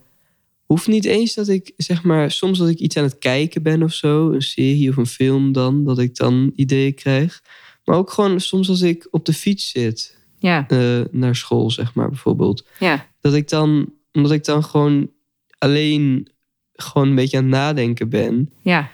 hoeft 0.67 0.87
niet 0.87 1.05
eens 1.05 1.35
dat 1.35 1.49
ik, 1.49 1.73
zeg 1.77 2.03
maar... 2.03 2.31
Soms 2.31 2.59
dat 2.59 2.69
ik 2.69 2.79
iets 2.79 2.97
aan 2.97 3.05
het 3.05 3.19
kijken 3.19 3.63
ben 3.63 3.83
of 3.83 3.93
zo. 3.93 4.31
Een 4.33 4.43
serie 4.43 4.89
of 4.91 4.97
een 4.97 5.07
film 5.07 5.53
dan. 5.53 5.85
Dat 5.85 5.99
ik 5.99 6.17
dan 6.17 6.53
ideeën 6.55 6.95
krijg. 6.95 7.43
Maar 7.85 7.97
ook 7.97 8.11
gewoon 8.11 8.41
soms 8.41 8.69
als 8.69 8.81
ik 8.81 9.09
op 9.11 9.25
de 9.25 9.33
fiets 9.35 9.71
zit. 9.71 10.18
Ja, 10.39 10.69
eh, 10.69 11.01
naar 11.11 11.37
school, 11.37 11.71
zeg 11.71 11.95
maar, 11.95 12.09
bijvoorbeeld. 12.09 12.67
ja, 12.79 13.07
Dat 13.21 13.35
ik 13.35 13.49
dan... 13.49 13.93
Omdat 14.13 14.33
ik 14.33 14.45
dan 14.45 14.65
gewoon 14.65 15.11
alleen... 15.59 16.29
Gewoon 16.73 17.09
een 17.09 17.15
beetje 17.15 17.37
aan 17.37 17.43
het 17.43 17.53
nadenken 17.53 18.09
ben. 18.09 18.53
ja. 18.63 18.91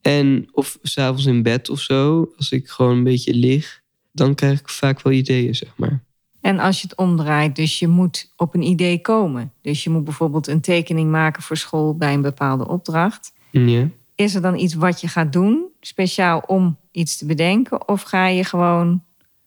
En 0.00 0.48
of 0.52 0.78
s'avonds 0.82 1.26
in 1.26 1.42
bed 1.42 1.70
of 1.70 1.80
zo, 1.80 2.32
als 2.36 2.52
ik 2.52 2.68
gewoon 2.68 2.96
een 2.96 3.04
beetje 3.04 3.34
lig, 3.34 3.80
dan 4.12 4.34
krijg 4.34 4.60
ik 4.60 4.68
vaak 4.68 5.02
wel 5.02 5.12
ideeën, 5.12 5.54
zeg 5.54 5.72
maar. 5.76 6.02
En 6.40 6.58
als 6.58 6.80
je 6.80 6.88
het 6.88 6.96
omdraait, 6.96 7.56
dus 7.56 7.78
je 7.78 7.88
moet 7.88 8.32
op 8.36 8.54
een 8.54 8.62
idee 8.62 9.00
komen. 9.00 9.52
Dus 9.62 9.84
je 9.84 9.90
moet 9.90 10.04
bijvoorbeeld 10.04 10.46
een 10.46 10.60
tekening 10.60 11.10
maken 11.10 11.42
voor 11.42 11.56
school 11.56 11.96
bij 11.96 12.14
een 12.14 12.22
bepaalde 12.22 12.68
opdracht. 12.68 13.32
Ja. 13.50 13.88
Is 14.14 14.34
er 14.34 14.42
dan 14.42 14.58
iets 14.58 14.74
wat 14.74 15.00
je 15.00 15.08
gaat 15.08 15.32
doen, 15.32 15.64
speciaal 15.80 16.38
om 16.46 16.76
iets 16.90 17.16
te 17.16 17.26
bedenken? 17.26 17.88
Of 17.88 18.02
ga 18.02 18.26
je 18.26 18.44
gewoon, 18.44 19.02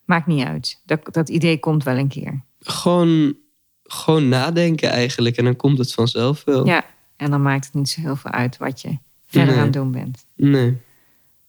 maakt 0.09 0.27
niet 0.27 0.45
uit, 0.45 0.81
dat, 0.85 0.99
dat 1.11 1.29
idee 1.29 1.59
komt 1.59 1.83
wel 1.83 1.97
een 1.97 2.07
keer. 2.07 2.41
Gewoon, 2.59 3.35
gewoon 3.83 4.29
nadenken 4.29 4.89
eigenlijk. 4.89 5.37
En 5.37 5.43
dan 5.45 5.55
komt 5.55 5.77
het 5.77 5.93
vanzelf 5.93 6.43
wel. 6.43 6.65
Ja, 6.65 6.85
en 7.15 7.31
dan 7.31 7.41
maakt 7.41 7.65
het 7.65 7.73
niet 7.73 7.89
zo 7.89 8.01
heel 8.01 8.15
veel 8.15 8.31
uit 8.31 8.57
wat 8.57 8.81
je 8.81 8.97
verder 9.25 9.49
Nee. 9.49 9.57
aan 9.57 9.63
het 9.63 9.73
doen 9.73 9.91
bent. 9.91 10.25
Nee. 10.35 10.77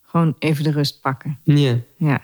Gewoon 0.03 0.35
even 0.39 0.65
de 0.65 0.71
rust 0.71 1.01
pakken. 1.01 1.39
Ja. 1.45 1.77
Ja. 1.97 2.21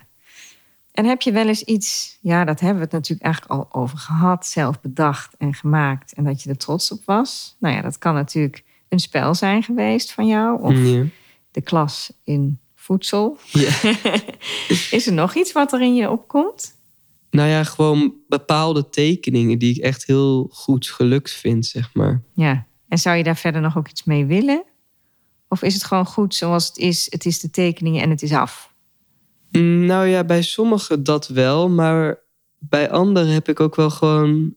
En 0.92 1.04
heb 1.04 1.22
je 1.22 1.32
wel 1.32 1.46
eens 1.48 1.62
iets, 1.62 2.18
ja, 2.20 2.44
dat 2.44 2.60
hebben 2.60 2.78
we 2.78 2.84
het 2.84 2.92
natuurlijk 2.92 3.22
eigenlijk 3.26 3.54
al 3.54 3.68
over 3.82 3.98
gehad, 3.98 4.46
zelf 4.46 4.80
bedacht 4.80 5.34
en 5.38 5.54
gemaakt 5.54 6.12
en 6.14 6.24
dat 6.24 6.42
je 6.42 6.50
er 6.50 6.56
trots 6.56 6.92
op 6.92 7.00
was? 7.04 7.56
Nou 7.58 7.74
ja, 7.74 7.82
dat 7.82 7.98
kan 7.98 8.14
natuurlijk 8.14 8.64
een 8.88 8.98
spel 8.98 9.34
zijn 9.34 9.62
geweest 9.62 10.12
van 10.12 10.26
jou 10.26 10.62
of 10.62 10.74
Ja. 10.74 11.04
de 11.50 11.60
klas 11.60 12.12
in 12.24 12.58
voedsel. 12.86 13.38
Ja. 13.52 13.70
Is 14.96 15.06
er 15.06 15.12
nog 15.12 15.34
iets 15.34 15.52
wat 15.52 15.72
er 15.72 15.82
in 15.82 15.94
je 15.94 16.10
opkomt? 16.10 16.74
Nou 17.30 17.48
ja, 17.48 17.64
gewoon 17.64 18.14
bepaalde 18.28 18.88
tekeningen 18.88 19.58
die 19.58 19.74
ik 19.74 19.82
echt 19.82 20.06
heel 20.06 20.48
goed 20.52 20.86
gelukt 20.86 21.30
vind, 21.30 21.66
zeg 21.66 21.94
maar. 21.94 22.22
Ja. 22.34 22.66
En 22.88 22.98
zou 22.98 23.16
je 23.16 23.22
daar 23.22 23.36
verder 23.36 23.60
nog 23.60 23.76
ook 23.78 23.88
iets 23.88 24.04
mee 24.04 24.26
willen? 24.26 24.64
Of 25.48 25.62
is 25.62 25.74
het 25.74 25.84
gewoon 25.84 26.06
goed 26.06 26.34
zoals 26.34 26.66
het 26.66 26.76
is? 26.76 27.06
Het 27.10 27.26
is 27.26 27.40
de 27.40 27.50
tekeningen 27.50 28.02
en 28.02 28.10
het 28.10 28.22
is 28.22 28.32
af. 28.32 28.74
Nou 29.50 30.06
ja, 30.06 30.24
bij 30.24 30.42
sommigen 30.42 31.04
dat 31.04 31.28
wel, 31.28 31.68
maar 31.68 32.18
bij 32.58 32.90
anderen 32.90 33.28
heb 33.28 33.48
ik 33.48 33.60
ook 33.60 33.74
wel 33.74 33.90
gewoon 33.90 34.54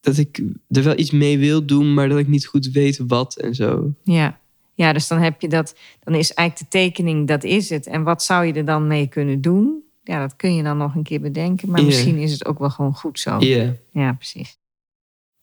dat 0.00 0.16
ik 0.16 0.42
er 0.68 0.82
wel 0.82 0.98
iets 0.98 1.10
mee 1.10 1.38
wil 1.38 1.66
doen, 1.66 1.94
maar 1.94 2.08
dat 2.08 2.18
ik 2.18 2.28
niet 2.28 2.46
goed 2.46 2.70
weet 2.70 3.00
wat 3.06 3.36
en 3.36 3.54
zo. 3.54 3.94
Ja. 4.02 4.40
Ja, 4.78 4.92
dus 4.92 5.08
dan 5.08 5.18
heb 5.18 5.40
je 5.40 5.48
dat. 5.48 5.74
Dan 6.00 6.14
is 6.14 6.34
eigenlijk 6.34 6.70
de 6.70 6.78
tekening, 6.78 7.28
dat 7.28 7.44
is 7.44 7.70
het. 7.70 7.86
En 7.86 8.02
wat 8.02 8.22
zou 8.22 8.44
je 8.44 8.52
er 8.52 8.64
dan 8.64 8.86
mee 8.86 9.06
kunnen 9.06 9.40
doen? 9.40 9.82
Ja, 10.02 10.20
dat 10.20 10.36
kun 10.36 10.54
je 10.54 10.62
dan 10.62 10.76
nog 10.76 10.94
een 10.94 11.02
keer 11.02 11.20
bedenken. 11.20 11.70
Maar 11.70 11.84
misschien 11.84 12.16
is 12.16 12.32
het 12.32 12.46
ook 12.46 12.58
wel 12.58 12.70
gewoon 12.70 12.94
goed 12.94 13.20
zo. 13.20 13.36
Ja. 13.38 13.74
Ja, 13.90 14.12
precies. 14.12 14.58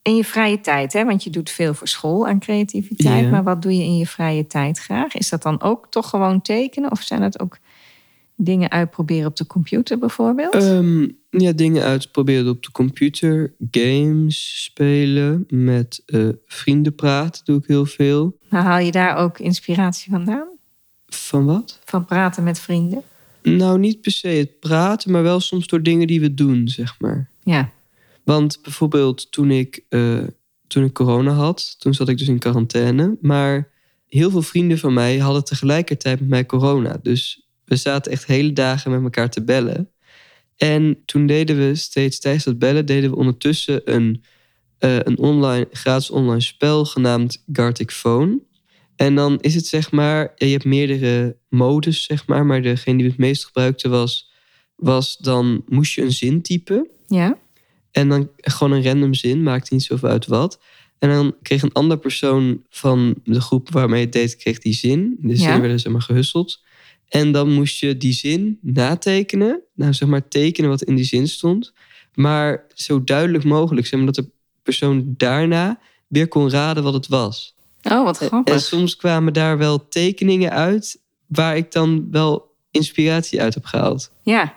In 0.02 0.16
je 0.16 0.24
vrije 0.24 0.62
tijd, 0.62 0.94
hè? 0.94 1.06
want 1.06 1.24
je 1.24 1.30
doet 1.30 1.50
veel 1.50 1.74
voor 1.74 1.88
school 1.88 2.28
aan 2.28 2.40
creativiteit. 2.40 3.32
Maar 3.32 3.44
wat 3.44 3.62
doe 3.62 3.78
je 3.78 3.84
in 3.84 3.98
je 3.98 4.08
vrije 4.08 4.48
tijd 4.48 4.80
graag? 4.80 5.16
Is 5.16 5.30
dat 5.30 5.44
dan 5.44 5.62
ook 5.62 5.88
toch 5.90 6.10
gewoon 6.10 6.42
tekenen? 6.42 6.92
Of 6.92 7.02
zijn 7.02 7.22
dat 7.22 7.40
ook 7.40 7.58
dingen 8.36 8.72
uitproberen 8.72 9.28
op 9.28 9.36
de 9.36 9.48
computer 9.48 9.98
bijvoorbeeld? 9.98 10.54
Ehm, 10.54 11.08
ja, 11.38 11.52
dingen 11.52 11.84
uitproberen 11.84 12.50
op 12.50 12.64
de 12.64 12.72
computer, 12.72 13.54
games 13.72 14.64
spelen, 14.64 15.46
met 15.50 16.04
eh, 16.06 16.28
vrienden 16.46 16.96
praten 16.96 17.46
doe 17.46 17.58
ik 17.58 17.68
heel 17.68 17.86
veel. 17.86 18.38
Maar 18.50 18.64
haal 18.64 18.80
je 18.80 18.92
daar 18.92 19.16
ook 19.16 19.40
inspiratie 19.40 20.12
vandaan? 20.12 20.48
Van 21.06 21.46
wat? 21.46 21.80
Van 21.86 22.06
praten 22.06 22.44
met 22.44 22.60
vrienden? 22.60 23.04
Nou, 23.44 23.80
niet 23.80 24.02
per 24.02 24.12
se 24.12 24.28
het 24.28 24.60
praten, 24.60 25.12
maar 25.12 25.24
wel 25.24 25.40
soms 25.40 25.68
door 25.68 25.84
dingen 25.84 26.08
die 26.08 26.20
we 26.20 26.34
doen, 26.34 26.68
zeg 26.68 27.00
maar. 27.00 27.30
Ja, 27.44 27.72
Want 28.24 28.60
bijvoorbeeld 28.62 29.32
toen 29.32 29.52
ik, 29.52 29.86
eh, 29.90 30.24
toen 30.68 30.84
ik 30.84 30.94
corona 30.94 31.32
had, 31.32 31.76
toen 31.80 31.94
zat 31.94 32.10
ik 32.10 32.18
dus 32.18 32.28
in 32.28 32.40
quarantaine. 32.40 33.18
Maar 33.22 33.70
heel 34.08 34.30
veel 34.30 34.42
vrienden 34.42 34.78
van 34.78 34.94
mij 34.94 35.18
hadden 35.18 35.44
tegelijkertijd 35.44 36.20
met 36.20 36.30
mij 36.30 36.46
corona. 36.46 37.00
Dus 37.02 37.48
we 37.66 37.76
zaten 37.76 38.12
echt 38.12 38.26
hele 38.26 38.54
dagen 38.54 38.92
met 38.92 39.04
elkaar 39.04 39.30
te 39.30 39.44
bellen. 39.44 39.90
En 40.58 41.02
toen 41.06 41.26
deden 41.26 41.58
we 41.58 41.76
steeds 41.76 42.20
tijdens 42.20 42.44
dat 42.44 42.60
bellen, 42.60 42.86
deden 42.86 43.10
we 43.10 43.16
ondertussen 43.16 43.82
een, 43.86 44.24
eh, 44.78 44.96
een 45.00 45.18
online, 45.18 45.68
gratis 45.72 46.10
online 46.10 46.42
spel 46.42 46.86
genaamd 46.86 47.44
Gartic 47.52 47.92
Phone. 47.92 48.40
En 48.96 49.16
dan 49.16 49.40
is 49.42 49.56
het 49.56 49.66
zeg 49.66 49.92
maar, 49.92 50.32
je 50.36 50.46
hebt 50.46 50.66
meerdere 50.66 51.38
modus 51.50 52.04
zeg 52.04 52.28
maar, 52.28 52.46
maar 52.46 52.62
degene 52.62 52.96
die 52.98 53.06
we 53.06 53.12
het 53.12 53.20
meest 53.22 53.46
gebruikte 53.46 53.90
was, 53.90 54.32
was 54.76 55.18
dan 55.18 55.64
moest 55.68 55.94
je 55.94 56.02
een 56.02 56.12
zin 56.12 56.42
typen. 56.42 56.88
ja, 57.08 57.38
En 57.92 58.10
dan 58.10 58.30
gewoon 58.38 58.74
een 58.74 58.84
random 58.84 59.14
zin, 59.14 59.44
maakt 59.44 59.72
niet 59.72 59.84
zoveel 59.84 60.10
uit 60.10 60.26
wat. 60.26 60.60
En 61.00 61.10
dan 61.10 61.36
kreeg 61.42 61.62
een 61.62 61.72
andere 61.74 62.00
persoon 62.00 62.64
van 62.70 63.16
de 63.24 63.42
groep 63.42 63.70
waarmee 63.72 64.00
je 64.00 64.06
het 64.06 64.14
deed, 64.14 64.36
kreeg 64.36 64.60
die 64.60 64.74
zin. 64.74 65.18
De 65.22 65.36
zin 65.36 65.48
Ja. 65.48 65.60
werden 65.60 65.80
zeg 65.80 65.92
maar 65.92 66.02
gehusseld. 66.02 66.64
En 67.10 67.32
dan 67.32 67.52
moest 67.54 67.80
je 67.80 67.98
die 67.98 68.14
zin 68.14 68.60
natekenen. 68.62 69.62
Nou, 69.74 69.94
zeg 69.94 70.08
maar 70.10 70.28
tekenen 70.28 70.70
wat 70.70 70.82
in 70.84 70.96
die 70.96 71.06
zin 71.06 71.28
stond. 71.28 71.74
Maar 72.14 72.66
zo 72.74 73.04
duidelijk 73.04 73.44
mogelijk, 73.44 73.88
zeg 73.88 74.00
maar, 74.00 74.12
dat 74.12 74.26
de 74.26 74.32
persoon 74.64 75.14
daarna 75.18 75.80
weer 76.08 76.28
kon 76.28 76.50
raden 76.50 76.84
wat 76.84 76.94
het 76.94 77.08
was. 77.08 77.56
Oh, 77.84 78.04
wat 78.04 78.22
En 78.22 78.28
grappig. 78.28 78.62
soms 78.62 78.96
kwamen 78.96 79.34
daar 79.34 79.58
wel 79.58 79.88
tekeningen 79.88 80.52
uit 80.52 81.02
waar 81.28 81.58
ik 81.58 81.72
dan 81.72 82.08
wel 82.12 82.56
inspiratie 82.72 83.42
uit 83.42 83.54
heb 83.54 83.66
gehaald. 83.66 84.12
Ja, 84.24 84.56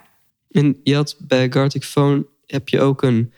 En 0.51 0.81
je 0.83 0.95
had 0.95 1.17
bij 1.19 1.51
Gartic 1.51 1.85
Phone 1.85 2.27
heb 2.47 2.69
je 2.69 2.81
ook 2.81 3.03
een 3.03 3.33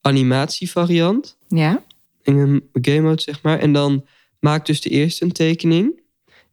animatievariant. 0.00 1.36
ja, 1.48 1.84
In 2.22 2.36
een 2.36 2.68
game 2.72 3.00
mode, 3.00 3.22
zeg 3.22 3.42
maar. 3.42 3.58
En 3.58 3.72
dan 3.72 4.06
maakt 4.40 4.66
dus 4.66 4.80
de 4.80 4.88
eerste 4.90 5.24
een 5.24 5.32
tekening. 5.32 6.00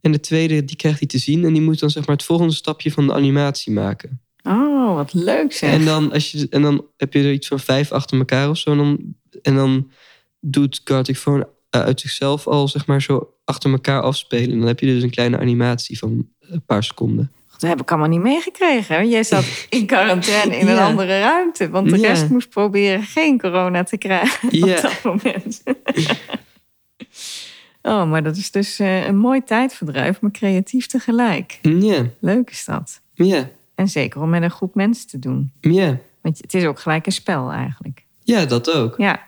En 0.04 0.12
de 0.12 0.20
tweede, 0.20 0.66
die 0.66 0.76
krijgt 0.76 1.00
hij 1.00 1.08
te 1.08 1.18
zien. 1.18 1.46
En 1.46 1.54
die 1.54 1.62
moet 1.62 1.80
dan 1.80 1.90
zeg 1.90 2.06
maar 2.06 2.16
het 2.16 2.26
volgende 2.26 2.54
stapje 2.54 2.92
van 2.92 3.08
de 3.08 3.14
animatie 3.14 3.74
maken. 3.74 4.22
Oh, 4.44 4.96
wat 4.96 5.14
leuk 5.14 5.54
zeg. 5.54 5.72
En 5.72 5.86
dan, 5.86 6.12
als 6.12 6.32
je, 6.32 6.48
en 6.50 6.62
dan 6.62 6.86
heb 6.98 7.14
je 7.14 7.20
er 7.24 7.32
iets 7.32 7.48
van 7.48 7.60
vijf 7.60 7.92
achter 7.92 8.18
elkaar 8.18 8.50
of 8.50 8.58
zo. 8.58 8.72
En 8.72 8.78
dan, 8.78 9.00
en 9.42 9.56
dan 9.56 9.92
doet 10.40 10.82
Gartic 10.84 11.18
Phone 11.18 11.48
eh, 11.70 11.82
uit 11.82 12.00
zichzelf 12.02 12.48
al 12.48 12.68
zeg 12.68 12.86
maar 12.86 13.02
zo 13.02 13.34
achter 13.46 13.72
elkaar 13.72 14.02
afspelen. 14.02 14.52
En 14.52 14.58
dan 14.58 14.68
heb 14.68 14.80
je 14.80 14.86
dus 14.86 15.04
een 15.04 15.10
kleine 15.10 15.38
animatie 15.40 15.98
van 15.98 16.28
een 16.40 16.64
paar 16.66 16.84
seconden. 16.84 17.32
Dat 17.58 17.70
heb 17.70 17.82
ik 17.82 17.92
allemaal 17.92 18.10
niet 18.10 18.22
meegekregen. 18.22 19.10
Jij 19.10 19.24
zat 19.24 19.46
in 19.70 19.86
quarantaine 19.86 20.58
in 20.58 20.68
een 20.68 20.80
andere 20.80 21.20
ruimte. 21.20 21.70
Want 21.70 21.90
de 21.90 21.98
Ja. 22.00 22.08
rest 22.08 22.30
moest 22.30 22.50
proberen 22.50 23.04
geen 23.04 23.38
corona 23.40 23.84
te 23.84 23.98
krijgen 23.98 24.48
op 24.64 24.68
Ja. 24.68 24.82
dat 24.82 25.04
moment. 25.04 25.64
oh, 27.84 28.10
maar 28.10 28.24
dat 28.24 28.36
is 28.38 28.52
dus 28.52 28.80
eh, 28.80 29.06
een 29.06 29.18
mooi 29.18 29.44
tijdverdrijf, 29.44 30.22
maar 30.22 30.32
creatief 30.32 30.86
tegelijk. 30.88 31.60
Ja, 31.62 32.06
Leuk 32.20 32.50
is 32.50 32.66
dat. 32.66 33.02
ja, 33.14 33.50
En 33.76 33.88
zeker 33.88 34.22
om 34.22 34.30
met 34.30 34.42
een 34.44 34.52
groep 34.52 34.76
mensen 34.76 35.08
te 35.08 35.20
doen. 35.20 35.52
ja. 35.62 35.98
Want 36.22 36.38
het 36.38 36.54
is 36.54 36.66
ook 36.66 36.80
gelijk 36.80 37.06
een 37.06 37.12
spel 37.12 37.52
eigenlijk. 37.52 38.06
Ja, 38.24 38.46
dat 38.46 38.72
ook. 38.72 38.98
Ja. 38.98 39.22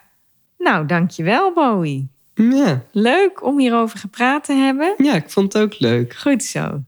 Nou, 0.58 0.86
dankjewel 0.86 1.54
Bowie. 1.54 2.08
Ja. 2.34 2.84
Leuk 2.92 3.44
om 3.44 3.60
hierover 3.60 4.00
gepraat 4.00 4.44
te 4.44 4.54
hebben. 4.54 4.94
ja, 4.98 5.14
ik 5.14 5.30
vond 5.30 5.54
het 5.54 5.62
ook 5.64 5.80
leuk. 5.80 6.16
Goed 6.16 6.44
zo. 6.44 6.84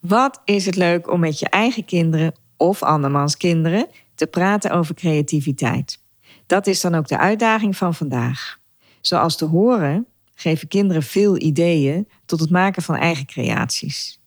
Wat 0.00 0.40
is 0.44 0.66
het 0.66 0.76
leuk 0.76 1.10
om 1.10 1.20
met 1.20 1.38
je 1.38 1.48
eigen 1.48 1.84
kinderen 1.84 2.34
of 2.56 2.82
andermans 2.82 3.36
kinderen 3.36 3.86
te 4.14 4.26
praten 4.26 4.70
over 4.70 4.94
creativiteit? 4.94 6.00
Dat 6.46 6.66
is 6.66 6.80
dan 6.80 6.94
ook 6.94 7.08
de 7.08 7.18
uitdaging 7.18 7.76
van 7.76 7.94
vandaag. 7.94 8.58
Zoals 9.00 9.36
te 9.36 9.44
horen 9.44 10.06
geven 10.34 10.68
kinderen 10.68 11.02
veel 11.02 11.40
ideeën 11.40 12.08
tot 12.26 12.40
het 12.40 12.50
maken 12.50 12.82
van 12.82 12.96
eigen 12.96 13.26
creaties. 13.26 14.20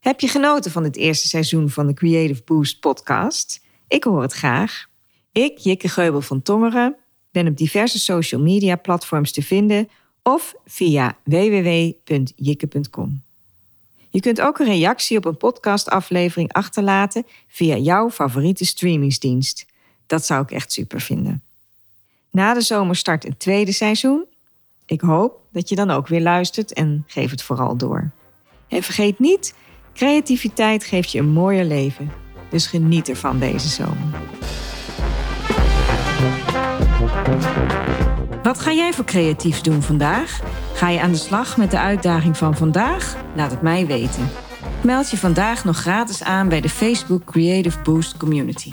Heb 0.00 0.20
je 0.20 0.28
genoten 0.28 0.70
van 0.70 0.82
dit 0.82 0.96
eerste 0.96 1.28
seizoen 1.28 1.70
van 1.70 1.86
de 1.86 1.94
Creative 1.94 2.42
Boost 2.44 2.80
podcast? 2.80 3.60
Ik 3.88 4.04
hoor 4.04 4.22
het 4.22 4.32
graag. 4.32 4.86
Ik, 5.32 5.58
Jikke 5.58 5.88
Geubel 5.88 6.20
van 6.20 6.42
Tongeren, 6.42 6.96
ben 7.30 7.46
op 7.46 7.56
diverse 7.56 7.98
social 7.98 8.40
media 8.40 8.76
platforms 8.76 9.32
te 9.32 9.42
vinden 9.42 9.88
of 10.22 10.54
via 10.64 11.18
www.jikke.com. 11.24 13.22
Je 14.10 14.20
kunt 14.20 14.40
ook 14.40 14.58
een 14.58 14.66
reactie 14.66 15.16
op 15.16 15.24
een 15.24 15.36
podcastaflevering 15.36 16.52
achterlaten 16.52 17.26
via 17.48 17.76
jouw 17.76 18.10
favoriete 18.10 18.64
streamingsdienst. 18.64 19.66
Dat 20.06 20.26
zou 20.26 20.42
ik 20.42 20.50
echt 20.50 20.72
super 20.72 21.00
vinden. 21.00 21.42
Na 22.30 22.54
de 22.54 22.60
zomer 22.60 22.96
start 22.96 23.24
een 23.24 23.36
tweede 23.36 23.72
seizoen. 23.72 24.26
Ik 24.90 25.00
hoop 25.00 25.40
dat 25.52 25.68
je 25.68 25.74
dan 25.74 25.90
ook 25.90 26.08
weer 26.08 26.20
luistert 26.20 26.72
en 26.72 27.04
geef 27.06 27.30
het 27.30 27.42
vooral 27.42 27.76
door. 27.76 28.10
En 28.68 28.82
vergeet 28.82 29.18
niet, 29.18 29.54
creativiteit 29.94 30.84
geeft 30.84 31.12
je 31.12 31.18
een 31.18 31.28
mooier 31.28 31.64
leven. 31.64 32.12
Dus 32.48 32.66
geniet 32.66 33.08
ervan 33.08 33.38
deze 33.38 33.68
zomer. 33.68 34.20
Wat 38.42 38.60
ga 38.60 38.72
jij 38.72 38.92
voor 38.92 39.04
creatiefs 39.04 39.62
doen 39.62 39.82
vandaag? 39.82 40.40
Ga 40.74 40.88
je 40.88 41.00
aan 41.00 41.12
de 41.12 41.18
slag 41.18 41.56
met 41.56 41.70
de 41.70 41.78
uitdaging 41.78 42.36
van 42.36 42.56
vandaag? 42.56 43.16
Laat 43.36 43.50
het 43.50 43.62
mij 43.62 43.86
weten. 43.86 44.28
Meld 44.82 45.10
je 45.10 45.16
vandaag 45.16 45.64
nog 45.64 45.76
gratis 45.76 46.22
aan 46.22 46.48
bij 46.48 46.60
de 46.60 46.68
Facebook 46.68 47.24
Creative 47.24 47.82
Boost 47.82 48.16
Community. 48.16 48.72